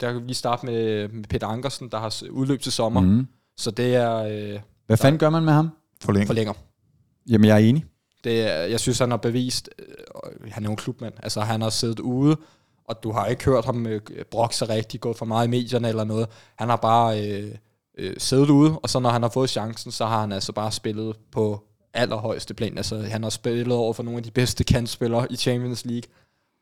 der 0.00 0.12
kan 0.12 0.28
vi 0.28 0.34
starte 0.34 0.66
med, 0.66 1.08
med 1.08 1.24
Peter 1.24 1.46
Ankersen, 1.46 1.88
der 1.88 1.98
har 1.98 2.22
udløb 2.30 2.60
til 2.60 2.72
sommer. 2.72 3.00
Mm. 3.00 3.06
Mm. 3.06 3.26
Så 3.56 3.70
det 3.70 3.94
er 3.94 4.14
øh, 4.14 4.60
Hvad 4.92 4.98
fanden 4.98 5.18
gør 5.18 5.30
man 5.30 5.44
med 5.44 5.52
ham? 5.52 5.70
Forlænge. 6.02 6.26
forlænger. 6.26 6.52
Jamen, 7.28 7.48
jeg 7.48 7.54
er 7.54 7.58
enig. 7.58 7.84
Det 8.24 8.38
jeg 8.70 8.80
synes, 8.80 8.98
han 8.98 9.10
har 9.10 9.16
bevist, 9.16 9.70
øh, 9.78 10.52
han 10.52 10.64
er 10.64 10.68
jo 10.68 10.70
en 10.70 10.76
klubmand. 10.76 11.14
Altså, 11.22 11.40
han 11.40 11.62
har 11.62 11.70
siddet 11.70 12.00
ude, 12.00 12.36
og 12.84 13.02
du 13.02 13.12
har 13.12 13.26
ikke 13.26 13.44
hørt 13.44 13.64
ham 13.64 13.86
øh, 13.86 14.00
brokke 14.30 14.56
sig 14.56 14.68
rigtig, 14.68 15.00
gået 15.00 15.16
for 15.16 15.26
meget 15.26 15.46
i 15.46 15.50
medierne 15.50 15.88
eller 15.88 16.04
noget. 16.04 16.28
Han 16.56 16.68
har 16.68 16.76
bare 16.76 17.28
øh, 17.28 17.54
øh, 17.98 18.14
siddet 18.18 18.50
ude, 18.50 18.78
og 18.78 18.90
så 18.90 18.98
når 18.98 19.10
han 19.10 19.22
har 19.22 19.28
fået 19.28 19.50
chancen, 19.50 19.92
så 19.92 20.06
har 20.06 20.20
han 20.20 20.32
altså 20.32 20.52
bare 20.52 20.72
spillet 20.72 21.16
på 21.32 21.64
allerhøjeste 21.94 22.54
plan. 22.54 22.76
Altså, 22.76 22.98
han 22.98 23.22
har 23.22 23.30
spillet 23.30 23.76
over 23.76 23.92
for 23.92 24.02
nogle 24.02 24.18
af 24.18 24.24
de 24.24 24.30
bedste 24.30 24.64
kantspillere 24.64 25.32
i 25.32 25.36
Champions 25.36 25.84
League, 25.84 26.10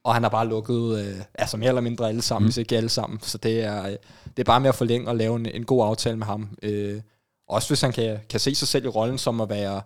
og 0.04 0.14
han 0.14 0.22
har 0.22 0.30
bare 0.30 0.48
lukket, 0.48 0.98
øh, 0.98 1.20
altså 1.34 1.56
mere 1.56 1.68
eller 1.68 1.80
mindre 1.80 2.08
alle 2.08 2.22
sammen, 2.22 2.46
mm. 2.46 2.48
hvis 2.48 2.56
ikke 2.56 2.76
alle 2.76 2.88
sammen. 2.88 3.18
Så 3.22 3.38
det 3.38 3.64
er, 3.64 3.86
øh, 3.86 3.96
det 4.24 4.38
er 4.38 4.44
bare 4.44 4.60
med 4.60 4.68
at 4.68 4.74
forlænge 4.74 5.08
og 5.08 5.16
lave 5.16 5.36
en, 5.36 5.46
en 5.46 5.64
god 5.64 5.86
aftale 5.86 6.16
med 6.16 6.26
ham. 6.26 6.48
Øh, 6.62 7.00
også 7.50 7.68
hvis 7.68 7.80
han 7.80 7.92
kan, 7.92 8.18
kan 8.28 8.40
se 8.40 8.54
sig 8.54 8.68
selv 8.68 8.84
i 8.84 8.88
rollen 8.88 9.18
som 9.18 9.40
at 9.40 9.48
være 9.48 9.82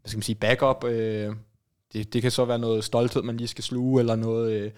hvad 0.00 0.08
skal 0.08 0.16
man 0.16 0.22
sige, 0.22 0.36
backup. 0.36 0.84
Øh, 0.84 1.34
det, 1.92 2.12
det 2.12 2.22
kan 2.22 2.30
så 2.30 2.44
være 2.44 2.58
noget 2.58 2.84
stolthed, 2.84 3.22
man 3.22 3.36
lige 3.36 3.48
skal 3.48 3.64
sluge, 3.64 4.00
eller 4.00 4.16
noget, 4.16 4.52
øh, 4.52 4.70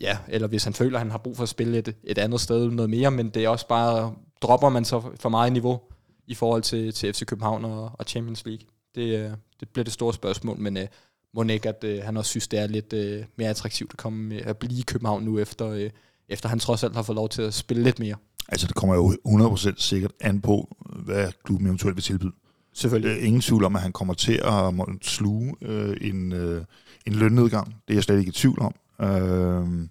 ja, 0.00 0.18
eller 0.28 0.48
hvis 0.48 0.64
han 0.64 0.74
føler, 0.74 0.98
at 0.98 1.00
han 1.00 1.10
har 1.10 1.18
brug 1.18 1.36
for 1.36 1.42
at 1.42 1.48
spille 1.48 1.78
et, 1.78 1.96
et 2.04 2.18
andet 2.18 2.40
sted 2.40 2.70
noget 2.70 2.90
mere, 2.90 3.10
men 3.10 3.28
det 3.28 3.44
er 3.44 3.48
også 3.48 3.68
bare, 3.68 4.14
dropper 4.42 4.68
man 4.68 4.84
så 4.84 5.02
for 5.20 5.28
meget 5.28 5.52
niveau 5.52 5.80
i 6.26 6.34
forhold 6.34 6.62
til, 6.62 6.92
til 6.92 7.12
FC 7.12 7.24
København 7.24 7.64
og, 7.64 7.90
og 7.94 8.04
Champions 8.04 8.44
League. 8.46 8.66
Det, 8.94 9.18
øh, 9.18 9.30
det 9.60 9.68
bliver 9.68 9.84
det 9.84 9.92
store 9.92 10.14
spørgsmål, 10.14 10.58
men 10.58 10.76
øh, 10.76 10.86
må 11.34 11.42
ikke, 11.42 11.68
at 11.68 11.84
øh, 11.84 12.02
han 12.02 12.16
også 12.16 12.30
synes, 12.30 12.48
det 12.48 12.58
er 12.58 12.66
lidt 12.66 12.92
øh, 12.92 13.24
mere 13.36 13.48
attraktivt 13.48 13.92
at, 13.92 13.96
komme 13.96 14.28
med, 14.28 14.40
at 14.40 14.56
blive 14.56 14.78
i 14.78 14.82
København 14.86 15.22
nu, 15.22 15.38
efter, 15.38 15.68
øh, 15.68 15.90
efter 16.28 16.48
han 16.48 16.58
trods 16.58 16.84
alt 16.84 16.94
har 16.94 17.02
fået 17.02 17.16
lov 17.16 17.28
til 17.28 17.42
at 17.42 17.54
spille 17.54 17.82
lidt 17.82 17.98
mere. 17.98 18.14
Altså, 18.48 18.66
det 18.66 18.74
kommer 18.74 18.94
jo 18.94 19.16
100% 19.28 19.74
sikkert 19.76 20.12
an 20.20 20.40
på, 20.40 20.76
hvad 21.04 21.32
klubben 21.44 21.66
eventuelt 21.66 21.96
vil 21.96 22.02
tilbyde. 22.02 22.32
Selvfølgelig. 22.74 23.18
Øh, 23.18 23.26
ingen 23.26 23.40
tvivl 23.40 23.64
om, 23.64 23.76
at 23.76 23.82
han 23.82 23.92
kommer 23.92 24.14
til 24.14 24.40
at 24.44 24.74
sluge 25.02 25.54
øh, 25.62 25.96
en, 26.00 26.32
øh, 26.32 26.64
en 27.06 27.12
lønnedgang. 27.12 27.66
Det 27.66 27.94
er 27.94 27.94
jeg 27.94 28.04
slet 28.04 28.18
ikke 28.18 28.28
i 28.28 28.32
tvivl 28.32 28.58
om. 28.60 28.74
Øh, 29.06 29.88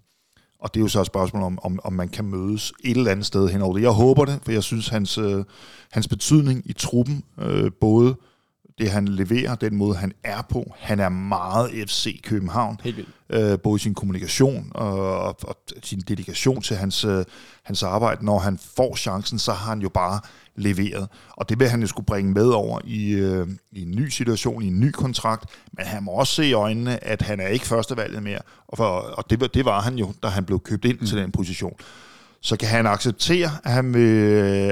og 0.60 0.74
det 0.74 0.80
er 0.80 0.82
jo 0.84 0.88
så 0.88 1.02
et 1.02 1.08
spørgsmål 1.08 1.44
om, 1.44 1.60
om, 1.64 1.80
om 1.84 1.94
man 1.94 2.10
kan 2.10 2.26
mødes 2.26 2.74
et 2.84 2.98
eller 2.98 3.12
andet 3.12 3.26
sted 3.26 3.50
henover 3.50 3.74
det. 3.74 3.82
Jeg 3.82 3.92
håber 3.92 4.26
det, 4.26 4.40
for 4.44 4.52
jeg 4.52 4.64
synes, 4.64 4.88
hans, 4.88 5.18
øh, 5.18 5.44
hans 5.92 6.08
betydning 6.08 6.62
i 6.66 6.74
truppen, 6.74 7.24
øh, 7.40 7.72
både 7.82 8.16
det 8.82 8.92
han 8.92 9.08
leverer, 9.08 9.56
den 9.56 9.76
måde 9.76 9.96
han 9.96 10.12
er 10.24 10.42
på, 10.42 10.74
han 10.80 11.00
er 11.00 11.10
meget 11.10 11.72
FC 11.90 12.22
København, 12.24 12.80
Helt 12.84 12.98
vildt. 12.98 13.10
øh, 13.54 13.60
både 13.60 13.76
i 13.76 13.80
sin 13.80 13.94
kommunikation 13.94 14.72
og, 14.76 15.20
og, 15.20 15.38
og 15.44 15.56
sin 15.84 16.00
dedikation 16.00 16.62
til 16.62 16.76
hans, 16.78 17.06
øh, 17.06 17.26
hans 17.64 17.84
arbejde. 17.84 18.26
Når 18.26 18.40
han 18.40 18.60
får 18.78 18.96
chancen, 18.96 19.40
så 19.40 19.52
har 19.54 19.70
han 19.70 19.80
jo 19.82 19.90
bare 19.90 20.20
leveret. 20.56 21.08
Og 21.30 21.50
det 21.50 21.60
vil 21.60 21.70
han 21.70 21.82
jo 21.82 21.88
skulle 21.88 22.06
bringe 22.06 22.32
med 22.34 22.48
over 22.48 22.80
i, 22.86 23.10
øh, 23.12 23.48
i 23.72 23.82
en 23.82 23.92
ny 23.92 24.08
situation, 24.10 24.64
i 24.64 24.68
en 24.68 24.80
ny 24.80 24.92
kontrakt. 24.92 25.46
Men 25.74 25.86
han 25.86 26.04
må 26.04 26.12
også 26.12 26.34
se 26.34 26.46
i 26.46 26.54
øjnene, 26.54 27.04
at 27.04 27.22
han 27.22 27.40
er 27.40 27.48
ikke 27.48 27.66
førstevalget 27.68 28.24
mere. 28.24 28.40
Og, 28.68 28.78
for, 28.78 28.86
og 28.86 29.30
det, 29.30 29.40
var- 29.42 29.48
det 29.48 29.66
var 29.66 29.82
han 29.82 29.96
jo, 29.96 30.14
da 30.24 30.28
han 30.28 30.46
blev 30.46 30.60
købt 30.60 30.86
ind 30.86 31.00
mm. 31.00 31.06
til 31.08 31.18
den 31.18 31.32
position. 31.32 31.74
Så 32.42 32.58
kan 32.58 32.70
han 32.70 32.88
acceptere, 32.88 33.50
at 33.64 33.72
han 33.72 33.94
vil, 33.94 34.20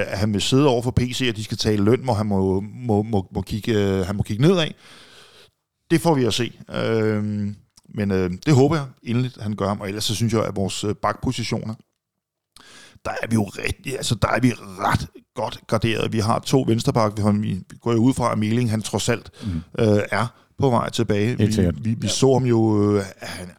at 0.06 0.18
han 0.18 0.32
vil 0.32 0.42
sidde 0.42 0.68
over 0.68 0.82
for 0.82 0.90
PC, 0.90 1.26
og 1.30 1.36
de 1.36 1.44
skal 1.44 1.58
tale 1.58 1.84
løn, 1.84 2.00
hvor 2.04 2.14
han 2.14 2.26
må, 2.26 2.60
må, 2.60 3.02
må, 3.02 3.26
må, 3.32 3.42
kigge, 3.42 3.72
øh, 3.72 4.06
han 4.06 4.16
må 4.16 4.22
kigge 4.22 4.42
nedad. 4.42 4.68
Det 5.90 6.00
får 6.00 6.14
vi 6.14 6.24
at 6.24 6.34
se. 6.34 6.52
Øhm, 6.74 7.56
men 7.94 8.10
øh, 8.10 8.30
det 8.46 8.54
håber 8.54 8.76
jeg 8.76 8.86
indeligt, 9.02 9.36
at 9.36 9.42
han 9.42 9.56
gør. 9.56 9.76
Og 9.80 9.88
ellers 9.88 10.04
så 10.04 10.14
synes 10.14 10.32
jeg, 10.32 10.44
at 10.44 10.56
vores 10.56 10.84
øh, 10.84 10.94
bakpositioner, 10.94 11.74
der 13.04 13.10
er 13.22 13.26
vi 13.28 13.34
jo 13.34 13.44
rigtig, 13.44 13.96
altså 13.96 14.14
der 14.14 14.28
er 14.28 14.40
vi 14.40 14.52
ret 14.52 15.06
godt 15.34 15.60
garderet. 15.66 16.12
Vi 16.12 16.18
har 16.18 16.38
to 16.38 16.64
venstreback, 16.66 17.16
vi, 17.16 17.48
vi 17.70 17.76
går 17.80 17.92
jo 17.92 17.98
ud 17.98 18.14
fra, 18.14 18.32
at 18.32 18.38
Meling, 18.38 18.70
han 18.70 18.82
trods 18.82 19.08
alt 19.08 19.30
mm. 19.42 19.60
øh, 19.78 20.02
er 20.10 20.26
på 20.58 20.70
vej 20.70 20.90
tilbage. 20.90 21.38
Vi, 21.38 21.70
vi, 21.82 21.94
vi 21.98 22.08
så 22.08 22.32
ham 22.32 22.44
jo, 22.44 22.92
øh, 22.94 23.04
han, 23.20 23.50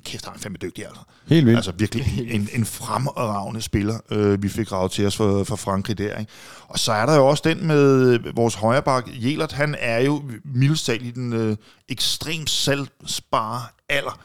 kæft, 0.00 0.24
han 0.24 0.34
er 0.34 0.38
fandme 0.38 0.58
dygtig 0.62 0.86
altså. 0.86 1.02
Helt 1.26 1.46
vildt. 1.46 1.56
Altså 1.56 1.72
virkelig 1.72 2.34
en, 2.34 2.48
en 2.52 2.64
fremragende 2.64 3.62
spiller, 3.62 3.98
øh, 4.10 4.42
vi 4.42 4.48
fik 4.48 4.72
ravet 4.72 4.90
til 4.90 5.06
os 5.06 5.16
for, 5.16 5.44
for 5.44 5.56
Frankrig 5.56 5.98
der. 5.98 6.18
Ikke? 6.18 6.32
Og 6.68 6.78
så 6.78 6.92
er 6.92 7.06
der 7.06 7.16
jo 7.16 7.26
også 7.26 7.42
den 7.46 7.66
med 7.66 8.18
vores 8.34 8.54
højreback, 8.54 9.08
Jelert, 9.24 9.52
han 9.52 9.76
er 9.78 9.98
jo 9.98 10.22
mildest 10.44 10.86
talt 10.86 11.02
i 11.02 11.10
den 11.10 11.32
øh, 11.32 11.56
ekstremt 11.88 12.50
salgsbare 12.50 13.62
alder. 13.88 14.20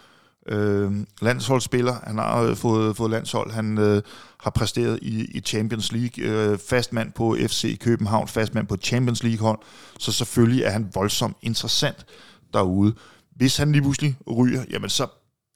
Øh, 0.48 0.92
landsholdsspiller, 1.22 1.96
han 2.04 2.18
har 2.18 2.42
øh, 2.42 2.56
fået, 2.56 2.98
fået 2.98 3.12
landshold, 3.12 3.52
han 3.52 3.78
øh, 3.78 4.02
har 4.40 4.52
præsteret 4.52 5.00
i, 5.02 5.38
i 5.38 5.40
Champions 5.40 5.92
League, 5.92 6.26
øh, 6.26 6.58
fastmand 6.70 7.12
på 7.12 7.38
FC 7.48 7.80
København, 7.80 8.28
fastmand 8.28 8.68
på 8.68 8.78
Champions 8.78 9.24
League 9.24 9.48
hold, 9.48 9.60
så 10.00 10.12
selvfølgelig 10.12 10.64
er 10.64 10.70
han 10.70 10.90
voldsomt 10.94 11.38
interessant 11.42 12.06
derude. 12.54 12.94
Hvis 13.36 13.58
han 13.58 13.72
lige 13.72 13.82
pludselig 13.82 14.18
ryger, 14.38 14.64
jamen 14.70 14.90
så 14.90 15.08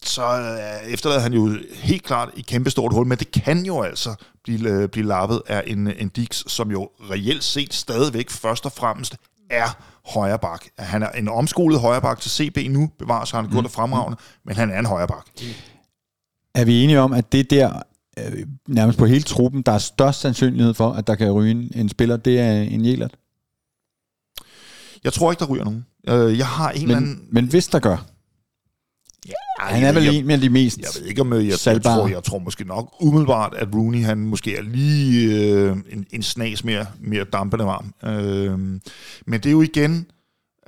så 0.04 0.24
øh, 0.24 0.92
efterlader 0.94 1.20
han 1.22 1.34
jo 1.34 1.58
helt 1.74 2.04
klart 2.04 2.30
et 2.38 2.46
kæmpe 2.46 2.70
stort 2.70 2.94
hul, 2.94 3.08
men 3.08 3.18
det 3.18 3.32
kan 3.32 3.66
jo 3.66 3.82
altså 3.82 4.16
blive, 4.44 4.70
øh, 4.70 4.90
blive 4.90 5.08
lappet 5.08 5.42
af 5.48 5.64
en, 5.68 5.88
en 5.88 6.10
Dix, 6.10 6.44
som 6.48 6.72
jo 6.72 6.90
reelt 7.12 7.44
set 7.44 7.74
stadigvæk 7.74 8.30
først 8.30 8.66
og 8.66 8.72
fremmest 8.72 9.16
er 9.50 9.78
højreback. 10.14 10.70
Han 10.80 11.04
er 11.04 11.10
en 11.10 11.28
omskolet 11.30 11.80
højreback 11.80 12.20
til 12.22 12.32
CB 12.32 12.58
nu, 12.70 12.90
bevares 13.00 13.32
har 13.32 13.42
han 13.42 13.52
gjort 13.52 13.64
det 13.64 13.72
fremragende, 13.72 14.18
men 14.46 14.56
han 14.56 14.72
er 14.72 14.80
en 14.80 14.86
højreback. 14.86 15.28
Er 16.56 16.66
vi 16.66 16.84
enige 16.84 17.00
om, 17.00 17.14
at 17.14 17.32
det 17.32 17.50
der, 17.50 17.82
øh, 18.20 18.46
nærmest 18.68 19.00
på 19.00 19.06
hele 19.06 19.24
truppen, 19.24 19.62
der 19.62 19.72
er 19.72 19.78
størst 19.78 20.20
sandsynlighed 20.22 20.74
for, 20.74 20.92
at 20.94 21.08
der 21.08 21.16
kan 21.16 21.32
ryge 21.32 21.52
en, 21.52 21.72
en 21.76 21.90
spiller, 21.90 22.18
det 22.18 22.40
er 22.40 22.52
en 22.62 22.86
Jelert? 22.86 23.16
Jeg 25.04 25.14
tror 25.14 25.32
ikke, 25.32 25.40
der 25.40 25.46
ryger 25.46 25.64
nogen. 25.64 25.86
Øh, 26.08 26.38
Jeg 26.38 26.48
har 26.48 26.70
en 26.72 26.82
eller 26.82 26.96
anden... 26.98 27.10
Men, 27.16 27.28
men 27.32 27.46
hvis 27.46 27.68
der 27.68 27.80
gør, 27.80 28.06
Ej, 29.60 29.72
han 29.72 29.84
er 29.84 29.92
vel 29.94 30.04
jeg, 30.04 30.16
en 30.16 30.32
af 30.32 30.42
de 30.42 30.50
mest 30.50 30.78
Jeg 30.78 30.88
ved 31.00 31.08
ikke, 31.08 31.22
om 31.22 31.34
jeg, 31.34 31.46
jeg, 31.46 31.60
salgbare. 31.60 31.98
tror, 31.98 32.08
jeg 32.08 32.24
tror 32.24 32.40
måske 32.40 32.64
nok 32.64 32.96
umiddelbart, 33.00 33.54
at 33.58 33.68
Rooney 33.76 34.04
han 34.04 34.18
måske 34.18 34.58
er 34.58 34.62
lige 34.62 35.36
øh, 35.52 35.78
en, 35.90 36.06
en 36.12 36.24
snas 36.24 36.64
mere, 36.64 36.86
mere 37.02 37.24
dampende 37.24 37.66
varm. 37.66 37.94
Øh, 38.10 38.60
men 39.26 39.40
det 39.40 39.46
er 39.46 39.52
jo 39.52 39.62
igen, 39.62 40.06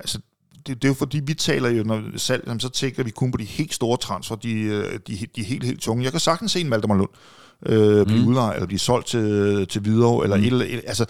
altså 0.00 0.18
det, 0.66 0.82
det 0.82 0.84
er 0.84 0.88
jo 0.88 0.94
fordi, 0.94 1.20
vi 1.24 1.34
taler 1.34 1.68
jo, 1.68 1.82
når 1.82 2.02
salg, 2.16 2.56
så 2.58 2.68
tænker 2.68 3.02
vi 3.02 3.10
kun 3.10 3.30
på 3.30 3.36
de 3.38 3.44
helt 3.44 3.74
store 3.74 3.96
transfer, 3.96 4.36
de, 4.36 4.52
øh, 4.52 4.98
de, 5.06 5.26
de 5.36 5.42
helt, 5.42 5.64
helt 5.64 5.80
tunge. 5.80 6.04
Jeg 6.04 6.12
kan 6.12 6.20
sagtens 6.20 6.52
se 6.52 6.60
en 6.60 6.70
Valdemar 6.70 6.96
Lund 6.96 7.10
øh, 7.66 8.06
blive 8.06 8.22
mm. 8.22 8.28
udlejet, 8.28 8.54
eller 8.54 8.66
blive 8.66 8.78
solgt 8.78 9.06
til, 9.06 9.66
til 9.66 9.80
Hvidovre, 9.80 10.24
eller 10.24 10.36
mm. 10.36 10.42
et, 10.42 10.46
eller 10.46 10.64
et, 10.64 10.82
altså, 10.86 11.04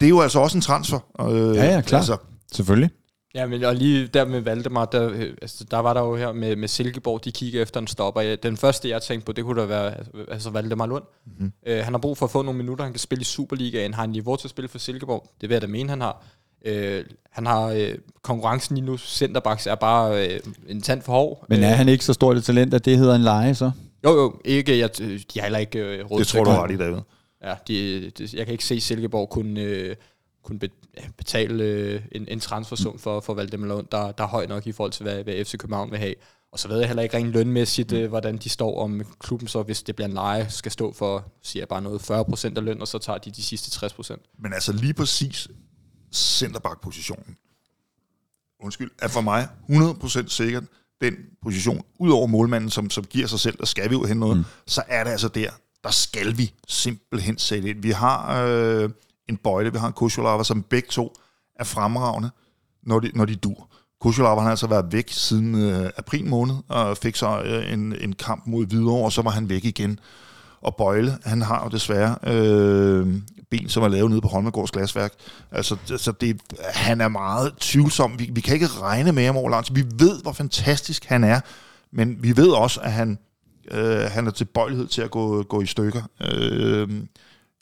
det 0.00 0.06
er 0.06 0.10
jo 0.10 0.20
altså 0.20 0.38
også 0.40 0.58
en 0.58 0.62
transfer. 0.62 0.98
Øh, 1.30 1.56
Ja, 1.56 1.64
ja, 1.64 1.80
klart. 1.80 2.00
Altså, 2.00 2.16
selvfølgelig. 2.52 2.90
Ja, 3.34 3.46
men 3.46 3.64
og 3.64 3.74
lige 3.74 4.06
der 4.06 4.24
med 4.24 4.40
Valdemar, 4.40 4.84
der, 4.84 5.10
øh, 5.10 5.30
altså, 5.42 5.64
der 5.70 5.78
var 5.78 5.94
der 5.94 6.00
jo 6.00 6.16
her 6.16 6.32
med, 6.32 6.56
med 6.56 6.68
Silkeborg, 6.68 7.24
de 7.24 7.32
kigger 7.32 7.62
efter 7.62 7.80
en 7.80 7.86
stopper. 7.86 8.20
Ja, 8.20 8.34
Den 8.34 8.56
første, 8.56 8.88
jeg 8.88 9.02
tænkte 9.02 9.26
på, 9.26 9.32
det 9.32 9.44
kunne 9.44 9.60
da 9.60 9.66
være 9.66 9.94
altså 10.28 10.50
Valdemar 10.50 10.86
Lund. 10.86 11.04
Mm-hmm. 11.26 11.52
Øh, 11.66 11.84
han 11.84 11.92
har 11.92 11.98
brug 11.98 12.18
for 12.18 12.26
at 12.26 12.30
få 12.30 12.42
nogle 12.42 12.58
minutter, 12.58 12.84
han 12.84 12.92
kan 12.92 13.00
spille 13.00 13.20
i 13.22 13.24
Superligaen, 13.24 13.94
har 13.94 14.02
han 14.02 14.10
niveau 14.10 14.36
til 14.36 14.46
at 14.46 14.50
spille 14.50 14.68
for 14.68 14.78
Silkeborg. 14.78 15.30
Det 15.40 15.48
vil 15.48 15.54
jeg 15.54 15.62
da 15.62 15.66
mene, 15.66 15.88
han 15.90 16.00
har. 16.00 16.24
Øh, 16.64 17.04
han 17.30 17.46
har 17.46 17.66
øh, 17.66 17.94
konkurrencen 18.22 18.76
lige 18.76 18.86
nu, 18.86 18.96
centerbacks 18.96 19.66
er 19.66 19.74
bare 19.74 20.28
øh, 20.28 20.40
en 20.68 20.82
tand 20.82 21.02
for 21.02 21.12
hård. 21.12 21.44
Men 21.48 21.62
er 21.62 21.70
øh, 21.70 21.76
han 21.76 21.88
ikke 21.88 22.04
så 22.04 22.12
stort 22.12 22.36
et 22.36 22.44
talent, 22.44 22.74
at 22.74 22.84
det 22.84 22.98
hedder 22.98 23.14
en 23.14 23.22
leje 23.22 23.54
så? 23.54 23.70
Jo, 24.04 24.10
jo, 24.10 24.40
ikke, 24.44 24.78
jeg, 24.78 24.98
de 24.98 25.22
har 25.34 25.42
heller 25.42 25.58
ikke 25.58 25.78
øh, 25.78 26.10
råd 26.10 26.18
det 26.18 26.26
tror 26.26 26.44
du 26.44 26.50
har 26.50 26.64
ret 26.64 26.70
i, 26.70 26.76
David. 26.76 26.98
Ja, 27.44 27.54
de, 27.68 28.10
de, 28.10 28.28
jeg 28.34 28.46
kan 28.46 28.52
ikke 28.52 28.64
se 28.64 28.80
Silkeborg 28.80 29.28
kunne, 29.28 29.60
øh, 29.60 29.96
kunne 30.44 30.58
be, 30.58 30.68
ja, 30.96 31.02
betale 31.18 31.64
øh, 31.64 32.02
en, 32.12 32.28
en 32.28 32.40
transfersum 32.40 32.98
for, 32.98 33.20
for 33.20 33.34
Valdemar 33.34 33.66
Lund, 33.66 33.86
der, 33.92 34.12
der 34.12 34.24
er 34.24 34.28
høj 34.28 34.46
nok 34.46 34.66
i 34.66 34.72
forhold 34.72 34.92
til, 34.92 35.02
hvad, 35.02 35.24
hvad 35.24 35.44
FC 35.44 35.56
København 35.58 35.90
vil 35.90 35.98
have. 35.98 36.14
Og 36.52 36.58
så 36.58 36.68
ved 36.68 36.78
jeg 36.78 36.86
heller 36.86 37.02
ikke 37.02 37.16
rent 37.16 37.30
lønmæssigt, 37.30 37.92
øh, 37.92 38.08
hvordan 38.08 38.36
de 38.36 38.48
står 38.48 38.82
om 38.82 39.02
klubben, 39.20 39.48
så 39.48 39.62
hvis 39.62 39.82
det 39.82 39.96
bliver 39.96 40.08
en 40.08 40.14
leje, 40.14 40.50
skal 40.50 40.72
stå 40.72 40.92
for, 40.92 41.32
siger 41.42 41.60
jeg 41.60 41.68
bare 41.68 41.82
noget, 41.82 42.10
40% 42.10 42.56
af 42.56 42.64
løn, 42.64 42.80
og 42.80 42.88
så 42.88 42.98
tager 42.98 43.18
de 43.18 43.30
de 43.30 43.42
sidste 43.42 43.86
60%. 43.86 44.34
Men 44.38 44.52
altså 44.52 44.72
lige 44.72 44.94
præcis 44.94 45.48
centerback-positionen, 46.12 47.36
undskyld, 48.60 48.90
er 48.98 49.08
for 49.08 49.20
mig 49.20 49.48
100% 49.70 50.28
sikkert 50.28 50.64
den 51.00 51.14
position, 51.42 51.84
udover 51.98 52.26
målmanden, 52.26 52.70
som, 52.70 52.90
som 52.90 53.04
giver 53.04 53.26
sig 53.26 53.40
selv, 53.40 53.58
der 53.58 53.66
skal 53.66 53.90
vi 53.90 53.94
jo 53.94 54.04
hen 54.04 54.16
noget, 54.16 54.36
mm. 54.36 54.44
så 54.66 54.82
er 54.88 55.04
det 55.04 55.10
altså 55.10 55.28
der, 55.28 55.50
der 55.84 55.90
skal 55.90 56.38
vi 56.38 56.52
simpelthen 56.68 57.38
sætte 57.38 57.70
ind. 57.70 57.82
Vi 57.82 57.90
har 57.90 58.44
øh, 58.44 58.90
en 59.28 59.36
Bøjle, 59.36 59.72
vi 59.72 59.78
har 59.78 59.86
en 59.86 59.92
Kusjolava, 59.92 60.44
som 60.44 60.62
begge 60.62 60.88
to 60.90 61.12
er 61.60 61.64
fremragende, 61.64 62.30
når 62.82 63.00
de, 63.00 63.10
når 63.14 63.24
de 63.24 63.36
dur. 63.36 63.68
Kusjolava 64.00 64.40
har 64.40 64.50
altså 64.50 64.66
været 64.66 64.92
væk 64.92 65.10
siden 65.10 65.54
øh, 65.54 65.90
april 65.96 66.26
måned, 66.26 66.54
og 66.68 66.96
fik 66.96 67.16
så 67.16 67.42
øh, 67.42 67.72
en, 67.72 67.94
en 68.00 68.12
kamp 68.12 68.46
mod 68.46 68.66
Hvidovre, 68.66 69.04
og 69.04 69.12
så 69.12 69.22
var 69.22 69.30
han 69.30 69.48
væk 69.48 69.64
igen. 69.64 69.98
Og 70.60 70.74
Bøjle, 70.76 71.18
han 71.24 71.42
har 71.42 71.64
jo 71.64 71.70
desværre 71.70 72.16
øh, 72.26 73.06
ben, 73.50 73.68
som 73.68 73.82
er 73.82 73.88
lavet 73.88 74.10
nede 74.10 74.20
på 74.20 74.28
Holmegårds 74.28 74.70
glasværk. 74.70 75.12
Altså, 75.52 75.76
så 75.96 76.12
det, 76.12 76.40
han 76.60 77.00
er 77.00 77.08
meget 77.08 77.52
tvivlsom. 77.60 78.18
Vi, 78.18 78.30
vi 78.32 78.40
kan 78.40 78.54
ikke 78.54 78.66
regne 78.66 79.12
med 79.12 79.26
ham 79.26 79.36
over 79.36 79.50
lang 79.50 79.64
tid. 79.64 79.74
Vi 79.74 79.84
ved, 79.98 80.22
hvor 80.22 80.32
fantastisk 80.32 81.04
han 81.04 81.24
er, 81.24 81.40
men 81.92 82.22
vi 82.22 82.36
ved 82.36 82.48
også, 82.48 82.80
at 82.80 82.92
han, 82.92 83.18
øh, 83.70 84.00
han 84.00 84.26
er 84.26 84.30
tilbøjelighed 84.30 84.86
til 84.86 85.02
at 85.02 85.10
gå, 85.10 85.42
gå 85.42 85.60
i 85.60 85.66
stykker. 85.66 86.02
Øh, 86.20 86.88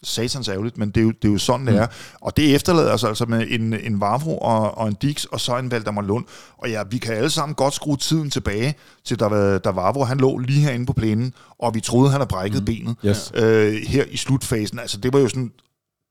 satans 0.04 0.48
ærgerligt, 0.48 0.78
men 0.78 0.90
det 0.90 0.96
er 0.96 1.04
jo, 1.04 1.10
det 1.10 1.28
er 1.28 1.32
jo 1.32 1.38
sådan, 1.38 1.66
det 1.66 1.76
er. 1.76 1.86
Og 2.20 2.36
det 2.36 2.54
efterlader 2.54 2.92
os 2.92 3.04
altså 3.04 3.26
med 3.26 3.46
en, 3.48 3.74
en 3.74 4.00
Vavro 4.00 4.38
og, 4.38 4.78
og 4.78 4.88
en 4.88 4.94
Dix, 4.94 5.24
og 5.24 5.40
så 5.40 5.58
en 5.58 5.70
Valdemar 5.70 6.02
Lund. 6.02 6.24
Og 6.58 6.70
ja, 6.70 6.82
vi 6.90 6.98
kan 6.98 7.14
alle 7.14 7.30
sammen 7.30 7.54
godt 7.54 7.74
skrue 7.74 7.96
tiden 7.96 8.30
tilbage 8.30 8.74
til, 9.04 9.20
da, 9.20 9.58
da 9.58 9.70
Vavro 9.70 10.04
han 10.04 10.18
lå 10.18 10.38
lige 10.38 10.60
herinde 10.60 10.86
på 10.86 10.92
plænen, 10.92 11.34
og 11.58 11.74
vi 11.74 11.80
troede, 11.80 12.10
han 12.10 12.20
havde 12.20 12.28
brækket 12.28 12.60
mm. 12.60 12.64
benet 12.64 12.96
Yes. 13.06 13.32
øh, 13.34 13.74
her 13.88 14.04
i 14.10 14.16
slutfasen. 14.16 14.78
Altså, 14.78 14.98
det 14.98 15.12
var 15.12 15.18
jo 15.18 15.28
sådan, 15.28 15.50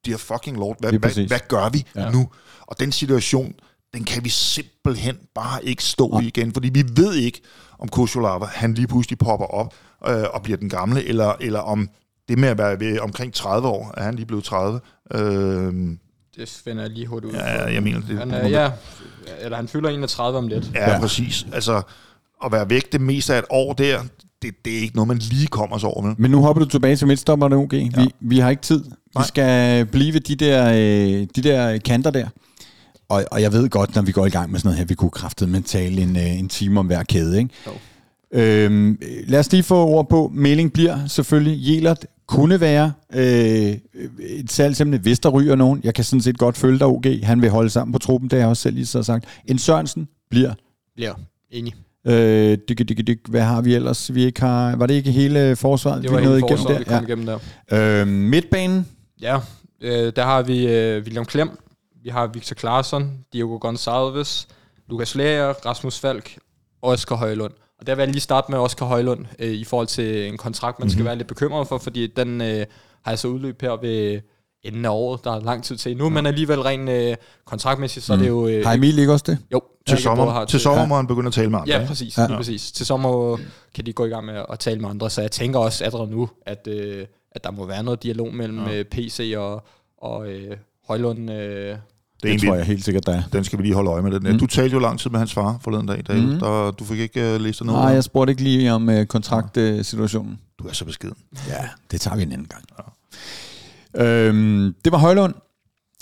dear 0.05 0.17
fucking 0.17 0.57
lord, 0.57 0.75
hvad, 0.79 0.91
hvad, 0.91 1.27
hvad 1.27 1.39
gør 1.47 1.69
vi 1.69 1.85
Ja. 1.95 2.01
ja. 2.01 2.11
nu? 2.11 2.29
Og 2.61 2.79
den 2.79 2.91
situation, 2.91 3.53
den 3.93 4.03
kan 4.03 4.23
vi 4.23 4.29
simpelthen 4.29 5.17
bare 5.35 5.65
ikke 5.65 5.83
stå 5.83 6.19
i 6.19 6.25
igen, 6.25 6.53
fordi 6.53 6.69
vi 6.69 6.83
ved 6.95 7.13
ikke, 7.13 7.41
om 7.79 7.87
Kosholava, 7.87 8.45
han 8.45 8.73
lige 8.73 8.87
pludselig 8.87 9.17
popper 9.17 9.45
op 9.45 9.73
øh, 10.07 10.23
og 10.33 10.41
bliver 10.43 10.57
den 10.57 10.69
gamle, 10.69 11.03
eller, 11.05 11.33
eller 11.39 11.59
om 11.59 11.89
det 12.31 12.39
med 12.39 12.49
at 12.49 12.57
være 12.57 12.79
ved 12.79 12.99
omkring 12.99 13.33
30 13.33 13.67
år, 13.67 13.93
er 13.97 14.03
han 14.03 14.15
lige 14.15 14.25
blevet 14.25 14.43
30. 14.43 14.79
Øh, 15.13 15.21
Det 16.35 16.61
finder 16.63 16.81
jeg 16.83 16.91
lige 16.91 17.07
hurtigt 17.07 17.33
ud. 17.33 17.37
ja, 17.37 17.73
jeg 17.73 17.83
mener, 17.83 18.01
det, 18.01 18.17
Han, 18.17 18.31
er, 18.31 18.47
ja, 18.47 18.69
eller 19.41 19.57
han 19.57 19.67
fylder 19.67 19.89
31 19.89 20.37
om 20.37 20.47
lidt. 20.47 20.71
Ja, 20.75 20.91
Ja. 20.91 20.99
præcis. 20.99 21.45
Altså, 21.53 21.81
at 22.45 22.51
være 22.51 22.69
væk 22.69 22.91
det 22.91 23.01
meste 23.01 23.33
af 23.33 23.39
et 23.39 23.45
år 23.49 23.73
der, 23.73 23.99
det, 24.41 24.51
det 24.65 24.77
er 24.77 24.81
ikke 24.81 24.95
noget, 24.95 25.07
man 25.07 25.17
lige 25.17 25.47
kommer 25.47 25.77
sig 25.77 25.89
over 25.89 26.01
med. 26.01 26.15
Men 26.17 26.31
nu 26.31 26.41
hopper 26.41 26.63
du 26.63 26.69
tilbage 26.69 26.95
til 26.95 27.07
midtstopperne, 27.07 27.55
OG. 27.55 27.71
Vi, 27.71 27.91
Ja. 27.97 28.05
vi 28.19 28.39
har 28.39 28.49
ikke 28.49 28.61
tid. 28.61 28.83
Vi 28.83 28.91
Nej. 29.15 29.25
skal 29.27 29.85
blive 29.85 30.13
ved 30.13 30.21
de 30.21 30.35
der, 30.35 30.67
øh, 30.69 31.27
de 31.35 31.41
der 31.43 31.77
kanter 31.77 32.11
der. 32.11 32.27
Og, 33.09 33.23
og 33.31 33.41
jeg 33.41 33.53
ved 33.53 33.69
godt, 33.69 33.95
når 33.95 34.01
vi 34.01 34.11
går 34.11 34.25
i 34.25 34.29
gang 34.29 34.51
med 34.51 34.59
sådan 34.59 34.67
noget 34.67 34.77
her, 34.77 34.85
vi 34.85 34.95
kunne 34.95 35.11
kraftet 35.11 35.49
med 35.49 35.61
tale 35.61 36.01
en, 36.01 36.15
øh, 36.15 36.39
en 36.39 36.49
time 36.49 36.79
om 36.79 36.85
hver 36.85 37.03
kæde. 37.03 37.37
Ikke? 37.37 37.49
Jo. 37.67 37.71
Øhm, 38.33 38.99
lad 39.27 39.39
os 39.39 39.51
lige 39.51 39.63
få 39.63 39.85
ord 39.85 40.09
på. 40.09 40.31
Melding 40.33 40.73
bliver 40.73 41.07
selvfølgelig, 41.07 41.67
Jelert 41.67 42.05
kunne 42.27 42.59
være 42.59 42.93
øh, 43.13 43.77
et 44.19 44.51
salgsemne, 44.51 44.97
hvis 44.97 45.19
der 45.19 45.29
ryger 45.29 45.55
nogen. 45.55 45.81
Jeg 45.83 45.93
kan 45.93 46.03
sådan 46.03 46.21
set 46.21 46.37
godt 46.37 46.57
følge 46.57 46.79
dig, 46.79 46.87
OG. 46.87 47.05
Han 47.23 47.41
vil 47.41 47.49
holde 47.49 47.69
sammen 47.69 47.91
på 47.93 47.99
truppen, 47.99 48.29
det 48.29 48.37
har 48.37 48.39
jeg 48.41 48.49
også 48.49 48.61
selv 48.63 48.75
lige 48.75 48.85
så 48.85 49.03
sagt. 49.03 49.25
En 49.45 49.57
Sørensen 49.57 50.07
bliver. 50.29 50.53
Bliver 50.95 51.13
enig. 51.49 51.73
Øh, 52.07 52.57
dyk, 52.69 52.77
dyk, 52.89 53.07
dyk, 53.07 53.19
hvad 53.29 53.41
har 53.41 53.61
vi 53.61 53.75
ellers? 53.75 54.13
Vi 54.15 54.23
ikke 54.25 54.41
har, 54.41 54.75
var 54.75 54.85
det 54.85 54.93
ikke 54.93 55.11
hele 55.11 55.55
forsvaret, 55.55 56.03
Det 56.03 56.11
var 56.11 56.17
vi 56.17 56.23
hele 56.23 56.37
igennem 56.37 56.57
forsvaret, 56.57 56.79
vi 56.79 56.83
der? 56.83 56.97
kom 56.97 57.03
igennem 57.07 57.25
der. 57.25 57.39
Ja. 57.71 58.01
Øh, 58.01 58.07
midtbanen, 58.07 58.87
Ja, 59.21 59.37
øh, 59.81 60.13
der 60.15 60.23
har 60.23 60.41
vi 60.41 60.67
øh, 60.67 61.03
William 61.03 61.25
Klem, 61.25 61.49
vi 62.03 62.09
har 62.09 62.27
Victor 62.27 62.55
Claesson, 62.55 63.11
Diego 63.33 63.57
Gonçalves, 63.65 64.47
Lukas 64.89 65.15
Lager, 65.15 65.53
Rasmus 65.65 65.99
Falk 65.99 66.37
og 66.81 66.89
Oscar 66.91 67.15
Højlund. 67.15 67.53
Og 67.81 67.87
der 67.87 67.95
vil 67.95 68.01
jeg 68.01 68.11
lige 68.11 68.21
starte 68.21 68.51
med 68.51 68.59
Oscar 68.59 68.85
Højlund 68.85 69.25
øh, 69.39 69.51
i 69.51 69.63
forhold 69.63 69.87
til 69.87 70.27
en 70.27 70.37
kontrakt, 70.37 70.79
man 70.79 70.85
mm-hmm. 70.85 70.91
skal 70.91 71.05
være 71.05 71.15
lidt 71.15 71.27
bekymret 71.27 71.67
for, 71.67 71.77
fordi 71.77 72.07
den 72.07 72.41
øh, 72.41 72.65
har 73.01 73.11
altså 73.11 73.27
udløb 73.27 73.61
her 73.61 73.71
ved 73.81 74.21
enden 74.63 74.85
af 74.85 74.89
året. 74.89 75.23
Der 75.23 75.31
er 75.31 75.39
lang 75.39 75.63
tid 75.63 75.77
til 75.77 75.97
nu, 75.97 76.09
men 76.09 76.25
alligevel 76.25 76.61
rent 76.61 76.89
øh, 76.89 77.15
kontraktmæssigt, 77.45 78.05
så 78.05 78.15
mm. 78.15 78.19
er 78.19 78.23
det 78.23 78.29
jo... 78.29 78.47
Øh, 78.47 78.65
har 78.65 78.73
Emil 78.73 78.99
ikke 78.99 79.13
også 79.13 79.25
det? 79.27 79.37
jo, 79.53 79.61
Til 79.87 79.93
både 79.93 80.01
sommer, 80.01 80.29
har 80.29 80.45
til 80.45 80.59
sommer 80.59 80.85
må 80.85 80.95
han 80.95 81.07
begynde 81.07 81.27
at 81.27 81.33
tale 81.33 81.49
med 81.49 81.59
andre. 81.59 81.79
Ja, 81.79 81.85
præcis. 81.87 82.17
Ja. 82.17 82.21
Ja. 82.21 82.37
præcis. 82.37 82.71
Til 82.71 82.85
sommer 82.85 83.37
kan 83.75 83.85
de 83.85 83.93
gå 83.93 84.05
i 84.05 84.09
gang 84.09 84.25
med 84.25 84.45
at 84.49 84.59
tale 84.59 84.79
med 84.79 84.89
andre, 84.89 85.09
så 85.09 85.21
jeg 85.21 85.31
tænker 85.31 85.59
også 85.59 85.83
allerede 85.83 86.11
nu, 86.11 86.29
at, 86.45 86.67
øh, 86.67 87.05
at 87.31 87.43
der 87.43 87.51
må 87.51 87.65
være 87.65 87.83
noget 87.83 88.03
dialog 88.03 88.33
mellem 88.33 88.67
ja. 88.67 88.83
PC 88.91 89.33
og, 89.37 89.63
og 89.97 90.27
øh, 90.27 90.57
Højlund. 90.87 91.31
Øh, 91.31 91.75
Det 92.23 92.27
er 92.29 92.29
Det 92.29 92.29
egentlig, 92.29 92.47
tror 92.47 92.55
jeg 92.55 92.65
helt 92.65 92.85
sikkert, 92.85 93.05
der 93.05 93.13
er. 93.13 93.21
den 93.33 93.43
skal 93.43 93.57
vi 93.59 93.63
lige 93.63 93.73
holde 93.75 93.89
øje 93.91 94.01
med. 94.01 94.11
Den. 94.11 94.31
Mm. 94.31 94.39
Du 94.39 94.47
talte 94.47 94.73
jo 94.73 94.79
lang 94.79 94.99
tid 94.99 95.09
med 95.09 95.19
hans 95.19 95.33
far 95.33 95.59
forleden 95.63 95.85
dag, 95.87 96.03
David. 96.07 96.21
Mm. 96.33 96.39
Der, 96.39 96.71
du 96.71 96.85
fik 96.85 96.99
ikke 96.99 97.35
uh, 97.35 97.41
læst 97.41 97.59
dig 97.59 97.67
noget? 97.67 97.81
Nej, 97.83 97.93
jeg 97.93 98.03
spurgte 98.03 98.31
ikke 98.31 98.43
lige 98.43 98.73
om 98.73 98.89
uh, 98.89 99.03
kontraktsituationen. 99.03 100.39
Du 100.59 100.67
er 100.67 100.73
så 100.73 100.85
beskeden. 100.85 101.15
Ja, 101.47 101.67
det 101.91 102.01
tager 102.01 102.17
vi 102.17 102.23
en 102.23 102.31
anden 102.31 102.47
gang. 102.47 102.63
Øhm, 104.07 104.75
det 104.85 104.91
var 104.91 104.97
Højlund. 104.97 105.33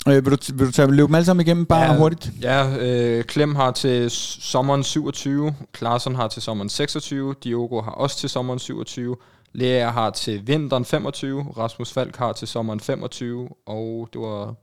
Øh, 0.08 0.14
vil, 0.14 0.32
du, 0.32 0.36
vil 0.54 0.66
du 0.66 0.72
tage 0.72 0.90
løbe 0.92 1.06
dem 1.06 1.14
alle 1.14 1.24
sammen 1.24 1.46
igennem 1.46 1.66
bare 1.66 1.80
ja. 1.84 1.92
Ja. 1.92 1.98
hurtigt? 1.98 2.32
ja, 2.42 2.76
øh, 2.78 3.24
Klem 3.24 3.54
har 3.54 3.70
til 3.70 4.10
sommeren 4.10 4.82
27, 4.84 5.54
Klaarsson 5.72 6.14
har 6.14 6.28
til 6.28 6.42
sommeren 6.42 6.68
26, 6.68 7.34
Diogo 7.44 7.80
har 7.82 7.90
også 7.90 8.18
til 8.18 8.28
sommeren 8.28 8.58
27, 8.58 9.16
Lea 9.52 9.90
har 9.90 10.10
til 10.10 10.46
vinteren 10.46 10.84
25, 10.84 11.46
Rasmus 11.56 11.92
Falk 11.92 12.16
har 12.16 12.32
til 12.32 12.48
sommeren 12.48 12.80
25, 12.80 13.48
og 13.66 14.08
det 14.12 14.20
var, 14.20 14.54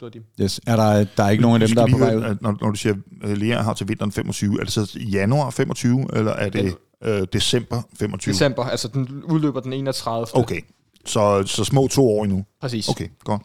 det 0.00 0.04
var 0.04 0.08
de. 0.08 0.20
Yes. 0.44 0.60
Er 0.66 0.76
der, 0.76 1.06
der 1.16 1.24
er 1.24 1.30
ikke 1.30 1.42
nogen 1.42 1.62
af 1.62 1.68
dem, 1.68 1.76
der 1.76 1.82
er 1.82 1.90
på 1.90 1.98
vej 1.98 2.16
ud? 2.16 2.36
Når, 2.40 2.56
når 2.60 2.70
du 2.70 2.76
siger, 2.76 2.94
at 3.22 3.38
Lea 3.38 3.62
har 3.62 3.74
til 3.74 3.88
vinteren 3.88 4.12
25, 4.12 4.60
er 4.60 4.64
det 4.64 4.72
så 4.72 4.98
januar 5.12 5.50
25, 5.50 6.06
eller 6.14 6.32
er 6.32 6.48
det 6.50 6.74
øh, 7.04 7.26
december 7.32 7.82
25? 7.98 8.32
December, 8.32 8.64
altså 8.64 8.88
den 8.88 9.22
udløber 9.24 9.60
den 9.60 9.72
31. 9.72 10.26
Okay, 10.34 10.60
så, 11.04 11.42
så 11.46 11.64
små 11.64 11.88
to 11.88 12.08
år 12.08 12.24
endnu. 12.24 12.44
Præcis. 12.60 12.88
Okay, 12.88 13.08
godt. 13.24 13.42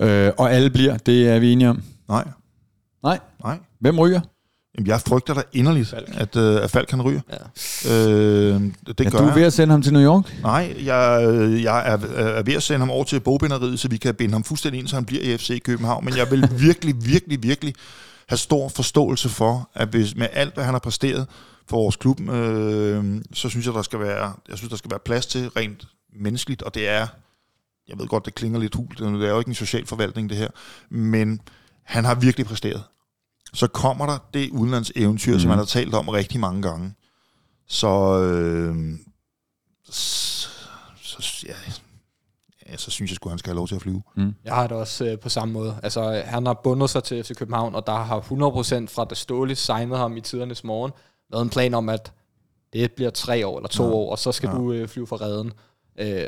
Øh, 0.00 0.32
og 0.38 0.52
alle 0.52 0.70
bliver, 0.70 0.96
det 0.98 1.28
er 1.28 1.38
vi 1.38 1.52
enige 1.52 1.68
om. 1.68 1.82
Nej, 2.08 2.24
Nej. 3.02 3.18
nej. 3.44 3.58
Hvem 3.80 3.98
ryger? 3.98 4.20
Jamen, 4.76 4.86
jeg 4.86 5.00
frygter 5.00 5.34
da 5.34 5.42
inderligt, 5.52 5.88
Falk. 5.88 6.08
at, 6.14 6.36
øh, 6.36 6.62
at 6.64 6.70
Falk 6.70 6.88
kan 6.88 7.02
ryge. 7.02 7.22
Ja. 7.84 7.90
Øh, 7.92 8.60
det 8.86 9.00
Ja, 9.00 9.10
gør 9.10 9.10
du 9.10 9.16
er 9.16 9.26
jeg. 9.26 9.34
ved 9.34 9.42
at 9.42 9.52
sende 9.52 9.72
ham 9.72 9.82
til 9.82 9.92
New 9.92 10.02
York? 10.02 10.36
Nej, 10.42 10.76
jeg, 10.84 11.26
øh, 11.28 11.62
jeg 11.62 11.88
er, 11.92 11.98
er 12.16 12.42
ved 12.42 12.54
at 12.54 12.62
sende 12.62 12.78
ham 12.78 12.90
over 12.90 13.04
til 13.04 13.20
bogbinderiet, 13.20 13.80
så 13.80 13.88
vi 13.88 13.96
kan 13.96 14.14
binde 14.14 14.32
ham 14.32 14.44
fuldstændig 14.44 14.78
ind, 14.78 14.88
så 14.88 14.96
han 14.96 15.04
bliver 15.04 15.22
i 15.22 15.36
FC 15.38 15.62
København. 15.62 16.04
Men 16.04 16.16
jeg 16.16 16.30
vil 16.30 16.48
virkelig, 16.66 16.94
virkelig, 17.06 17.42
virkelig 17.42 17.74
have 18.28 18.38
stor 18.38 18.68
forståelse 18.68 19.28
for, 19.28 19.70
at 19.74 19.88
hvis 19.88 20.16
med 20.16 20.28
alt, 20.32 20.54
hvad 20.54 20.64
han 20.64 20.74
har 20.74 20.78
præsteret 20.78 21.26
for 21.68 21.76
vores 21.76 21.96
klub, 21.96 22.20
øh, 22.20 23.04
så 23.32 23.48
synes 23.48 23.66
jeg, 23.66 23.74
der 23.74 23.82
skal 23.82 24.00
være, 24.00 24.32
jeg 24.48 24.56
synes, 24.58 24.70
der 24.70 24.76
skal 24.76 24.90
være 24.90 25.00
plads 25.04 25.26
til 25.26 25.48
rent 25.48 25.84
menneskeligt, 26.20 26.62
og 26.62 26.74
det 26.74 26.88
er, 26.88 27.06
jeg 27.88 27.98
ved 27.98 28.06
godt, 28.06 28.24
det 28.24 28.34
klinger 28.34 28.60
lidt 28.60 28.74
hult, 28.74 28.98
det 28.98 29.06
er 29.24 29.28
jo 29.30 29.38
ikke 29.38 29.48
en 29.48 29.54
social 29.54 29.86
forvaltning, 29.86 30.28
det 30.30 30.38
her, 30.38 30.48
men 30.90 31.40
han 31.84 32.04
har 32.04 32.14
virkelig 32.14 32.46
præsteret. 32.46 32.82
Så 33.54 33.66
kommer 33.66 34.06
der 34.06 34.18
det 34.34 34.50
udenlandseventyr, 34.50 35.32
mm. 35.32 35.38
som 35.40 35.46
Mhm. 35.48 35.50
han 35.50 35.58
har 35.58 35.64
talt 35.64 35.94
om 35.94 36.08
rigtig 36.08 36.40
mange 36.40 36.62
gange. 36.62 36.94
Så, 37.68 37.88
øh, 38.22 38.76
så, 39.90 40.48
så, 41.00 41.46
ja, 41.48 41.54
ja, 42.68 42.76
så 42.76 42.90
synes 42.90 43.10
jeg 43.10 43.16
sgu, 43.16 43.28
han 43.28 43.38
skal 43.38 43.50
have 43.50 43.56
lov 43.56 43.68
til 43.68 43.74
at 43.74 43.82
flyve. 43.82 44.02
Jeg 44.44 44.54
har 44.54 44.66
det 44.66 44.76
også 44.76 45.04
øh, 45.04 45.18
på 45.18 45.28
samme 45.28 45.54
måde. 45.54 45.76
Altså, 45.82 46.22
han 46.26 46.46
har 46.46 46.54
bundet 46.64 46.90
sig 46.90 47.04
til 47.04 47.24
FC 47.24 47.34
København, 47.36 47.74
og 47.74 47.86
der 47.86 47.92
har 47.96 48.20
100% 48.20 48.24
fra 48.94 49.04
da 49.04 49.14
Ståle 49.14 49.54
signet 49.54 49.98
ham 49.98 50.16
i 50.16 50.20
tidernes 50.20 50.64
morgen, 50.64 50.92
været 51.30 51.42
en 51.42 51.50
plan 51.50 51.74
om, 51.74 51.88
at 51.88 52.12
det 52.72 52.92
bliver 52.92 53.10
tre 53.10 53.46
år 53.46 53.56
eller 53.58 53.68
to 53.68 53.84
Ja. 53.84 53.90
år, 53.90 54.10
og 54.10 54.18
så 54.18 54.32
skal 54.32 54.48
Ja. 54.48 54.54
du 54.54 54.72
øh, 54.72 54.88
flyve 54.88 55.06
fra 55.06 55.16
redden. 55.16 55.52
Øh, 55.98 56.24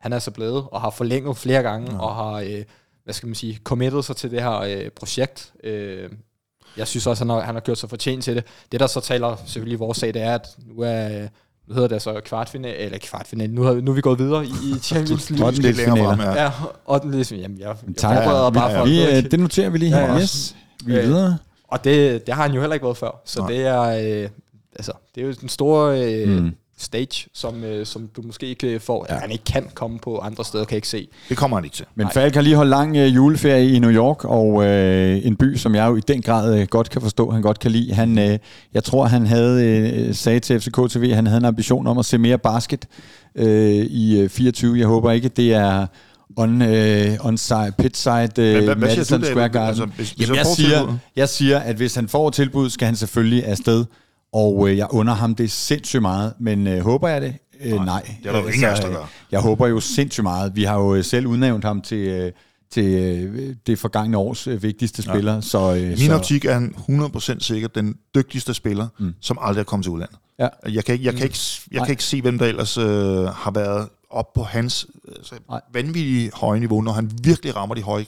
han 0.00 0.12
er 0.12 0.18
så 0.18 0.30
blevet, 0.30 0.64
og 0.72 0.80
har 0.80 0.90
forlænget 0.90 1.36
flere 1.36 1.62
gange, 1.62 1.92
Ja. 1.92 1.98
og 1.98 2.14
har, 2.14 2.32
øh, 2.32 2.64
hvad 3.04 3.14
skal 3.14 3.26
man 3.26 3.34
sige, 3.34 3.60
committed 3.64 4.02
sig 4.02 4.16
til 4.16 4.30
det 4.30 4.42
her 4.42 4.58
øh, 4.58 4.90
projekt. 4.90 5.52
Øh, 5.64 6.10
jeg 6.76 6.86
synes 6.88 7.06
også, 7.06 7.24
han 7.24 7.30
har, 7.30 7.40
han 7.40 7.54
har 7.54 7.60
gjort 7.60 7.78
sig 7.78 7.88
fortjent 7.88 8.24
til 8.24 8.36
det. 8.36 8.44
Det, 8.72 8.80
der 8.80 8.86
så 8.86 9.00
taler 9.00 9.36
selvfølgelig 9.46 9.76
i 9.76 9.78
vores 9.78 9.98
sag, 9.98 10.14
det 10.14 10.22
er, 10.22 10.34
at 10.34 10.46
nu 10.66 10.82
er... 10.82 11.28
Nu 11.68 11.74
hedder 11.74 11.88
det 11.88 11.94
altså 11.94 12.20
kvartfinale, 12.24 12.76
eller 12.76 12.98
kvartfinale, 13.02 13.54
nu, 13.54 13.62
har, 13.62 13.74
nu 13.74 13.90
er 13.90 13.94
vi 13.94 14.00
gået 14.00 14.18
videre 14.18 14.44
i, 14.46 14.48
i 14.48 14.78
Champions 14.82 15.30
League. 15.30 15.46
Ottende- 15.48 15.62
Lidt 15.66 15.76
længere 15.76 15.96
frem, 16.06 16.18
finaler. 16.18 16.34
ja. 16.36 16.42
Ja, 16.44 16.50
og 16.84 17.02
den 17.02 17.10
ligesom, 17.10 17.38
jamen 17.38 17.58
jeg, 17.58 17.76
jeg 17.86 17.96
Tak. 17.96 18.16
forbereder 18.24 18.50
bare 18.50 18.70
vi, 18.70 18.76
for 18.78 18.84
vi, 19.10 19.16
øh, 19.16 19.30
det 19.30 19.40
noterer 19.40 19.70
vi 19.70 19.78
lige 19.78 19.90
her. 19.94 20.12
Ja. 20.14 20.20
Yes. 20.20 20.56
Vi 20.84 20.94
er 20.94 20.98
Øh, 21.02 21.06
videre. 21.06 21.38
Og 21.68 21.84
det, 21.84 22.26
det 22.26 22.34
har 22.34 22.42
han 22.42 22.52
jo 22.52 22.60
heller 22.60 22.74
ikke 22.74 22.84
været 22.84 22.96
før. 22.96 23.20
Så. 23.24 23.40
Nej. 23.40 23.48
det 23.48 23.66
er 23.66 23.80
øh, 24.22 24.28
altså, 24.76 24.92
det 25.14 25.22
er 25.22 25.26
jo 25.26 25.32
den 25.40 25.48
store 25.48 26.02
øh, 26.14 26.28
Mm. 26.28 26.54
Stage, 26.78 27.28
som, 27.34 27.64
øh, 27.64 27.86
som 27.86 28.08
du 28.16 28.22
måske 28.22 28.46
ikke 28.46 28.80
får, 28.80 29.06
Ja. 29.10 29.14
han 29.14 29.30
ikke 29.30 29.44
kan 29.44 29.64
komme 29.74 29.98
på 29.98 30.18
andre 30.18 30.44
steder, 30.44 30.64
kan 30.64 30.72
jeg 30.72 30.76
ikke 30.78 30.88
se. 30.88 31.08
Det 31.28 31.36
kommer 31.36 31.56
han 31.56 31.64
ikke 31.64 31.76
til. 31.76 31.86
Men 31.94 32.04
Nej. 32.04 32.12
Falk 32.12 32.34
har 32.34 32.42
lige 32.42 32.56
holdt 32.56 32.70
lang 32.70 32.96
øh, 32.96 33.14
juleferie 33.14 33.70
i 33.72 33.78
New 33.78 33.90
York, 33.90 34.24
og 34.24 34.64
øh, 34.64 35.26
en 35.26 35.36
by, 35.36 35.56
som 35.56 35.74
jeg 35.74 35.86
jo 35.88 35.96
i 35.96 36.00
den 36.08 36.22
grad 36.22 36.58
øh, 36.60 36.66
godt 36.66 36.90
kan 36.90 37.02
forstå, 37.02 37.30
han 37.30 37.42
godt 37.42 37.58
kan 37.58 37.70
lide. 37.70 37.94
Han, 37.94 38.18
øh, 38.18 38.38
jeg 38.74 38.84
tror, 38.84 39.06
han 39.06 39.26
havde 39.26 39.64
øh, 39.64 40.14
sagde 40.14 40.40
til 40.40 40.60
FCK 40.60 40.90
TV, 40.90 41.12
han 41.14 41.26
havde 41.26 41.38
en 41.38 41.44
ambition 41.44 41.86
om 41.86 41.98
at 41.98 42.04
se 42.04 42.18
mere 42.18 42.38
basket 42.38 42.86
øh, 43.34 43.46
i 43.74 44.20
øh, 44.20 44.28
24. 44.28 44.78
Jeg 44.78 44.86
håber 44.86 45.10
ikke, 45.12 45.28
det 45.28 45.52
er 45.54 45.86
on, 46.36 46.62
øh, 46.62 47.16
on 47.20 47.38
side, 47.38 47.72
pit 47.78 47.96
side, 47.96 48.14
øh, 48.14 48.28
hvad, 48.28 48.62
hvad 48.62 48.64
siger 48.64 48.76
Madison 48.76 49.20
du, 49.20 49.26
Square? 49.26 49.48
Garden. 49.48 49.68
Altså, 49.68 49.84
hvis, 49.96 50.10
hvis 50.10 50.20
Jamen, 50.28 50.36
jeg 50.36 50.46
siger, 50.46 50.96
jeg 51.16 51.28
siger, 51.28 51.58
at 51.58 51.76
hvis 51.76 51.94
han 51.94 52.08
får 52.08 52.30
tilbud, 52.30 52.70
skal 52.70 52.86
han 52.86 52.96
selvfølgelig 52.96 53.44
afsted. 53.46 53.84
Og 54.34 54.68
øh, 54.68 54.76
jeg 54.76 54.86
under 54.90 55.14
ham 55.14 55.34
det 55.34 55.50
sindssygt 55.50 56.02
meget, 56.02 56.32
men 56.38 56.66
øh, 56.66 56.80
håber 56.80 57.08
jeg 57.08 57.20
det? 57.20 57.34
Øh, 57.60 57.72
nej, 57.72 57.84
nej. 57.84 58.02
det 58.22 58.28
er 58.28 58.32
der 58.32 58.40
jo 58.40 58.46
ingen 58.46 58.64
af 58.64 58.72
os, 58.72 58.80
der 58.80 58.88
gør. 58.88 59.10
Jeg 59.32 59.40
håber 59.40 59.66
jo 59.66 59.80
sindssygt 59.80 60.22
meget. 60.22 60.56
Vi 60.56 60.64
har 60.64 60.78
jo 60.78 60.94
øh, 60.94 61.04
selv 61.04 61.26
udnævnt 61.26 61.64
ham 61.64 61.80
til, 61.80 61.98
øh, 61.98 62.32
til 62.70 62.84
øh, 62.84 63.54
det 63.66 63.78
forgangne 63.78 64.16
års 64.16 64.46
øh, 64.46 64.62
vigtigste 64.62 65.02
spiller. 65.02 65.40
Så, 65.40 65.74
øh, 65.74 65.88
min 65.88 65.96
så, 65.98 66.14
optik 66.14 66.44
er 66.44 66.54
han 66.54 66.74
100% 66.88 67.40
sikkert 67.40 67.74
den 67.74 67.96
dygtigste 68.14 68.54
spiller, 68.54 68.88
mm. 68.98 69.14
som 69.20 69.38
aldrig 69.40 69.60
er 69.60 69.64
kommet 69.64 69.84
til 69.84 69.92
udlandet. 69.92 70.16
Ja. 70.38 70.48
Jeg 70.68 70.84
kan 70.84 70.92
ikke, 70.92 71.04
jeg 71.04 71.14
kan 71.14 71.24
ikke, 71.24 71.38
jeg 71.70 71.78
Nej. 71.78 71.86
kan 71.86 71.92
ikke 71.92 72.04
se, 72.04 72.22
hvem 72.22 72.38
der 72.38 72.46
ellers 72.46 72.78
øh, 72.78 72.84
har 73.24 73.50
været 73.50 73.88
op 74.10 74.32
på 74.32 74.42
hans 74.42 74.86
altså, 75.16 75.34
vanvittige 75.72 76.30
høje 76.34 76.60
niveau, 76.60 76.80
når 76.80 76.92
han 76.92 77.10
virkelig 77.24 77.56
rammer 77.56 77.74
de 77.74 77.82
høje 77.82 78.06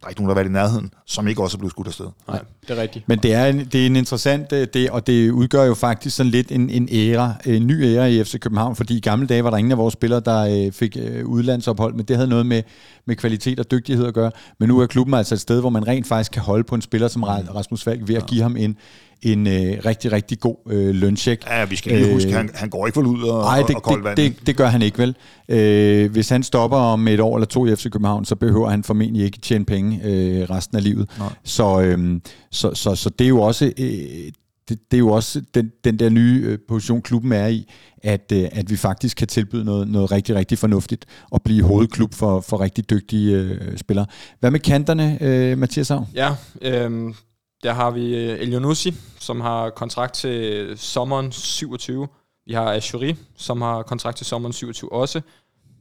der 0.00 0.06
er 0.06 0.08
ikke 0.08 0.20
nogen, 0.20 0.28
der 0.28 0.34
har 0.34 0.42
været 0.42 0.50
i 0.50 0.52
nærheden, 0.52 0.90
som 1.06 1.28
ikke 1.28 1.42
også 1.42 1.56
er 1.56 1.58
blevet 1.58 1.70
skudt 1.70 1.86
afsted. 1.86 2.06
Nej, 2.28 2.40
det 2.68 2.78
er 2.78 2.82
rigtigt. 2.82 3.08
Men 3.08 3.18
det 3.18 3.34
er 3.34 3.46
en, 3.46 3.58
det 3.58 3.82
er 3.82 3.86
en 3.86 3.96
interessant, 3.96 4.52
øh, 4.52 4.66
det, 4.74 4.90
og 4.90 5.06
det 5.06 5.30
udgør 5.30 5.64
jo 5.64 5.74
faktisk 5.74 6.16
sådan 6.16 6.32
lidt 6.32 6.52
en, 6.52 6.70
en 6.70 6.88
æra, 6.92 7.34
en 7.44 7.66
ny 7.66 7.84
æra 7.84 8.04
i 8.06 8.24
FC 8.24 8.38
København, 8.38 8.76
fordi 8.76 8.96
i 8.96 9.00
gamle 9.00 9.26
dage 9.26 9.44
var 9.44 9.50
der 9.50 9.56
ingen 9.56 9.72
af 9.72 9.78
vores 9.78 9.92
spillere, 9.92 10.20
der 10.20 10.66
øh, 10.66 10.72
fik 10.72 10.96
øh, 11.00 11.26
udlandsophold, 11.26 11.94
men 11.94 12.04
det 12.04 12.16
havde 12.16 12.28
noget 12.28 12.46
med, 12.46 12.62
med 13.04 13.16
kvalitet 13.16 13.60
og 13.60 13.70
dygtighed 13.70 14.06
at 14.06 14.14
gøre. 14.14 14.30
Men 14.58 14.68
nu 14.68 14.80
er 14.80 14.86
klubben 14.86 15.14
altså 15.14 15.34
et 15.34 15.40
sted, 15.40 15.60
hvor 15.60 15.70
man 15.70 15.88
rent 15.88 16.06
faktisk 16.06 16.32
kan 16.32 16.42
holde 16.42 16.64
på 16.64 16.74
en 16.74 16.82
spiller 16.82 17.08
som 17.08 17.22
Rasmus 17.22 17.84
Falk 17.84 18.08
ved 18.08 18.14
at 18.14 18.26
give 18.26 18.42
ham 18.42 18.56
en, 18.56 18.76
en 19.22 19.46
øh, 19.46 19.78
rigtig, 19.86 20.12
rigtig 20.12 20.40
god 20.40 20.56
øh, 20.70 20.94
løncheck. 20.94 21.46
Ja, 21.46 21.64
vi 21.64 21.76
skal 21.76 21.92
lige 21.92 22.12
huske, 22.12 22.30
øh, 22.30 22.36
han, 22.36 22.50
han 22.54 22.68
går 22.68 22.86
ikke 22.86 22.98
vel 22.98 23.06
ud 23.06 23.22
og, 23.22 23.42
nej, 23.42 23.62
det, 23.66 23.76
og 23.76 23.82
koldt 23.82 24.16
det, 24.16 24.16
det, 24.16 24.46
det 24.46 24.56
gør 24.56 24.66
han 24.66 24.82
ikke 24.82 24.98
vel. 24.98 25.16
Øh, 25.48 26.10
hvis 26.12 26.28
han 26.28 26.42
stopper 26.42 26.76
om 26.76 27.08
et 27.08 27.20
år 27.20 27.36
eller 27.36 27.46
to 27.46 27.66
i 27.66 27.76
FC 27.76 27.90
København, 27.90 28.24
så 28.24 28.36
behøver 28.36 28.68
han 28.68 28.84
formentlig 28.84 29.24
ikke 29.24 29.38
tjene 29.38 29.64
penge 29.64 30.00
øh, 30.04 30.50
resten 30.50 30.76
af 30.76 30.84
livet. 30.84 31.10
Så, 31.44 31.80
øh, 31.80 32.20
så, 32.50 32.74
så, 32.74 32.94
så 32.94 33.10
det 33.10 33.24
er 33.24 33.28
jo 33.28 33.40
også... 33.40 33.72
Øh, 33.78 34.32
det, 34.68 34.78
det 34.90 34.96
er 34.96 34.98
jo 34.98 35.08
også 35.08 35.42
den, 35.54 35.72
den 35.84 35.98
der 35.98 36.08
nye 36.08 36.42
øh, 36.44 36.58
position, 36.68 37.02
klubben 37.02 37.32
er 37.32 37.46
i, 37.46 37.68
at, 38.02 38.32
øh, 38.32 38.48
at 38.52 38.70
vi 38.70 38.76
faktisk 38.76 39.16
kan 39.16 39.28
tilbyde 39.28 39.64
noget, 39.64 39.88
noget 39.88 40.12
rigtig, 40.12 40.34
rigtig 40.34 40.58
fornuftigt 40.58 41.04
og 41.30 41.42
blive 41.42 41.62
hovedklub 41.62 42.14
for, 42.14 42.40
for 42.40 42.60
rigtig 42.60 42.90
dygtige 42.90 43.36
øh, 43.36 43.78
spillere. 43.78 44.06
Hvad 44.40 44.50
med 44.50 44.60
kanterne, 44.60 45.18
øh, 45.20 45.58
Mathias 45.58 45.88
Hav? 45.88 46.06
Ja, 46.14 46.30
øh, 46.62 47.14
der 47.62 47.72
har 47.72 47.90
vi 47.90 48.16
øh, 48.16 48.40
Elionussi, 48.40 48.94
som 49.18 49.40
har 49.40 49.70
kontrakt 49.70 50.14
til 50.14 50.72
sommeren 50.78 51.32
27. 51.32 52.08
Vi 52.46 52.52
har 52.52 52.72
Ashuri, 52.72 53.16
som 53.36 53.62
har 53.62 53.82
kontrakt 53.82 54.16
til 54.16 54.26
sommeren 54.26 54.52
27 54.52 54.92
også. 54.92 55.20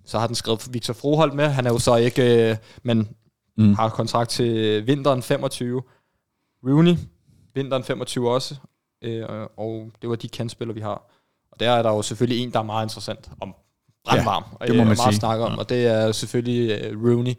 Så 0.05 0.19
har 0.19 0.27
den 0.27 0.35
skrevet 0.35 0.73
Victor 0.73 0.93
Froholt 0.93 1.33
med. 1.33 1.49
Han 1.49 1.65
er 1.65 1.71
jo 1.71 1.79
så 1.79 1.95
ikke, 1.95 2.49
øh, 2.49 2.57
men 2.83 3.09
mm. 3.57 3.73
har 3.73 3.89
kontrakt 3.89 4.29
til 4.29 4.87
vinteren 4.87 5.23
25. 5.23 5.81
Rooney, 6.67 6.95
vinteren 7.55 7.83
25 7.83 8.31
også. 8.31 8.55
Øh, 9.01 9.25
og 9.57 9.91
det 10.01 10.09
var 10.09 10.15
de 10.15 10.27
kendspillere, 10.27 10.75
vi 10.75 10.81
har. 10.81 11.11
Og 11.51 11.59
der 11.59 11.71
er 11.71 11.81
der 11.81 11.89
jo 11.89 12.01
selvfølgelig 12.01 12.43
en, 12.43 12.51
der 12.51 12.59
er 12.59 12.63
meget 12.63 12.85
interessant 12.85 13.29
om 13.41 13.55
brandvarm. 14.05 14.43
Ja, 14.61 14.65
det 14.65 14.75
må 14.75 14.83
man 14.83 14.87
meget 14.87 14.99
sige. 14.99 15.19
snakke 15.19 15.43
om, 15.43 15.51
ja. 15.51 15.57
og 15.57 15.69
det 15.69 15.87
er 15.87 16.11
selvfølgelig 16.11 16.91
Rooney. 17.05 17.33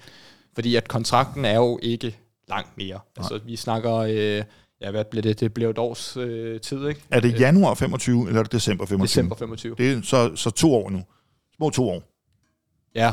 Fordi 0.54 0.76
at 0.76 0.88
kontrakten 0.88 1.44
er 1.44 1.56
jo 1.56 1.78
ikke 1.82 2.18
langt 2.48 2.76
mere. 2.76 2.88
Nej. 2.88 3.00
Altså, 3.16 3.40
vi 3.46 3.56
snakker, 3.56 3.94
øh, 3.94 4.42
ja, 4.80 4.90
hvad 4.90 5.04
bliver 5.04 5.22
det? 5.22 5.40
Det 5.40 5.54
bliver 5.54 5.70
et 5.70 5.78
års 5.78 6.16
øh, 6.16 6.60
tid, 6.60 6.88
ikke? 6.88 7.02
Er 7.10 7.20
det 7.20 7.40
januar 7.40 7.74
25, 7.74 8.26
eller 8.26 8.38
er 8.38 8.42
det 8.42 8.52
december 8.52 8.86
25? 8.86 9.22
December 9.22 9.36
25. 9.36 9.74
Det 9.78 9.92
er 9.92 10.02
så, 10.02 10.36
så 10.36 10.50
to 10.50 10.74
år 10.74 10.90
nu. 10.90 11.04
Små 11.56 11.70
to 11.70 11.90
år. 11.90 12.02
Ja, 12.94 13.12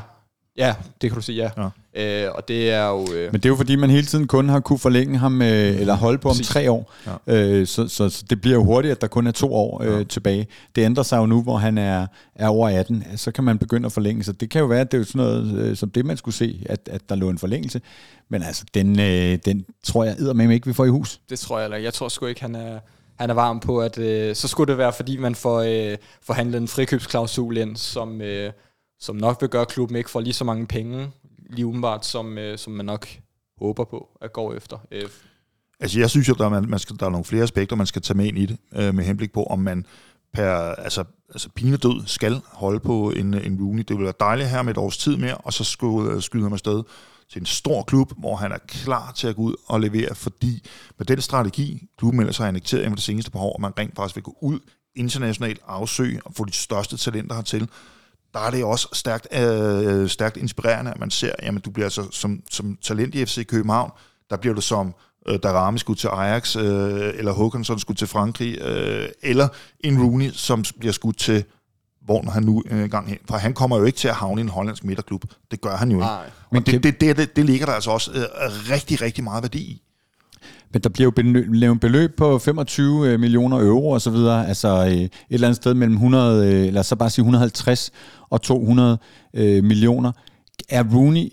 ja, 0.58 0.76
det 1.02 1.10
kan 1.10 1.16
du 1.16 1.22
sige, 1.22 1.36
ja. 1.58 1.70
ja. 1.96 2.26
Øh, 2.26 2.32
og 2.36 2.48
det 2.48 2.72
er 2.72 2.88
jo... 2.88 3.08
Øh, 3.14 3.32
Men 3.32 3.34
det 3.34 3.46
er 3.46 3.50
jo 3.50 3.56
fordi, 3.56 3.76
man 3.76 3.90
hele 3.90 4.06
tiden 4.06 4.28
kun 4.28 4.50
har 4.50 4.60
kunne 4.60 4.80
forlænge 4.80 5.18
ham, 5.18 5.42
øh, 5.42 5.48
eller 5.80 5.94
holde 5.94 6.18
på 6.18 6.30
om 6.30 6.36
tre 6.36 6.72
år. 6.72 6.94
Ja. 7.28 7.40
Øh, 7.40 7.68
så, 7.68 7.88
så, 7.88 8.10
så 8.10 8.24
det 8.30 8.42
bliver 8.42 8.56
jo 8.56 8.64
hurtigt, 8.64 8.92
at 8.92 9.02
der 9.02 9.08
kun 9.08 9.28
er 9.28 9.32
to 9.32 9.54
år 9.54 9.84
øh, 9.84 9.98
ja. 9.98 10.04
tilbage. 10.04 10.48
Det 10.76 10.82
ændrer 10.82 11.04
sig 11.04 11.18
jo 11.18 11.26
nu, 11.26 11.42
hvor 11.42 11.58
han 11.58 11.78
er, 11.78 12.08
er 12.36 12.48
over 12.48 12.70
18. 12.70 13.04
Så 13.16 13.32
kan 13.32 13.44
man 13.44 13.58
begynde 13.58 13.86
at 13.86 13.92
forlænge. 13.92 14.24
Så 14.24 14.32
det 14.32 14.50
kan 14.50 14.62
jo 14.62 14.68
være, 14.68 14.82
at 14.82 14.92
det 14.92 14.98
er 14.98 15.00
jo 15.00 15.06
sådan 15.06 15.22
noget, 15.22 15.58
øh, 15.58 15.78
som 15.78 15.90
det 15.90 16.06
man 16.06 16.18
skulle 16.18 16.36
se, 16.36 16.66
at, 16.70 16.80
at 16.92 17.10
der 17.10 17.16
lå 17.16 17.30
en 17.30 17.38
forlængelse. 17.38 17.82
Men 18.30 18.44
altså, 18.44 18.66
den, 18.74 19.00
øh, 19.00 19.38
den 19.46 19.66
tror 19.84 20.04
jeg 20.04 20.16
med 20.36 20.50
ikke, 20.50 20.68
vi 20.68 20.74
får 20.74 20.86
i 20.86 20.90
hus. 20.90 21.20
Det 21.30 21.40
tror 21.40 21.58
jeg, 21.58 21.66
eller 21.66 21.78
jeg 21.78 21.94
tror 21.94 22.08
sgu 22.10 22.26
ikke, 22.26 22.42
han 22.42 22.56
er, 22.56 22.80
han 23.16 23.30
er 23.30 23.34
varm 23.34 23.60
på, 23.60 23.82
at 23.82 23.98
øh, 23.98 24.36
så 24.36 24.48
skulle 24.48 24.72
det 24.72 24.78
være, 24.78 24.94
fordi 24.94 25.18
man 25.18 25.36
får 25.36 25.60
øh, 25.60 25.98
forhandlet 26.22 26.62
en 26.62 26.68
frikøbsklausul 26.68 27.58
ind, 27.58 27.76
som, 27.76 28.22
øh, 28.22 28.52
som 29.04 29.16
nok 29.16 29.42
vil 29.42 29.50
gøre, 29.50 29.62
at 29.62 29.68
klubben 29.68 29.98
ikke 29.98 30.10
får 30.10 30.20
lige 30.20 30.34
så 30.34 30.44
mange 30.44 30.68
penge 30.68 31.12
lige 31.50 31.66
umiddelbart, 31.66 32.06
som, 32.06 32.38
øh, 32.38 32.58
som 32.58 32.74
man 32.74 32.86
nok 32.86 33.08
håber 33.58 33.84
på 33.84 34.18
at 34.22 34.34
gå 34.34 34.54
efter. 34.54 34.78
Øh. 34.92 35.10
Altså 35.80 36.00
jeg 36.00 36.10
synes 36.10 36.30
jo, 36.30 36.34
der 36.34 36.46
er, 36.46 36.50
man, 36.50 36.70
man 36.70 36.80
skal, 36.80 37.00
der 37.00 37.06
er 37.06 37.10
nogle 37.10 37.26
flere 37.26 37.44
aspekter, 37.44 37.76
man 37.76 37.88
skal 37.88 38.02
tage 38.02 38.18
med 38.18 38.26
ind 38.26 38.38
i 38.38 38.46
det, 38.46 38.58
øh, 38.76 38.96
med 38.96 39.04
henblik 39.04 39.34
på, 39.34 39.44
om 39.44 39.60
man 39.60 39.86
per 40.34 40.52
altså, 40.56 41.04
altså 41.30 41.50
død 41.56 42.08
skal 42.08 42.42
holde 42.46 42.80
på 42.80 43.12
en, 43.12 43.34
en 43.34 43.60
Rooney. 43.62 43.84
Det 43.88 43.98
vil 43.98 44.04
være 44.04 44.14
dejligt 44.20 44.50
her 44.50 44.62
med 44.62 44.72
et 44.72 44.78
års 44.78 44.98
tid 44.98 45.18
mere, 45.18 45.38
og 45.38 45.54
så 45.54 45.64
skulle, 45.64 46.12
øh, 46.12 46.22
skyde 46.22 46.44
man 46.44 46.54
afsted 46.54 46.84
til 47.30 47.40
en 47.40 47.46
stor 47.46 47.84
klub, 47.84 48.12
hvor 48.18 48.36
han 48.36 48.52
er 48.52 48.58
klar 48.68 49.12
til 49.12 49.28
at 49.28 49.36
gå 49.36 49.42
ud 49.42 49.56
og 49.68 49.80
levere, 49.80 50.16
fordi 50.16 50.68
med 50.98 51.06
den 51.06 51.22
strategi, 51.22 51.88
klubben 51.98 52.20
ellers 52.20 52.38
har 52.38 52.48
annekteret 52.48 52.82
inden 52.82 52.96
det 52.96 53.04
seneste 53.04 53.32
par 53.32 53.40
år, 53.40 53.56
at 53.56 53.62
man 53.62 53.72
rent 53.80 53.96
faktisk 53.96 54.16
vil 54.16 54.24
gå 54.24 54.38
ud 54.42 54.60
internationalt, 54.96 55.60
afsøge 55.68 56.22
og 56.26 56.34
få 56.34 56.46
de 56.46 56.52
største 56.52 56.98
talenter 56.98 57.36
hertil, 57.36 57.70
der 58.34 58.40
er 58.40 58.52
det 58.52 58.64
også 58.64 58.88
stærkt, 58.94 59.28
øh, 59.40 60.10
stærkt 60.10 60.38
inspirerende, 60.38 60.92
at 60.92 61.00
man 61.00 61.12
ser, 61.12 61.32
jamen 61.44 61.62
du 61.62 61.70
bliver 61.72 61.86
altså 61.86 62.08
som, 62.12 62.40
som 62.52 62.78
talent 62.82 63.16
i 63.16 63.26
FC 63.26 63.48
København, 63.48 63.92
der 64.30 64.38
bliver 64.38 64.56
du 64.56 64.62
som 64.62 64.96
øh, 65.28 65.40
Darami 65.44 65.80
skulle 65.80 65.98
til 65.98 66.08
Ajax, 66.08 66.56
øh, 66.56 67.14
eller 67.16 67.32
Håkansson 67.32 67.80
skulle 67.80 67.98
til 67.98 68.08
Frankrig, 68.08 68.62
øh, 68.62 69.10
eller 69.22 69.48
en 69.80 70.02
Rooney, 70.02 70.32
som 70.32 70.64
bliver 70.80 70.94
skudt 70.94 71.18
til 71.18 71.44
hvor 72.06 72.32
han 72.32 72.44
nu 72.44 72.64
øh, 72.66 72.90
gang 72.90 73.10
hen. 73.10 73.18
For 73.28 73.38
han 73.38 73.54
kommer 73.54 73.78
jo 73.78 73.84
ikke 73.84 73.98
til 73.98 74.08
at 74.08 74.16
havne 74.16 74.42
i 74.42 74.44
en 74.44 74.50
hollandsk 74.50 74.84
midterklub. 74.84 75.24
Det 75.52 75.62
gør 75.62 75.76
han 75.76 75.92
jo 75.92 75.98
ikke. 75.98 76.06
Nej. 76.06 76.30
Men 76.52 76.64
det, 76.64 76.84
det, 76.84 77.02
det, 77.02 77.18
det, 77.18 77.36
det 77.36 77.46
ligger 77.46 77.66
der 77.66 77.74
altså 77.74 77.92
også 77.92 78.12
øh, 78.12 78.22
rigtig, 78.72 79.02
rigtig 79.02 79.24
meget 79.24 79.44
værdi 79.44 79.60
i. 79.60 79.82
Men 80.74 80.82
der 80.82 80.90
bliver 80.90 81.12
jo 81.18 81.32
lavet 81.54 81.80
beløb 81.80 82.18
på 82.18 82.40
25 82.40 83.10
øh, 83.10 83.20
millioner 83.20 83.60
euro 83.60 83.90
og 83.90 84.02
så 84.02 84.10
videre, 84.10 84.48
altså 84.48 84.86
øh, 84.86 84.92
et 84.92 85.12
eller 85.30 85.48
andet 85.48 85.56
sted 85.56 85.74
mellem 85.74 85.96
100, 85.96 86.46
øh, 86.46 86.52
lad 86.52 86.68
eller 86.68 86.82
så 86.82 86.96
bare 86.96 87.10
sige 87.10 87.24
150 87.24 87.92
og 88.30 88.42
200 88.42 88.98
millioner. 89.62 90.12
Er 90.70 90.84
Rooney 90.94 91.30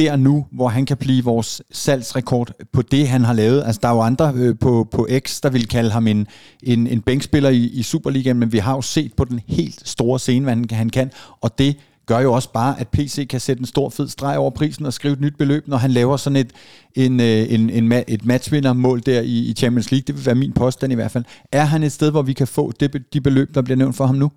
der 0.00 0.16
nu, 0.16 0.46
hvor 0.52 0.68
han 0.68 0.86
kan 0.86 0.96
blive 0.96 1.24
vores 1.24 1.62
salgsrekord 1.72 2.52
på 2.72 2.82
det, 2.82 3.08
han 3.08 3.24
har 3.24 3.32
lavet. 3.32 3.62
Altså, 3.66 3.78
der 3.82 3.88
er 3.88 3.92
jo 3.92 4.00
andre 4.00 4.32
øh, 4.36 4.58
på, 4.58 4.88
på 4.90 5.08
X, 5.18 5.40
der 5.40 5.50
vil 5.50 5.68
kalde 5.68 5.90
ham 5.90 6.06
en, 6.06 6.26
en, 6.62 6.86
en 6.86 7.00
bænkspiller 7.00 7.50
i, 7.50 7.64
i 7.64 7.82
Superligaen, 7.82 8.38
men 8.38 8.52
vi 8.52 8.58
har 8.58 8.74
jo 8.74 8.82
set 8.82 9.12
på 9.16 9.24
den 9.24 9.40
helt 9.46 9.88
store 9.88 10.18
scene, 10.18 10.44
hvad 10.44 10.54
han, 10.54 10.66
han 10.70 10.90
kan, 10.90 11.10
og 11.40 11.58
det 11.58 11.76
gør 12.10 12.20
jo 12.20 12.32
også 12.32 12.52
bare, 12.52 12.80
at 12.80 12.88
PC 12.88 13.28
kan 13.28 13.40
sætte 13.40 13.60
en 13.60 13.66
stor 13.66 13.90
fed 13.90 14.08
streg 14.08 14.38
over 14.38 14.50
prisen 14.50 14.86
og 14.86 14.92
skrive 14.92 15.12
et 15.12 15.20
nyt 15.20 15.36
beløb, 15.38 15.68
når 15.68 15.76
han 15.76 15.90
laver 15.90 16.16
sådan 16.16 16.36
et, 16.36 16.52
en, 16.94 17.20
øh, 17.20 17.52
en, 17.52 17.70
en, 17.70 17.92
et 18.08 18.24
matchvindermål 18.24 19.02
der 19.06 19.20
i, 19.20 19.38
i 19.38 19.54
Champions 19.54 19.90
League. 19.90 20.04
Det 20.06 20.16
vil 20.16 20.26
være 20.26 20.34
min 20.34 20.52
påstand 20.52 20.92
i 20.92 20.94
hvert 20.94 21.10
fald. 21.10 21.24
Er 21.52 21.64
han 21.64 21.82
et 21.82 21.92
sted, 21.92 22.10
hvor 22.10 22.22
vi 22.22 22.32
kan 22.32 22.46
få 22.46 22.72
det, 22.72 23.12
de 23.12 23.20
beløb, 23.20 23.54
der 23.54 23.62
bliver 23.62 23.76
nævnt 23.76 23.96
for 23.96 24.06
ham 24.06 24.14
nu? 24.14 24.32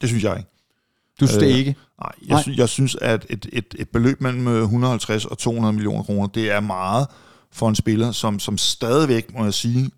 Det 0.00 0.08
synes 0.08 0.24
jeg 0.24 0.36
ikke. 0.36 0.50
Du 1.20 1.26
synes 1.26 1.42
øh, 1.42 1.48
det 1.48 1.56
ikke? 1.56 1.74
Nej, 2.00 2.10
jeg, 2.20 2.28
nej. 2.28 2.42
Synes, 2.42 2.58
jeg 2.58 2.68
synes, 2.68 2.96
at 3.00 3.26
et, 3.30 3.46
et, 3.52 3.74
et 3.78 3.88
beløb 3.88 4.20
mellem 4.20 4.46
150 4.46 5.24
og 5.24 5.38
200 5.38 5.72
millioner 5.72 6.02
kroner, 6.02 6.26
det 6.26 6.50
er 6.50 6.60
meget 6.60 7.06
for 7.52 7.68
en 7.68 7.74
spiller, 7.74 8.12
som, 8.12 8.38
som 8.38 8.58
stadigvæk, 8.58 9.34
må 9.34 9.44
jeg 9.44 9.54
sige, 9.54 9.90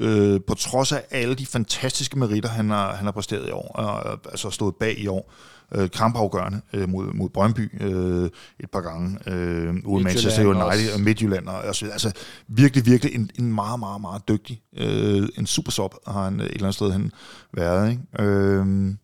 øh, 0.00 0.40
på 0.46 0.54
trods 0.54 0.92
af 0.92 1.02
alle 1.10 1.34
de 1.34 1.46
fantastiske 1.46 2.18
meritter, 2.18 2.48
han 2.48 2.70
har, 2.70 2.94
han 2.94 3.04
har 3.04 3.12
præsteret 3.12 3.48
i 3.48 3.50
år, 3.50 3.72
og, 3.74 4.20
altså 4.24 4.50
stået 4.50 4.74
bag 4.80 4.98
i 4.98 5.06
år, 5.06 5.32
øh, 5.74 5.90
kampafgørende 5.90 6.60
øh, 6.72 6.88
mod, 6.88 7.12
mod 7.14 7.28
Brøndby 7.28 7.82
øh, 7.82 8.30
et 8.60 8.70
par 8.72 8.80
gange, 8.80 9.18
øh, 9.26 9.74
ude 9.84 10.04
Manchester 10.04 10.46
United 10.46 10.94
og 10.94 11.00
Midtjylland, 11.00 11.48
og 11.48 11.74
så 11.74 11.86
altså 11.86 12.12
virkelig, 12.48 12.86
virkelig 12.86 13.14
en, 13.14 13.30
en 13.38 13.52
meget, 13.52 13.80
meget, 13.80 14.00
meget 14.00 14.28
dygtig, 14.28 14.62
øh, 14.76 15.28
en 15.38 15.46
super 15.46 15.72
sop 15.72 15.94
har 16.06 16.24
han 16.24 16.40
et 16.40 16.46
eller 16.46 16.62
andet 16.62 16.74
sted 16.74 16.92
hen 16.92 17.12
været, 17.54 17.90
ikke? 17.90 18.02
Øh, 18.18 18.94